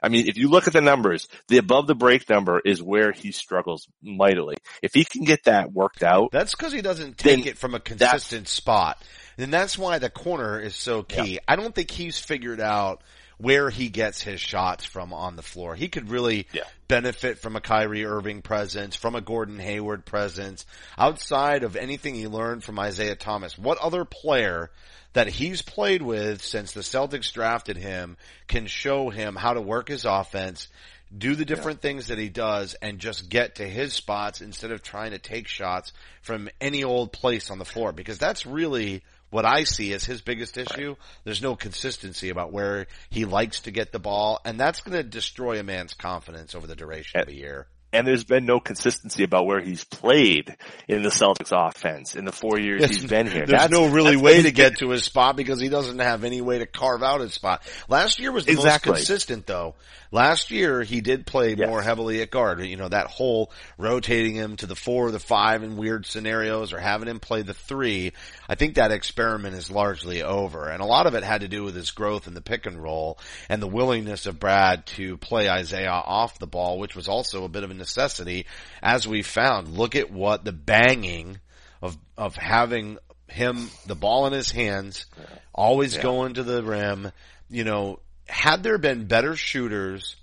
I 0.01 0.09
mean, 0.09 0.27
if 0.27 0.37
you 0.37 0.49
look 0.49 0.67
at 0.67 0.73
the 0.73 0.81
numbers, 0.81 1.27
the 1.47 1.57
above 1.57 1.85
the 1.85 1.93
break 1.93 2.27
number 2.27 2.59
is 2.59 2.81
where 2.81 3.11
he 3.11 3.31
struggles 3.31 3.87
mightily. 4.01 4.57
If 4.81 4.93
he 4.93 5.05
can 5.05 5.25
get 5.25 5.43
that 5.43 5.71
worked 5.71 6.01
out. 6.01 6.31
That's 6.31 6.55
because 6.55 6.73
he 6.73 6.81
doesn't 6.81 7.17
take 7.17 7.45
it 7.45 7.57
from 7.57 7.75
a 7.75 7.79
consistent 7.79 8.47
spot. 8.47 8.97
And 9.37 9.53
that's 9.53 9.77
why 9.77 9.99
the 9.99 10.09
corner 10.09 10.59
is 10.59 10.75
so 10.75 11.03
key. 11.03 11.33
Yeah. 11.33 11.39
I 11.47 11.55
don't 11.55 11.73
think 11.73 11.91
he's 11.91 12.19
figured 12.19 12.59
out 12.59 13.03
where 13.41 13.69
he 13.69 13.89
gets 13.89 14.21
his 14.21 14.39
shots 14.39 14.85
from 14.85 15.13
on 15.13 15.35
the 15.35 15.41
floor. 15.41 15.75
He 15.75 15.87
could 15.87 16.09
really 16.09 16.47
yeah. 16.51 16.63
benefit 16.87 17.39
from 17.39 17.55
a 17.55 17.61
Kyrie 17.61 18.05
Irving 18.05 18.41
presence, 18.41 18.95
from 18.95 19.15
a 19.15 19.21
Gordon 19.21 19.59
Hayward 19.59 20.05
presence, 20.05 20.65
outside 20.97 21.63
of 21.63 21.75
anything 21.75 22.15
he 22.15 22.27
learned 22.27 22.63
from 22.63 22.79
Isaiah 22.79 23.15
Thomas. 23.15 23.57
What 23.57 23.79
other 23.79 24.05
player 24.05 24.69
that 25.13 25.27
he's 25.27 25.61
played 25.61 26.01
with 26.01 26.43
since 26.43 26.71
the 26.71 26.81
Celtics 26.81 27.33
drafted 27.33 27.77
him 27.77 28.17
can 28.47 28.67
show 28.67 29.09
him 29.09 29.35
how 29.35 29.53
to 29.53 29.61
work 29.61 29.89
his 29.89 30.05
offense 30.05 30.67
do 31.15 31.35
the 31.35 31.43
different 31.43 31.81
things 31.81 32.07
that 32.07 32.17
he 32.17 32.29
does 32.29 32.73
and 32.75 32.99
just 32.99 33.29
get 33.29 33.55
to 33.55 33.67
his 33.67 33.93
spots 33.93 34.39
instead 34.39 34.71
of 34.71 34.81
trying 34.81 35.11
to 35.11 35.19
take 35.19 35.47
shots 35.47 35.91
from 36.21 36.49
any 36.61 36.83
old 36.85 37.11
place 37.11 37.51
on 37.51 37.59
the 37.59 37.65
floor 37.65 37.91
because 37.91 38.17
that's 38.17 38.45
really 38.45 39.03
what 39.31 39.45
I 39.45 39.63
see 39.63 39.93
as 39.93 40.03
his 40.03 40.21
biggest 40.21 40.57
issue. 40.57 40.89
Right. 40.89 40.97
There's 41.23 41.41
no 41.41 41.55
consistency 41.55 42.29
about 42.29 42.53
where 42.53 42.85
he 43.09 43.25
likes 43.25 43.61
to 43.61 43.71
get 43.71 43.91
the 43.91 43.99
ball 43.99 44.39
and 44.45 44.59
that's 44.59 44.81
going 44.81 44.97
to 44.97 45.03
destroy 45.03 45.59
a 45.59 45.63
man's 45.63 45.95
confidence 45.95 46.53
over 46.53 46.67
the 46.67 46.75
duration 46.75 47.21
of 47.21 47.27
a 47.27 47.33
year 47.33 47.67
and 47.93 48.07
there's 48.07 48.23
been 48.23 48.45
no 48.45 48.59
consistency 48.59 49.23
about 49.23 49.45
where 49.45 49.59
he's 49.59 49.83
played 49.83 50.55
in 50.87 51.03
the 51.03 51.09
Celtics 51.09 51.51
offense 51.51 52.15
in 52.15 52.25
the 52.25 52.31
four 52.31 52.59
years 52.59 52.85
he's 52.85 53.05
been 53.05 53.27
here. 53.27 53.45
There's 53.45 53.61
that's, 53.61 53.71
no 53.71 53.87
really 53.87 54.15
way 54.15 54.43
to 54.43 54.51
get 54.51 54.77
to 54.77 54.89
his 54.89 55.03
spot 55.03 55.35
because 55.35 55.59
he 55.59 55.69
doesn't 55.69 55.99
have 55.99 56.23
any 56.23 56.41
way 56.41 56.59
to 56.59 56.65
carve 56.65 57.03
out 57.03 57.21
his 57.21 57.33
spot. 57.33 57.63
Last 57.89 58.19
year 58.19 58.31
was 58.31 58.45
the 58.45 58.53
exactly. 58.53 58.91
most 58.91 58.99
consistent 58.99 59.45
though. 59.45 59.75
Last 60.13 60.51
year 60.51 60.83
he 60.83 60.99
did 60.99 61.25
play 61.25 61.55
yes. 61.55 61.67
more 61.67 61.81
heavily 61.81 62.21
at 62.21 62.31
guard. 62.31 62.61
You 62.61 62.75
know, 62.75 62.89
that 62.89 63.07
whole 63.07 63.51
rotating 63.77 64.35
him 64.35 64.57
to 64.57 64.67
the 64.67 64.75
four 64.75 65.07
or 65.07 65.11
the 65.11 65.19
five 65.19 65.63
in 65.63 65.77
weird 65.77 66.05
scenarios 66.05 66.73
or 66.73 66.79
having 66.79 67.07
him 67.07 67.19
play 67.19 67.43
the 67.43 67.53
three. 67.53 68.11
I 68.49 68.55
think 68.55 68.75
that 68.75 68.91
experiment 68.91 69.55
is 69.55 69.71
largely 69.71 70.21
over. 70.21 70.67
And 70.67 70.81
a 70.81 70.85
lot 70.85 71.07
of 71.07 71.15
it 71.15 71.23
had 71.23 71.41
to 71.41 71.47
do 71.47 71.63
with 71.63 71.75
his 71.75 71.91
growth 71.91 72.27
in 72.27 72.33
the 72.33 72.41
pick 72.41 72.65
and 72.65 72.81
roll 72.81 73.19
and 73.47 73.61
the 73.61 73.67
willingness 73.67 74.25
of 74.25 74.39
Brad 74.39 74.85
to 74.87 75.15
play 75.17 75.49
Isaiah 75.49 75.89
off 75.91 76.39
the 76.39 76.47
ball, 76.47 76.77
which 76.77 76.95
was 76.95 77.07
also 77.07 77.45
a 77.45 77.49
bit 77.49 77.63
of 77.63 77.71
an 77.71 77.80
necessity, 77.81 78.45
as 78.81 79.07
we 79.07 79.21
found. 79.21 79.67
Look 79.67 79.95
at 79.95 80.11
what 80.11 80.45
the 80.45 80.53
banging 80.53 81.39
of 81.81 81.97
of 82.17 82.35
having 82.35 82.97
him 83.27 83.69
the 83.87 83.95
ball 83.95 84.27
in 84.27 84.33
his 84.33 84.51
hands, 84.51 85.05
always 85.53 85.95
yeah. 85.95 86.03
going 86.03 86.33
to 86.35 86.43
the 86.43 86.63
rim. 86.63 87.11
You 87.49 87.63
know, 87.63 87.99
had 88.27 88.63
there 88.63 88.77
been 88.77 89.05
better 89.05 89.35
shooters 89.35 90.15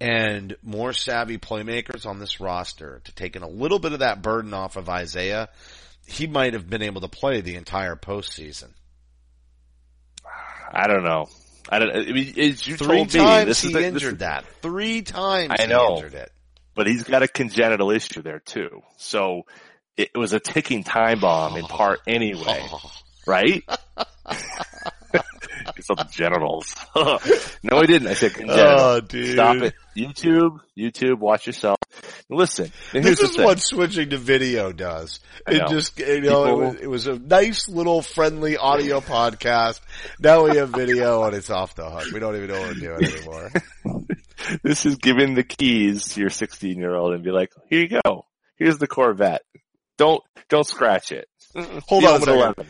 and 0.00 0.56
more 0.62 0.92
savvy 0.92 1.38
playmakers 1.38 2.06
on 2.06 2.18
this 2.18 2.40
roster 2.40 3.00
to 3.04 3.14
taking 3.14 3.42
a 3.42 3.48
little 3.48 3.78
bit 3.78 3.92
of 3.92 4.00
that 4.00 4.22
burden 4.22 4.52
off 4.52 4.76
of 4.76 4.88
Isaiah, 4.88 5.48
he 6.06 6.26
might 6.26 6.52
have 6.52 6.68
been 6.68 6.82
able 6.82 7.00
to 7.02 7.08
play 7.08 7.40
the 7.40 7.56
entire 7.56 7.96
postseason. 7.96 8.68
I 10.72 10.88
don't 10.88 11.04
know. 11.04 11.26
I 11.68 11.78
don't. 11.78 11.90
I 11.96 12.12
mean, 12.12 12.32
you 12.36 12.52
Three 12.54 12.76
told 12.76 13.10
times 13.10 13.44
me 13.44 13.44
this 13.44 13.62
he 13.62 13.68
is 13.68 13.74
the, 13.74 13.84
injured 13.84 14.14
this, 14.14 14.20
that. 14.20 14.44
Three 14.62 15.02
times 15.02 15.54
I 15.58 15.66
know. 15.66 15.86
he 15.86 15.94
injured 15.94 16.14
it 16.14 16.32
but 16.76 16.86
he's 16.86 17.02
got 17.02 17.24
a 17.24 17.28
congenital 17.28 17.90
issue 17.90 18.22
there 18.22 18.38
too. 18.38 18.82
So 18.98 19.42
it 19.96 20.10
was 20.14 20.34
a 20.34 20.38
ticking 20.38 20.84
time 20.84 21.18
bomb 21.20 21.56
in 21.56 21.64
part 21.64 22.00
anyway, 22.06 22.64
right? 23.26 23.64
it's 25.76 25.90
on 25.90 25.96
the 25.96 26.06
genitals. 26.10 26.74
no, 27.62 27.78
I 27.78 27.86
didn't. 27.86 28.08
I 28.08 28.14
said 28.14 28.34
congenital. 28.34 28.78
Oh, 28.78 29.00
dude. 29.00 29.32
Stop 29.32 29.56
it. 29.56 29.74
YouTube, 29.96 30.60
YouTube, 30.78 31.18
watch 31.18 31.46
yourself. 31.46 31.78
Listen, 32.28 32.70
this 32.92 33.20
is 33.20 33.38
what 33.38 33.58
switching 33.60 34.10
to 34.10 34.18
video 34.18 34.70
does. 34.70 35.20
It 35.46 35.66
just, 35.68 35.98
you 35.98 36.20
know, 36.20 36.44
People, 36.44 36.62
it, 36.62 36.66
was, 36.66 36.74
it 36.82 36.86
was 36.88 37.06
a 37.06 37.18
nice 37.18 37.68
little 37.68 38.02
friendly 38.02 38.58
audio 38.58 39.00
podcast. 39.00 39.80
Now 40.20 40.44
we 40.44 40.58
have 40.58 40.70
video 40.70 41.24
and 41.24 41.34
it's 41.34 41.48
off 41.48 41.74
the 41.74 41.88
hook. 41.88 42.12
We 42.12 42.20
don't 42.20 42.36
even 42.36 42.48
know 42.48 42.60
what 42.60 42.74
we're 42.74 42.98
doing 42.98 43.04
anymore. 43.04 43.50
This 44.62 44.86
is 44.86 44.96
giving 44.96 45.34
the 45.34 45.42
keys 45.42 46.14
to 46.14 46.20
your 46.20 46.30
16 46.30 46.78
year 46.78 46.94
old 46.94 47.14
and 47.14 47.24
be 47.24 47.30
like, 47.30 47.52
here 47.68 47.80
you 47.80 48.00
go. 48.04 48.26
Here's 48.56 48.78
the 48.78 48.86
Corvette. 48.86 49.42
Don't, 49.98 50.22
don't 50.48 50.66
scratch 50.66 51.12
it. 51.12 51.28
Hold 51.54 52.04
on 52.04 52.16
a 52.16 52.18
second. 52.20 52.34
11. 52.34 52.66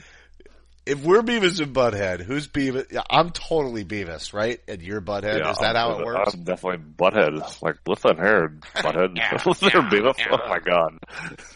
If 0.87 1.03
we're 1.03 1.23
Beavis 1.23 1.61
and 1.61 1.75
Butthead, 1.75 2.21
who's 2.21 2.47
Beavis? 2.47 2.93
Yeah, 2.93 3.03
I'm 3.11 3.31
totally 3.31 3.85
Beavis, 3.85 4.33
right? 4.33 4.61
And 4.69 4.81
you're 4.81 5.01
Butthead. 5.01 5.41
Yeah, 5.41 5.51
is 5.51 5.59
that 5.59 5.75
how 5.75 5.99
it 5.99 6.07
works? 6.07 6.35
I'm 6.35 6.45
definitely 6.45 6.87
Butthead. 6.97 7.61
Like, 7.61 7.79
listen 7.89 8.17
here, 8.17 8.57
Butthead. 8.77 9.17
yeah, 9.17 9.43
listen 9.47 9.71
here, 9.71 9.83
Beavis. 9.83 10.15
Yeah. 10.19 10.39
Oh 10.41 10.49
my 10.49 10.61
god. 10.61 10.99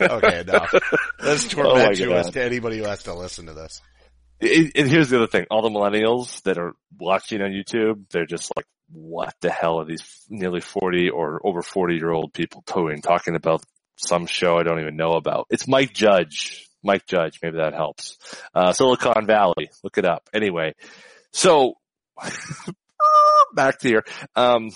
okay, 0.01 0.43
now 0.45 0.67
let's 1.23 1.47
oh 1.47 1.63
torment 1.63 2.01
oh 2.01 2.05
you 2.05 2.13
as 2.13 2.31
to 2.31 2.43
anybody 2.43 2.79
who 2.79 2.85
has 2.85 3.05
to 3.05 3.15
listen 3.15 3.47
to 3.47 3.55
this. 3.55 3.81
and 4.41 4.89
here's 4.89 5.11
the 5.11 5.19
other 5.19 5.29
thing. 5.29 5.47
All 5.49 5.63
the 5.63 5.71
millennials 5.71 6.43
that 6.43 6.59
are 6.59 6.75
watching 6.99 7.41
on 7.41 7.53
YouTube, 7.53 8.11
they're 8.11 8.27
just 8.27 8.51
like, 8.57 8.67
what 8.93 9.35
the 9.41 9.51
hell 9.51 9.81
are 9.81 9.85
these 9.85 10.25
nearly 10.29 10.61
40 10.61 11.11
or 11.11 11.41
over 11.45 11.63
40 11.63 11.95
year 11.97 12.11
old 12.11 12.33
people 12.33 12.63
doing 12.67 13.03
talking 13.03 13.35
about 13.35 13.63
some 13.97 14.27
show 14.27 14.57
I 14.57 14.63
don't 14.63 14.81
even 14.81 14.97
know 14.97 15.13
about? 15.13 15.47
It's 15.51 15.69
Mike 15.69 15.93
Judge. 15.93 16.67
Mike 16.83 17.07
Judge. 17.07 17.39
Maybe 17.43 17.59
that 17.59 17.75
helps. 17.75 18.19
Uh, 18.55 18.73
Silicon 18.73 19.27
Valley. 19.27 19.71
Look 19.85 19.99
it 19.99 20.05
up. 20.05 20.29
Anyway. 20.33 20.75
So 21.33 21.75
back 23.55 23.79
to 23.81 23.89
here. 23.89 24.05
Um, 24.35 24.71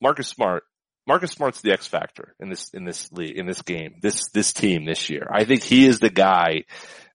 Marcus 0.00 0.28
Smart. 0.28 0.64
Marcus 1.06 1.30
Smart's 1.30 1.62
the 1.62 1.72
X 1.72 1.86
factor 1.86 2.34
in 2.38 2.50
this, 2.50 2.68
in 2.70 2.84
this 2.84 3.10
league, 3.12 3.36
in 3.38 3.46
this 3.46 3.62
game, 3.62 3.94
this, 4.02 4.28
this 4.28 4.52
team 4.52 4.84
this 4.84 5.08
year. 5.08 5.26
I 5.32 5.44
think 5.44 5.62
he 5.62 5.86
is 5.86 6.00
the 6.00 6.10
guy 6.10 6.64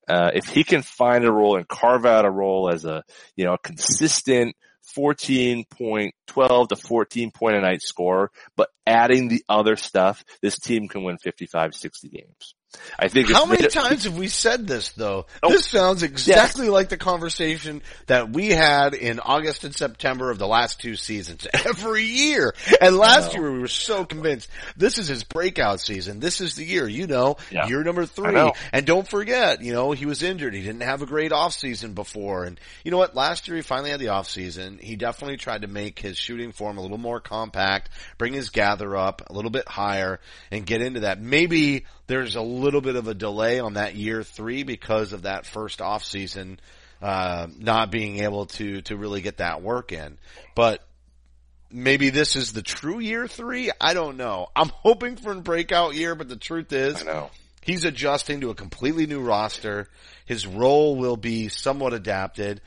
uh, 0.07 0.31
if 0.33 0.47
he 0.47 0.63
can 0.63 0.81
find 0.81 1.23
a 1.25 1.31
role 1.31 1.57
and 1.57 1.67
carve 1.67 2.05
out 2.05 2.25
a 2.25 2.31
role 2.31 2.69
as 2.71 2.85
a, 2.85 3.03
you 3.35 3.45
know, 3.45 3.53
a 3.53 3.57
consistent 3.57 4.55
14 4.93 5.65
point, 5.65 6.13
12 6.27 6.69
to 6.69 6.75
14 6.75 7.31
point 7.31 7.55
a 7.55 7.61
night 7.61 7.81
score, 7.81 8.31
but 8.55 8.69
adding 8.85 9.27
the 9.27 9.43
other 9.47 9.75
stuff, 9.75 10.23
this 10.41 10.59
team 10.59 10.87
can 10.87 11.03
win 11.03 11.17
55, 11.17 11.73
60 11.73 12.09
games. 12.09 12.55
I 12.97 13.07
think. 13.07 13.31
How 13.31 13.45
many 13.45 13.67
times 13.67 14.03
have 14.05 14.17
we 14.17 14.27
said 14.27 14.67
this 14.67 14.91
though? 14.91 15.25
Oh, 15.41 15.49
this 15.49 15.65
sounds 15.65 16.03
exactly 16.03 16.65
yes. 16.65 16.73
like 16.73 16.89
the 16.89 16.97
conversation 16.97 17.81
that 18.07 18.29
we 18.29 18.49
had 18.49 18.93
in 18.93 19.19
August 19.19 19.63
and 19.63 19.73
September 19.75 20.29
of 20.29 20.39
the 20.39 20.47
last 20.47 20.79
two 20.79 20.95
seasons. 20.95 21.47
Every 21.65 22.03
year, 22.03 22.53
and 22.81 22.95
last 22.95 23.33
year 23.33 23.51
we 23.51 23.59
were 23.59 23.67
so 23.67 24.05
convinced 24.05 24.49
this 24.77 24.97
is 24.97 25.07
his 25.07 25.23
breakout 25.23 25.79
season. 25.79 26.19
This 26.19 26.41
is 26.41 26.55
the 26.55 26.65
year. 26.65 26.87
You 26.87 27.07
know, 27.07 27.37
yeah. 27.51 27.67
year 27.67 27.83
number 27.83 28.05
three. 28.05 28.51
And 28.71 28.85
don't 28.85 29.07
forget, 29.07 29.61
you 29.61 29.73
know, 29.73 29.91
he 29.91 30.05
was 30.05 30.23
injured. 30.23 30.53
He 30.53 30.61
didn't 30.61 30.81
have 30.81 31.01
a 31.01 31.05
great 31.05 31.31
off 31.31 31.53
season 31.53 31.93
before. 31.93 32.45
And 32.45 32.59
you 32.83 32.91
know 32.91 32.97
what? 32.97 33.15
Last 33.15 33.47
year 33.47 33.57
he 33.57 33.61
finally 33.61 33.91
had 33.91 33.99
the 33.99 34.09
off 34.09 34.29
season. 34.29 34.79
He 34.81 34.95
definitely 34.95 35.37
tried 35.37 35.61
to 35.61 35.67
make 35.67 35.99
his 35.99 36.17
shooting 36.17 36.51
form 36.51 36.77
a 36.77 36.81
little 36.81 36.97
more 36.97 37.19
compact, 37.19 37.89
bring 38.17 38.33
his 38.33 38.49
gather 38.49 38.95
up 38.95 39.29
a 39.29 39.33
little 39.33 39.51
bit 39.51 39.67
higher, 39.67 40.19
and 40.51 40.65
get 40.65 40.81
into 40.81 41.01
that. 41.01 41.21
Maybe 41.21 41.85
there's 42.07 42.35
a 42.35 42.41
little 42.41 42.81
bit 42.81 42.95
of 42.95 43.07
a 43.07 43.13
delay 43.13 43.59
on 43.59 43.73
that 43.73 43.95
year 43.95 44.23
three 44.23 44.63
because 44.63 45.13
of 45.13 45.23
that 45.23 45.45
first 45.45 45.81
off 45.81 46.03
season, 46.03 46.59
uh, 47.01 47.47
not 47.57 47.91
being 47.91 48.23
able 48.23 48.45
to, 48.47 48.81
to 48.83 48.97
really 48.97 49.21
get 49.21 49.37
that 49.37 49.61
work 49.61 49.91
in. 49.91 50.17
But 50.55 50.81
maybe 51.71 52.09
this 52.09 52.35
is 52.35 52.53
the 52.53 52.61
true 52.61 52.99
year 52.99 53.27
three. 53.27 53.71
I 53.79 53.93
don't 53.93 54.17
know. 54.17 54.47
I'm 54.55 54.69
hoping 54.83 55.15
for 55.15 55.31
a 55.31 55.41
breakout 55.41 55.95
year, 55.95 56.15
but 56.15 56.29
the 56.29 56.35
truth 56.35 56.71
is, 56.73 57.03
he's 57.61 57.85
adjusting 57.85 58.41
to 58.41 58.49
a 58.49 58.55
completely 58.55 59.07
new 59.07 59.21
roster. 59.21 59.87
His 60.25 60.45
role 60.45 60.95
will 60.95 61.17
be 61.17 61.47
somewhat 61.47 61.93
adapted 61.93 62.61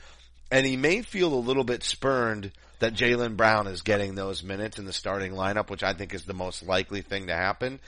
and 0.51 0.65
he 0.65 0.77
may 0.77 1.01
feel 1.01 1.33
a 1.33 1.35
little 1.35 1.63
bit 1.63 1.83
spurned 1.83 2.51
that 2.79 2.93
Jaylen 2.93 3.35
Brown 3.35 3.67
is 3.67 3.81
getting 3.81 4.15
those 4.15 4.43
minutes 4.43 4.77
in 4.77 4.85
the 4.85 4.93
starting 4.93 5.33
lineup, 5.33 5.69
which 5.69 5.83
I 5.83 5.93
think 5.93 6.13
is 6.13 6.23
the 6.23 6.33
most 6.33 6.63
likely 6.63 7.01
thing 7.01 7.27
to 7.27 7.35
happen 7.35 7.79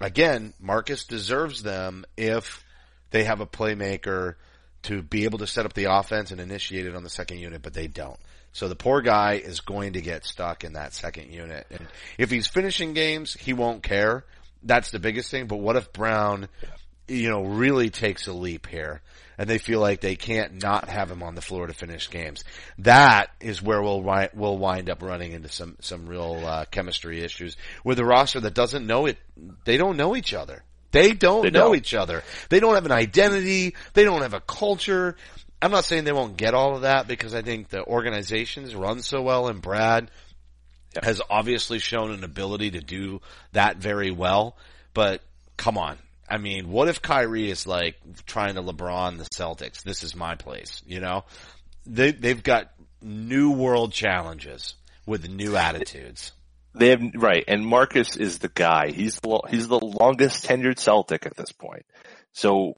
again, 0.00 0.52
Marcus 0.60 1.04
deserves 1.04 1.62
them 1.62 2.04
if 2.16 2.64
they 3.10 3.24
have 3.24 3.40
a 3.40 3.46
playmaker 3.46 4.34
to 4.82 5.02
be 5.02 5.24
able 5.24 5.38
to 5.38 5.46
set 5.46 5.66
up 5.66 5.74
the 5.74 5.92
offense 5.92 6.30
and 6.30 6.40
initiate 6.40 6.86
it 6.86 6.94
on 6.94 7.02
the 7.02 7.10
second 7.10 7.38
unit, 7.38 7.62
but 7.62 7.74
they 7.74 7.86
don't. 7.86 8.18
So 8.52 8.68
the 8.68 8.76
poor 8.76 9.02
guy 9.02 9.34
is 9.34 9.60
going 9.60 9.94
to 9.94 10.00
get 10.00 10.24
stuck 10.24 10.64
in 10.64 10.74
that 10.74 10.94
second 10.94 11.32
unit. 11.32 11.66
And 11.70 11.86
if 12.18 12.30
he's 12.30 12.46
finishing 12.46 12.94
games, 12.94 13.34
he 13.34 13.52
won't 13.52 13.82
care. 13.82 14.24
That's 14.62 14.90
the 14.90 14.98
biggest 14.98 15.30
thing. 15.30 15.46
But 15.46 15.56
what 15.56 15.76
if 15.76 15.92
Brown, 15.92 16.48
you 17.06 17.28
know, 17.28 17.42
really 17.42 17.90
takes 17.90 18.26
a 18.28 18.32
leap 18.32 18.66
here? 18.66 19.02
And 19.38 19.48
they 19.48 19.58
feel 19.58 19.80
like 19.80 20.00
they 20.00 20.16
can't 20.16 20.62
not 20.62 20.88
have 20.88 21.10
him 21.10 21.22
on 21.22 21.34
the 21.34 21.42
floor 21.42 21.66
to 21.66 21.72
finish 21.72 22.10
games. 22.10 22.44
That 22.78 23.30
is 23.40 23.62
where 23.62 23.82
we'll 23.82 24.02
we'll 24.34 24.58
wind 24.58 24.90
up 24.90 25.02
running 25.02 25.32
into 25.32 25.48
some 25.48 25.76
some 25.80 26.06
real 26.06 26.42
uh, 26.44 26.64
chemistry 26.66 27.22
issues 27.22 27.56
with 27.84 27.98
a 27.98 28.04
roster 28.04 28.40
that 28.40 28.54
doesn't 28.54 28.86
know 28.86 29.06
it. 29.06 29.18
They 29.64 29.76
don't 29.76 29.96
know 29.96 30.16
each 30.16 30.34
other. 30.34 30.62
They 30.92 31.12
don't 31.12 31.42
they 31.42 31.50
know 31.50 31.68
don't. 31.68 31.76
each 31.76 31.94
other. 31.94 32.22
They 32.48 32.60
don't 32.60 32.74
have 32.74 32.86
an 32.86 32.92
identity. 32.92 33.74
They 33.92 34.04
don't 34.04 34.22
have 34.22 34.34
a 34.34 34.40
culture. 34.40 35.16
I'm 35.60 35.70
not 35.70 35.84
saying 35.84 36.04
they 36.04 36.12
won't 36.12 36.36
get 36.36 36.54
all 36.54 36.76
of 36.76 36.82
that 36.82 37.08
because 37.08 37.34
I 37.34 37.42
think 37.42 37.68
the 37.68 37.84
organizations 37.84 38.74
run 38.74 39.00
so 39.00 39.22
well 39.22 39.48
and 39.48 39.60
Brad 39.60 40.10
has 41.02 41.20
obviously 41.28 41.78
shown 41.78 42.12
an 42.12 42.24
ability 42.24 42.72
to 42.72 42.80
do 42.80 43.20
that 43.52 43.76
very 43.76 44.10
well. 44.10 44.56
But 44.94 45.22
come 45.56 45.76
on, 45.76 45.98
I 46.28 46.38
mean, 46.38 46.70
what 46.70 46.88
if 46.88 47.02
Kyrie 47.02 47.50
is 47.50 47.66
like 47.66 47.96
trying 48.26 48.54
to 48.56 48.62
LeBron 48.62 49.18
the 49.18 49.24
Celtics? 49.24 49.82
This 49.82 50.02
is 50.02 50.16
my 50.16 50.34
place, 50.34 50.82
you 50.86 51.00
know? 51.00 51.24
They, 51.84 52.12
they've 52.12 52.42
got 52.42 52.72
new 53.00 53.52
world 53.52 53.92
challenges 53.92 54.74
with 55.06 55.28
new 55.28 55.56
attitudes. 55.56 56.32
They 56.74 56.90
have, 56.90 57.00
right. 57.14 57.44
And 57.46 57.64
Marcus 57.64 58.16
is 58.16 58.38
the 58.38 58.48
guy. 58.48 58.90
He's 58.90 59.18
the, 59.20 59.40
he's 59.48 59.68
the 59.68 59.78
longest 59.78 60.44
tenured 60.44 60.78
Celtic 60.78 61.26
at 61.26 61.36
this 61.36 61.52
point. 61.52 61.86
So 62.36 62.74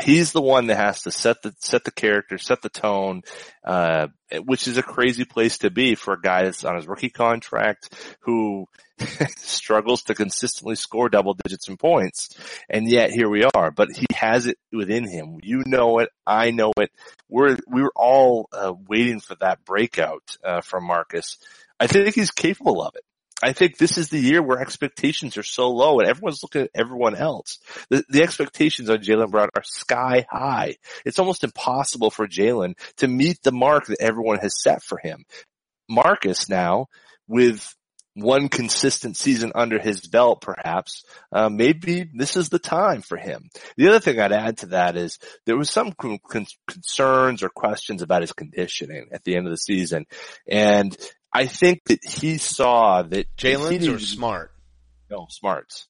he's 0.00 0.32
the 0.32 0.40
one 0.40 0.68
that 0.68 0.78
has 0.78 1.02
to 1.02 1.10
set 1.10 1.42
the 1.42 1.54
set 1.58 1.84
the 1.84 1.90
character, 1.90 2.38
set 2.38 2.62
the 2.62 2.70
tone, 2.70 3.20
uh, 3.62 4.06
which 4.46 4.66
is 4.66 4.78
a 4.78 4.82
crazy 4.82 5.26
place 5.26 5.58
to 5.58 5.68
be 5.70 5.94
for 5.94 6.14
a 6.14 6.20
guy 6.20 6.44
that's 6.44 6.64
on 6.64 6.76
his 6.76 6.86
rookie 6.86 7.10
contract 7.10 7.92
who 8.20 8.64
struggles 9.36 10.04
to 10.04 10.14
consistently 10.14 10.74
score 10.74 11.10
double 11.10 11.36
digits 11.44 11.68
in 11.68 11.76
points. 11.76 12.34
And 12.70 12.88
yet 12.88 13.10
here 13.10 13.28
we 13.28 13.44
are, 13.44 13.70
but 13.70 13.90
he 13.94 14.06
has 14.14 14.46
it 14.46 14.56
within 14.72 15.06
him. 15.06 15.36
You 15.42 15.64
know 15.66 15.98
it. 15.98 16.08
I 16.26 16.50
know 16.50 16.72
it. 16.78 16.90
We're, 17.28 17.58
we 17.68 17.82
were 17.82 17.92
all 17.94 18.48
uh, 18.54 18.72
waiting 18.88 19.20
for 19.20 19.34
that 19.40 19.66
breakout, 19.66 20.38
uh, 20.42 20.62
from 20.62 20.86
Marcus. 20.86 21.36
I 21.78 21.88
think 21.88 22.14
he's 22.14 22.30
capable 22.30 22.82
of 22.82 22.94
it. 22.96 23.04
I 23.42 23.52
think 23.52 23.76
this 23.76 23.98
is 23.98 24.08
the 24.08 24.20
year 24.20 24.40
where 24.40 24.60
expectations 24.60 25.36
are 25.36 25.42
so 25.42 25.70
low 25.70 25.98
and 25.98 26.08
everyone's 26.08 26.42
looking 26.42 26.62
at 26.62 26.70
everyone 26.74 27.16
else. 27.16 27.58
The, 27.90 28.04
the 28.08 28.22
expectations 28.22 28.88
on 28.88 28.98
Jaylen 28.98 29.30
Brown 29.30 29.48
are 29.56 29.64
sky 29.64 30.24
high. 30.30 30.76
It's 31.04 31.18
almost 31.18 31.42
impossible 31.42 32.10
for 32.10 32.28
Jaylen 32.28 32.74
to 32.98 33.08
meet 33.08 33.42
the 33.42 33.52
mark 33.52 33.86
that 33.86 34.00
everyone 34.00 34.38
has 34.38 34.62
set 34.62 34.82
for 34.82 34.98
him. 34.98 35.24
Marcus 35.88 36.48
now 36.48 36.86
with 37.26 37.74
one 38.14 38.48
consistent 38.48 39.16
season 39.16 39.52
under 39.54 39.78
his 39.78 40.06
belt, 40.06 40.42
perhaps, 40.42 41.04
uh, 41.32 41.48
maybe 41.48 42.08
this 42.14 42.36
is 42.36 42.50
the 42.50 42.58
time 42.58 43.00
for 43.00 43.16
him. 43.16 43.48
The 43.76 43.88
other 43.88 44.00
thing 44.00 44.20
I'd 44.20 44.32
add 44.32 44.58
to 44.58 44.66
that 44.66 44.96
is 44.96 45.18
there 45.46 45.56
was 45.56 45.70
some 45.70 45.92
con- 45.92 46.18
concerns 46.68 47.42
or 47.42 47.48
questions 47.48 48.02
about 48.02 48.20
his 48.20 48.32
conditioning 48.32 49.08
at 49.12 49.24
the 49.24 49.34
end 49.34 49.46
of 49.46 49.50
the 49.50 49.56
season. 49.56 50.06
And 50.46 50.96
I 51.32 51.46
think 51.46 51.84
that 51.86 52.04
he 52.04 52.38
saw 52.38 53.02
that 53.02 53.34
Jaylen's 53.36 53.88
or 53.88 53.98
Smart? 53.98 54.52
No, 55.10 55.26
Smarts. 55.30 55.88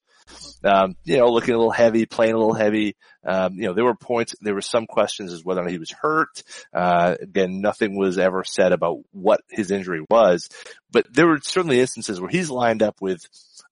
Um, 0.64 0.96
you 1.04 1.18
know, 1.18 1.26
looking 1.26 1.54
a 1.54 1.58
little 1.58 1.72
heavy, 1.72 2.06
playing 2.06 2.34
a 2.34 2.38
little 2.38 2.54
heavy. 2.54 2.96
Um, 3.26 3.54
you 3.54 3.62
know, 3.62 3.74
there 3.74 3.84
were 3.84 3.94
points, 3.94 4.34
there 4.40 4.54
were 4.54 4.60
some 4.60 4.86
questions 4.86 5.32
as 5.32 5.44
whether 5.44 5.60
or 5.60 5.64
not 5.64 5.72
he 5.72 5.78
was 5.78 5.90
hurt. 5.90 6.42
Uh, 6.72 7.16
again, 7.20 7.60
nothing 7.60 7.96
was 7.96 8.18
ever 8.18 8.44
said 8.44 8.72
about 8.72 8.98
what 9.10 9.40
his 9.50 9.70
injury 9.70 10.04
was, 10.08 10.48
but 10.90 11.12
there 11.12 11.26
were 11.26 11.40
certainly 11.42 11.80
instances 11.80 12.20
where 12.20 12.30
he's 12.30 12.50
lined 12.50 12.82
up 12.82 13.00
with 13.00 13.26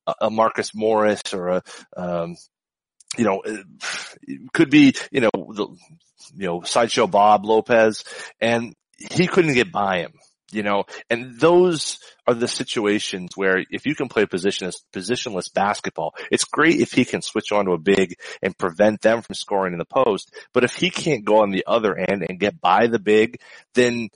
a, 0.06 0.14
a 0.22 0.30
Marcus 0.30 0.74
Morris 0.74 1.22
or 1.32 1.48
a, 1.48 1.62
um, 1.96 2.36
you 3.16 3.24
know, 3.24 3.42
could 4.52 4.70
be, 4.70 4.94
you 5.10 5.20
know, 5.20 5.30
the, 5.32 5.66
you 6.36 6.46
know, 6.46 6.62
sideshow 6.62 7.06
Bob 7.06 7.44
Lopez 7.44 8.04
and 8.40 8.74
he 8.96 9.26
couldn't 9.26 9.54
get 9.54 9.72
by 9.72 10.00
him 10.00 10.12
you 10.52 10.62
know, 10.62 10.84
and 11.08 11.38
those 11.38 11.98
are 12.26 12.34
the 12.34 12.48
situations 12.48 13.30
where 13.36 13.64
if 13.70 13.86
you 13.86 13.94
can 13.94 14.08
play 14.08 14.26
positionless, 14.26 14.76
positionless 14.92 15.52
basketball, 15.52 16.14
it's 16.30 16.44
great 16.44 16.80
if 16.80 16.92
he 16.92 17.04
can 17.04 17.22
switch 17.22 17.52
onto 17.52 17.72
a 17.72 17.78
big 17.78 18.16
and 18.42 18.56
prevent 18.56 19.00
them 19.00 19.22
from 19.22 19.34
scoring 19.34 19.72
in 19.72 19.78
the 19.78 19.84
post. 19.84 20.34
But 20.52 20.64
if 20.64 20.74
he 20.74 20.90
can't 20.90 21.24
go 21.24 21.42
on 21.42 21.50
the 21.50 21.64
other 21.66 21.96
end 21.96 22.24
and 22.28 22.40
get 22.40 22.60
by 22.60 22.86
the 22.86 22.98
big, 22.98 23.40
then 23.74 24.08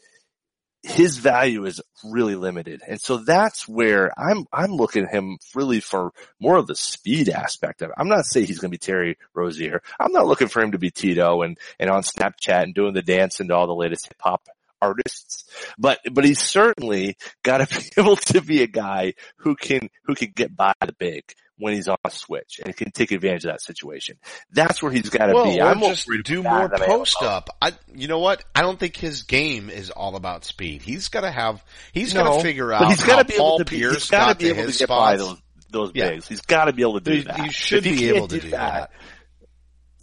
his 0.85 1.17
value 1.17 1.65
is 1.65 1.81
really 2.05 2.35
limited. 2.35 2.83
And 2.87 3.01
so 3.01 3.17
that's 3.17 3.67
where 3.67 4.13
I'm, 4.19 4.45
I'm 4.53 4.73
looking 4.73 5.05
at 5.05 5.15
him 5.15 5.39
really 5.55 5.81
for 5.81 6.13
more 6.39 6.57
of 6.57 6.67
the 6.67 6.77
speed 6.77 7.31
aspect 7.31 7.81
of 7.81 7.89
it. 7.89 7.95
I'm 7.97 8.09
not 8.09 8.27
saying 8.27 8.47
he's 8.47 8.59
going 8.59 8.71
to 8.71 8.75
be 8.75 8.79
Terry 8.79 9.17
Rozier. 9.33 9.81
I'm 9.99 10.13
not 10.13 10.27
looking 10.27 10.49
for 10.49 10.63
him 10.63 10.73
to 10.73 10.79
be 10.79 10.91
Tito 10.91 11.41
and, 11.41 11.59
and 11.81 11.89
on 11.89 12.03
Snapchat 12.03 12.65
and 12.65 12.75
doing 12.75 12.93
the 12.93 13.01
dance 13.01 13.41
and 13.41 13.51
all 13.51 13.67
the 13.67 13.75
latest 13.75 14.09
hip 14.09 14.21
hop 14.21 14.47
artists, 14.81 15.45
but, 15.79 16.01
but 16.13 16.25
he's 16.25 16.41
certainly 16.41 17.17
got 17.43 17.59
to 17.59 17.81
be 17.81 18.01
able 18.01 18.17
to 18.17 18.41
be 18.41 18.63
a 18.63 18.67
guy 18.67 19.15
who 19.39 19.57
can, 19.57 19.89
who 20.05 20.15
can 20.15 20.33
get 20.35 20.57
by 20.57 20.73
the 20.81 20.95
big 20.99 21.25
when 21.59 21.75
he's 21.75 21.89
on 21.89 21.97
a 22.05 22.11
switch 22.11 22.61
and 22.65 22.77
can 22.77 22.91
take 22.91 23.13
advantage 23.13 23.45
of 23.45 23.53
that 23.53 23.63
situation. 23.63 24.19
That's 24.51 24.83
where 24.83 24.91
he's 24.91 25.09
got 25.09 25.27
to 25.27 25.35
well, 25.35 25.45
be. 25.45 25.61
I'm 25.61 25.81
just 25.81 26.09
do 26.25 26.43
more 26.43 26.69
post 26.69 27.23
up. 27.23 27.51
I, 27.61 27.73
you 27.95 28.09
know 28.09 28.19
what? 28.19 28.45
I 28.55 28.63
don't 28.63 28.79
think 28.79 28.97
his 28.97 29.23
game 29.23 29.71
is 29.71 29.91
all 29.91 30.17
about 30.17 30.45
speed. 30.45 30.83
He's 30.83 31.09
got 31.09 31.21
to 31.21 31.31
have, 31.31 31.65
he's 31.93 32.15
no, 32.15 32.25
got 32.25 32.37
to 32.37 32.43
figure 32.43 32.73
out 32.73 32.89
he's 32.89 33.05
got 33.05 33.19
to 33.19 33.25
be 33.25 33.39
Paul 33.39 33.57
able 33.57 33.59
to 33.59 33.71
be, 33.71 33.77
Pierce 33.79 33.95
he's 33.95 34.11
got 34.11 34.39
to 34.39 34.45
be 34.45 34.51
able 34.51 34.63
to 34.63 34.67
get 34.67 34.75
spots. 34.75 34.89
by 34.89 35.17
those, 35.17 35.37
those 35.71 35.93
yeah. 35.95 36.11
bigs. 36.11 36.29
He's 36.29 36.41
got 36.41 36.67
to 36.67 36.73
be 36.73 36.83
able 36.83 37.01
to 37.01 37.13
do 37.13 37.23
that. 37.23 37.41
He 37.41 37.51
should 37.51 37.87
if 37.87 37.99
be 37.99 38.09
able 38.09 38.29
to 38.29 38.37
do, 38.37 38.41
do 38.43 38.51
that, 38.51 38.91
that. 38.91 38.91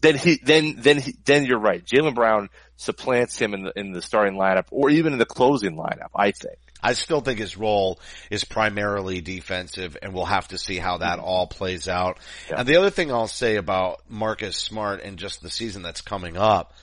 Then 0.02 0.18
he, 0.18 0.40
then, 0.44 0.76
then 0.78 0.98
he, 0.98 1.16
then 1.26 1.46
you're 1.46 1.60
right. 1.60 1.84
Jaylen 1.86 2.16
Brown 2.16 2.50
supplants 2.76 3.38
him 3.38 3.54
in 3.54 3.64
the, 3.64 3.74
in 3.76 3.92
the 3.92 4.02
starting 4.02 4.36
lineup 4.36 4.66
or 4.72 4.90
even 4.90 5.14
in 5.14 5.20
the 5.20 5.26
closing 5.26 5.76
lineup, 5.76 6.10
I 6.16 6.32
think. 6.32 6.58
I 6.84 6.94
still 6.94 7.22
think 7.22 7.40
his 7.40 7.58
role 7.58 8.00
is 8.32 8.44
primarily 8.44 9.22
defensive 9.22 9.98
and 10.02 10.14
we'll 10.14 10.26
have 10.26 10.48
to 10.50 10.58
see 10.58 10.78
how 10.78 10.98
that 10.98 11.18
mm-hmm. 11.18 11.28
all 11.28 11.48
plays 11.48 11.88
out. 11.88 12.18
Yeah. 12.50 12.60
And 12.60 12.68
the 12.68 12.78
other 12.78 12.90
thing 12.90 13.12
I'll 13.12 13.28
say 13.28 13.56
about 13.56 14.02
Marcus 14.10 14.58
Smart 14.58 15.04
and 15.04 15.18
just 15.18 15.42
the 15.42 15.50
season 15.50 15.84
that's 15.84 16.02
coming 16.02 16.38
up 16.38 16.74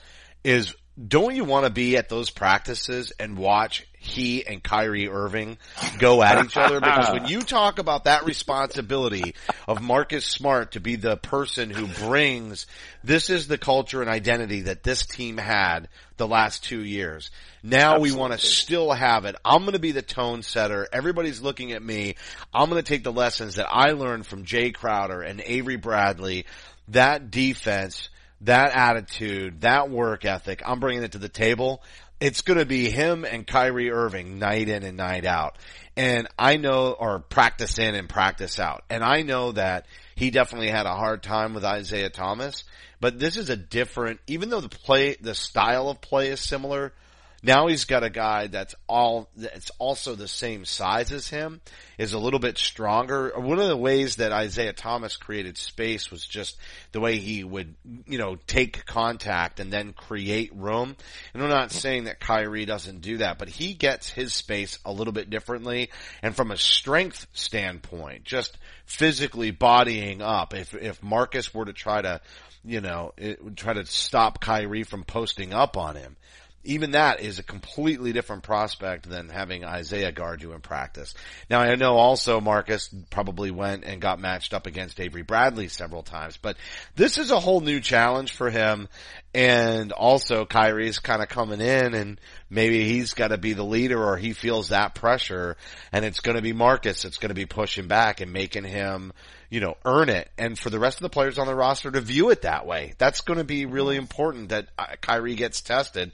is 0.43 0.73
don't 1.07 1.35
you 1.35 1.43
want 1.43 1.65
to 1.65 1.71
be 1.71 1.97
at 1.97 2.09
those 2.09 2.29
practices 2.29 3.11
and 3.19 3.37
watch 3.37 3.85
he 3.99 4.45
and 4.47 4.63
Kyrie 4.63 5.09
Irving 5.09 5.57
go 5.99 6.23
at 6.23 6.45
each 6.45 6.57
other? 6.57 6.79
Because 6.89 7.11
when 7.11 7.25
you 7.25 7.41
talk 7.41 7.77
about 7.77 8.05
that 8.05 8.25
responsibility 8.25 9.35
of 9.67 9.81
Marcus 9.81 10.25
Smart 10.25 10.71
to 10.71 10.79
be 10.79 10.95
the 10.95 11.17
person 11.17 11.69
who 11.69 11.87
brings, 12.05 12.65
this 13.03 13.29
is 13.29 13.47
the 13.47 13.57
culture 13.57 14.01
and 14.01 14.09
identity 14.09 14.61
that 14.61 14.81
this 14.83 15.05
team 15.05 15.37
had 15.37 15.89
the 16.17 16.27
last 16.27 16.63
two 16.63 16.83
years. 16.83 17.31
Now 17.61 17.95
Absolutely. 17.95 18.11
we 18.11 18.17
want 18.17 18.33
to 18.33 18.39
still 18.39 18.91
have 18.91 19.25
it. 19.25 19.35
I'm 19.43 19.61
going 19.61 19.73
to 19.73 19.79
be 19.79 19.91
the 19.91 20.01
tone 20.01 20.41
setter. 20.41 20.87
Everybody's 20.91 21.41
looking 21.41 21.73
at 21.73 21.83
me. 21.83 22.15
I'm 22.53 22.69
going 22.69 22.81
to 22.81 22.87
take 22.87 23.03
the 23.03 23.11
lessons 23.11 23.55
that 23.55 23.67
I 23.69 23.91
learned 23.91 24.25
from 24.25 24.45
Jae 24.45 24.73
Crowder 24.73 25.21
and 25.21 25.41
Avery 25.45 25.75
Bradley, 25.75 26.45
that 26.89 27.29
defense, 27.29 28.09
that 28.41 28.71
attitude, 28.73 29.61
that 29.61 29.89
work 29.89 30.25
ethic, 30.25 30.61
I'm 30.65 30.79
bringing 30.79 31.03
it 31.03 31.13
to 31.13 31.17
the 31.17 31.29
table. 31.29 31.83
It's 32.19 32.41
going 32.41 32.59
to 32.59 32.65
be 32.65 32.89
him 32.89 33.23
and 33.23 33.47
Kyrie 33.47 33.91
Irving 33.91 34.39
night 34.39 34.67
in 34.67 34.83
and 34.83 34.97
night 34.97 35.25
out. 35.25 35.57
And 35.95 36.27
I 36.37 36.57
know, 36.57 36.91
or 36.91 37.19
practice 37.19 37.77
in 37.79 37.95
and 37.95 38.09
practice 38.09 38.59
out. 38.59 38.83
And 38.89 39.03
I 39.03 39.21
know 39.21 39.53
that 39.53 39.85
he 40.15 40.31
definitely 40.31 40.69
had 40.69 40.85
a 40.85 40.95
hard 40.95 41.23
time 41.23 41.53
with 41.53 41.63
Isaiah 41.63 42.09
Thomas, 42.09 42.65
but 42.99 43.19
this 43.19 43.37
is 43.37 43.49
a 43.49 43.55
different, 43.55 44.19
even 44.27 44.49
though 44.49 44.61
the 44.61 44.69
play, 44.69 45.15
the 45.19 45.35
style 45.35 45.89
of 45.89 46.01
play 46.01 46.29
is 46.29 46.41
similar, 46.41 46.93
now 47.41 47.67
he's 47.67 47.85
got 47.85 48.03
a 48.03 48.09
guy 48.09 48.47
that's 48.47 48.75
all, 48.87 49.29
that's 49.35 49.71
also 49.79 50.15
the 50.15 50.27
same 50.27 50.65
size 50.65 51.11
as 51.11 51.29
him, 51.29 51.61
is 51.97 52.13
a 52.13 52.19
little 52.19 52.39
bit 52.39 52.57
stronger. 52.57 53.31
One 53.35 53.59
of 53.59 53.67
the 53.67 53.77
ways 53.77 54.17
that 54.17 54.31
Isaiah 54.31 54.73
Thomas 54.73 55.15
created 55.15 55.57
space 55.57 56.11
was 56.11 56.25
just 56.25 56.57
the 56.91 56.99
way 56.99 57.17
he 57.17 57.43
would, 57.43 57.75
you 58.07 58.17
know, 58.17 58.37
take 58.47 58.85
contact 58.85 59.59
and 59.59 59.71
then 59.71 59.93
create 59.93 60.53
room. 60.53 60.95
And 61.33 61.41
I'm 61.43 61.49
not 61.49 61.71
saying 61.71 62.05
that 62.05 62.19
Kyrie 62.19 62.65
doesn't 62.65 63.01
do 63.01 63.17
that, 63.17 63.37
but 63.37 63.49
he 63.49 63.73
gets 63.73 64.09
his 64.09 64.33
space 64.33 64.79
a 64.83 64.91
little 64.91 65.13
bit 65.13 65.29
differently. 65.29 65.91
And 66.21 66.35
from 66.35 66.51
a 66.51 66.57
strength 66.57 67.27
standpoint, 67.33 68.25
just 68.25 68.57
physically 68.85 69.51
bodying 69.51 70.21
up, 70.21 70.53
if, 70.53 70.73
if 70.73 71.01
Marcus 71.01 71.53
were 71.53 71.65
to 71.65 71.73
try 71.73 72.01
to, 72.01 72.21
you 72.65 72.81
know, 72.81 73.13
it, 73.17 73.55
try 73.55 73.73
to 73.73 73.85
stop 73.85 74.41
Kyrie 74.41 74.83
from 74.83 75.03
posting 75.03 75.53
up 75.53 75.77
on 75.77 75.95
him, 75.95 76.17
even 76.63 76.91
that 76.91 77.21
is 77.21 77.39
a 77.39 77.43
completely 77.43 78.11
different 78.11 78.43
prospect 78.43 79.09
than 79.09 79.29
having 79.29 79.63
Isaiah 79.63 80.11
guard 80.11 80.41
you 80.41 80.53
in 80.53 80.61
practice. 80.61 81.13
Now 81.49 81.59
I 81.59 81.75
know 81.75 81.95
also 81.95 82.41
Marcus 82.41 82.89
probably 83.09 83.51
went 83.51 83.85
and 83.85 84.01
got 84.01 84.19
matched 84.19 84.53
up 84.53 84.67
against 84.67 84.99
Avery 84.99 85.21
Bradley 85.21 85.67
several 85.69 86.03
times, 86.03 86.37
but 86.37 86.57
this 86.95 87.17
is 87.17 87.31
a 87.31 87.39
whole 87.39 87.61
new 87.61 87.79
challenge 87.79 88.33
for 88.33 88.49
him. 88.49 88.89
And 89.33 89.91
also 89.91 90.45
Kyrie's 90.45 90.97
kind 90.97 91.21
of 91.21 91.29
coming 91.29 91.61
in 91.61 91.93
and 91.93 92.19
maybe 92.49 92.85
he's 92.85 93.13
got 93.13 93.27
to 93.27 93.37
be 93.37 93.53
the 93.53 93.63
leader 93.63 94.03
or 94.03 94.17
he 94.17 94.33
feels 94.33 94.69
that 94.69 94.95
pressure 94.95 95.55
and 95.91 96.03
it's 96.03 96.19
going 96.19 96.35
to 96.35 96.41
be 96.41 96.51
Marcus 96.51 97.03
that's 97.03 97.17
going 97.17 97.29
to 97.29 97.35
be 97.35 97.45
pushing 97.45 97.87
back 97.87 98.21
and 98.21 98.33
making 98.33 98.63
him, 98.63 99.13
you 99.51 99.59
know, 99.59 99.75
earn 99.85 100.09
it. 100.09 100.29
And 100.39 100.57
for 100.57 100.71
the 100.71 100.79
rest 100.79 100.97
of 100.97 101.03
the 101.03 101.09
players 101.09 101.37
on 101.37 101.45
the 101.45 101.53
roster 101.53 101.91
to 101.91 102.01
view 102.01 102.31
it 102.31 102.41
that 102.41 102.65
way, 102.65 102.93
that's 102.97 103.21
going 103.21 103.37
to 103.37 103.45
be 103.45 103.67
really 103.67 103.97
important 103.97 104.49
that 104.49 104.67
uh, 104.79 104.95
Kyrie 104.99 105.35
gets 105.35 105.61
tested 105.61 106.11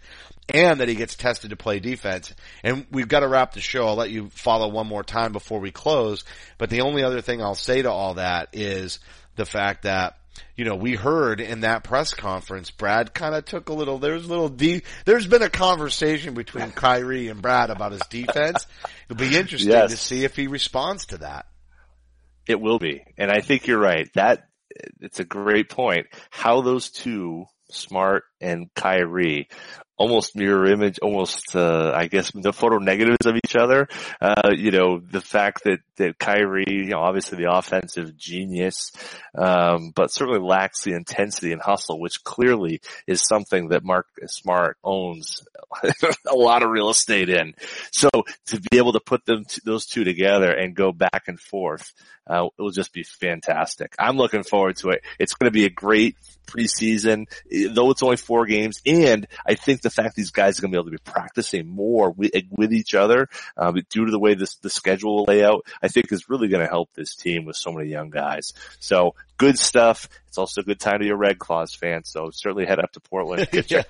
and 0.49 0.80
that 0.80 0.89
he 0.89 0.95
gets 0.95 1.16
tested 1.16 1.49
to 1.51 1.55
play 1.55 1.80
defense. 1.80 2.34
And 2.63 2.86
we've 2.91 3.07
got 3.07 3.22
to 3.22 3.28
wrap 3.28 3.53
the 3.53 3.61
show. 3.61 3.88
I'll 3.88 3.95
let 3.95 4.11
you 4.11 4.30
follow 4.30 4.68
one 4.68 4.88
more 4.88 5.03
time 5.03 5.32
before 5.32 5.59
we 5.59 5.72
close. 5.72 6.24
But 6.57 6.70
the 6.70 6.82
only 6.82 7.03
other 7.03 7.22
thing 7.22 7.41
I'll 7.41 7.55
say 7.55 7.82
to 7.82 7.91
all 7.91 8.16
that 8.16 8.49
is 8.53 8.99
the 9.36 9.45
fact 9.45 9.84
that 9.84 10.18
you 10.56 10.66
know, 10.66 10.76
we 10.76 10.96
heard 10.96 11.42
in 11.42 11.62
that 11.62 11.84
press 11.84 12.14
conference, 12.14 12.72
Brad 12.72 13.14
kind 13.14 13.36
of 13.36 13.46
took 13.46 13.70
a 13.70 13.74
little, 13.74 13.98
there's 13.98 14.26
a 14.26 14.30
little 14.30 14.50
deep, 14.50 14.86
there's 15.06 15.28
been 15.28 15.42
a 15.42 15.50
conversation 15.50 16.34
between 16.34 16.72
Kyrie 16.74 17.28
and 17.28 17.42
Brad 17.42 17.70
about 17.70 17.92
his 17.92 18.02
defense. 18.10 18.66
It'll 19.10 19.18
be 19.18 19.38
interesting 19.38 19.72
yes. 19.72 19.92
to 19.92 19.98
see 19.98 20.24
if 20.24 20.36
he 20.36 20.48
responds 20.48 21.08
to 21.08 21.18
that. 21.20 21.46
It 22.48 22.62
will 22.62 22.80
be. 22.80 23.04
And 23.18 23.32
I 23.32 23.42
think 23.42 23.68
you're 23.68 23.80
right. 23.80 24.10
That, 24.14 24.48
it's 25.02 25.20
a 25.20 25.26
great 25.26 25.70
point. 25.70 26.08
How 26.30 26.62
those 26.62 26.90
two, 26.90 27.46
Smart 27.72 28.24
and 28.40 28.74
Kyrie 28.76 29.50
almost 29.98 30.36
mirror 30.36 30.66
image, 30.66 31.00
almost, 31.00 31.56
uh, 31.56 31.91
I 31.96 32.08
guess 32.08 32.32
the 32.32 32.54
photo 32.54 32.78
negatives 32.78 33.26
of 33.26 33.36
each 33.36 33.56
other. 33.56 33.88
Uh, 34.22 34.52
you 34.56 34.72
know, 34.72 35.00
the 35.00 35.22
fact 35.22 35.64
that, 35.64 35.80
that 35.98 36.20
Kyrie, 36.20 36.66
you 36.68 36.88
know, 36.88 37.00
obviously 37.00 37.38
the 37.38 37.52
offensive 37.52 38.18
genius, 38.18 38.91
um, 39.38 39.91
but 39.96 40.12
certainly 40.12 40.39
lacks 40.39 40.84
the 40.84 40.93
intensity 40.93 41.52
and 41.52 41.62
hustle, 41.62 42.00
which 42.00 42.24
clearly 42.24 42.82
is 43.08 43.22
something 43.26 43.70
that 43.70 43.84
Mark 43.84 44.08
Smart 44.28 44.78
owns 44.84 45.46
a 46.28 46.36
lot 46.36 46.64
of 46.64 46.70
real 46.70 46.89
estate 46.89 47.30
in. 47.30 47.54
So 47.91 48.10
to 48.48 48.60
be 48.60 48.78
able 48.78 48.93
to 48.93 49.00
put 49.00 49.26
them, 49.26 49.46
those 49.64 49.86
two 49.86 50.04
together 50.04 50.52
and 50.52 50.76
go 50.76 50.91
back 50.91 51.24
and 51.28 51.39
forth, 51.39 51.93
uh, 52.28 52.46
it 52.58 52.62
will 52.62 52.72
just 52.72 52.93
be 52.93 53.04
fantastic. 53.04 53.96
I'm 54.00 54.18
looking 54.18 54.43
forward 54.43 54.78
to 54.78 54.89
it. 54.89 55.04
It's 55.20 55.36
going 55.36 55.48
to 55.48 55.54
be 55.54 55.66
a 55.66 55.70
great 55.70 56.18
preseason, 56.48 57.28
though 57.74 57.91
it's 57.91 58.04
only 58.04 58.18
four 58.18 58.46
games. 58.46 58.82
And 58.86 59.28
I 59.46 59.56
think 59.56 59.82
the 59.86 59.92
fact 59.92 60.16
these 60.16 60.32
guys 60.32 60.58
are 60.58 60.64
going 60.64 60.72
to 60.72 60.76
be 60.76 60.80
able 60.80 60.92
to 60.92 61.04
be 61.04 61.12
practicing 61.12 61.68
more 61.68 62.10
with, 62.10 62.32
with 62.50 62.74
each 62.74 62.96
other, 62.96 63.30
um, 63.56 63.76
due 63.92 64.06
to 64.06 64.12
the 64.12 64.20
way 64.20 64.34
this, 64.34 64.56
the 64.56 64.70
schedule 64.70 65.18
will 65.18 65.26
lay 65.26 65.46
out, 65.46 65.64
I 65.82 65.90
think 65.90 66.12
is 66.12 66.28
really 66.28 66.48
going 66.48 66.66
to 66.66 66.70
help 66.70 66.90
this 66.96 67.16
team 67.16 67.46
with 67.46 67.56
so 67.56 67.72
many 67.72 67.90
young 67.90 68.10
guys. 68.10 68.54
So 68.80 69.14
good 69.38 69.58
stuff. 69.58 70.10
It's 70.36 70.38
also 70.38 70.60
a 70.60 70.64
good 70.66 70.82
time 70.82 70.96
to 70.96 71.06
be 71.06 71.10
a 71.12 71.16
Red 71.16 71.40
Claws 71.40 71.74
fan, 71.74 72.04
so 72.04 72.30
certainly 72.30 72.66
head 72.66 72.78
up 72.78 72.92
to 72.92 73.00
Portland 73.00 73.48
get 73.52 73.72
yeah. 73.72 73.84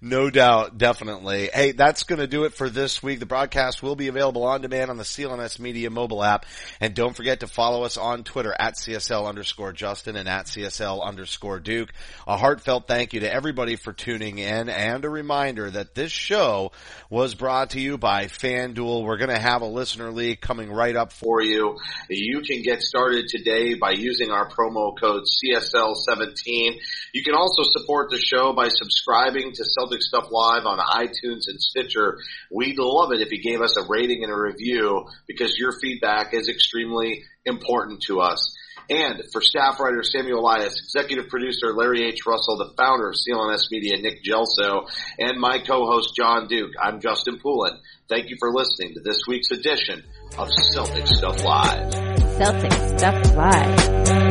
No 0.00 0.30
doubt, 0.30 0.78
definitely. 0.78 1.50
Hey, 1.52 1.72
that's 1.72 2.04
going 2.04 2.20
to 2.20 2.26
do 2.26 2.44
it 2.44 2.54
for 2.54 2.70
this 2.70 3.02
week. 3.02 3.20
The 3.20 3.26
broadcast 3.26 3.82
will 3.82 3.96
be 3.96 4.08
available 4.08 4.44
on 4.44 4.62
demand 4.62 4.90
on 4.90 4.96
the 4.96 5.04
CLNS 5.04 5.58
Media 5.58 5.90
mobile 5.90 6.24
app, 6.24 6.46
and 6.80 6.94
don't 6.94 7.14
forget 7.14 7.40
to 7.40 7.48
follow 7.48 7.82
us 7.82 7.98
on 7.98 8.24
Twitter 8.24 8.54
at 8.58 8.76
CSL 8.76 9.28
underscore 9.28 9.74
Justin 9.74 10.16
and 10.16 10.26
at 10.26 10.46
CSL 10.46 11.04
underscore 11.04 11.60
Duke. 11.60 11.90
A 12.26 12.38
heartfelt 12.38 12.88
thank 12.88 13.12
you 13.12 13.20
to 13.20 13.30
everybody 13.30 13.76
for 13.76 13.92
tuning 13.92 14.38
in, 14.38 14.70
and 14.70 15.04
a 15.04 15.10
reminder 15.10 15.70
that 15.70 15.94
this 15.94 16.12
show 16.12 16.72
was 17.10 17.34
brought 17.34 17.70
to 17.70 17.80
you 17.80 17.98
by 17.98 18.24
FanDuel. 18.24 19.04
We're 19.04 19.18
going 19.18 19.28
to 19.28 19.38
have 19.38 19.60
a 19.60 19.66
listener 19.66 20.12
league 20.12 20.40
coming 20.40 20.72
right 20.72 20.96
up 20.96 21.12
for 21.12 21.42
you. 21.42 21.76
You 22.08 22.40
can 22.40 22.62
get 22.62 22.80
started 22.80 23.26
today 23.28 23.74
by 23.74 23.90
using 23.90 24.25
our 24.30 24.48
promo 24.48 24.98
code 24.98 25.24
CSL17. 25.24 26.78
You 27.12 27.22
can 27.22 27.34
also 27.34 27.62
support 27.70 28.10
the 28.10 28.18
show 28.18 28.52
by 28.52 28.68
subscribing 28.68 29.52
to 29.52 29.64
Celtic 29.64 30.02
Stuff 30.02 30.28
Live 30.30 30.66
on 30.66 30.78
iTunes 30.78 31.48
and 31.48 31.60
Stitcher. 31.60 32.18
We'd 32.50 32.78
love 32.78 33.12
it 33.12 33.20
if 33.20 33.32
you 33.32 33.42
gave 33.42 33.60
us 33.60 33.76
a 33.76 33.86
rating 33.88 34.22
and 34.24 34.32
a 34.32 34.36
review 34.36 35.06
because 35.26 35.56
your 35.58 35.72
feedback 35.80 36.34
is 36.34 36.48
extremely 36.48 37.24
important 37.44 38.02
to 38.02 38.20
us. 38.20 38.54
And 38.88 39.22
for 39.32 39.40
staff 39.40 39.80
writer 39.80 40.02
Samuel 40.02 40.40
Elias, 40.40 40.78
executive 40.78 41.28
producer 41.28 41.72
Larry 41.74 42.04
H. 42.04 42.20
Russell, 42.26 42.56
the 42.56 42.72
founder 42.76 43.08
of 43.08 43.14
CLNS 43.16 43.70
Media, 43.70 44.00
Nick 44.00 44.22
Gelso, 44.22 44.88
and 45.18 45.40
my 45.40 45.58
co-host 45.58 46.14
Jon 46.16 46.46
Duke, 46.46 46.72
I'm 46.80 47.00
Justin 47.00 47.38
Poulin. 47.38 47.78
Thank 48.08 48.30
you 48.30 48.36
for 48.38 48.52
listening 48.52 48.94
to 48.94 49.00
this 49.00 49.18
week's 49.26 49.50
edition 49.50 50.04
of 50.38 50.48
Celtic 50.72 51.06
Stuff 51.08 51.42
Live. 51.42 52.25
Celtic 52.38 52.72
Stuff 52.98 53.34
Live. 53.34 54.25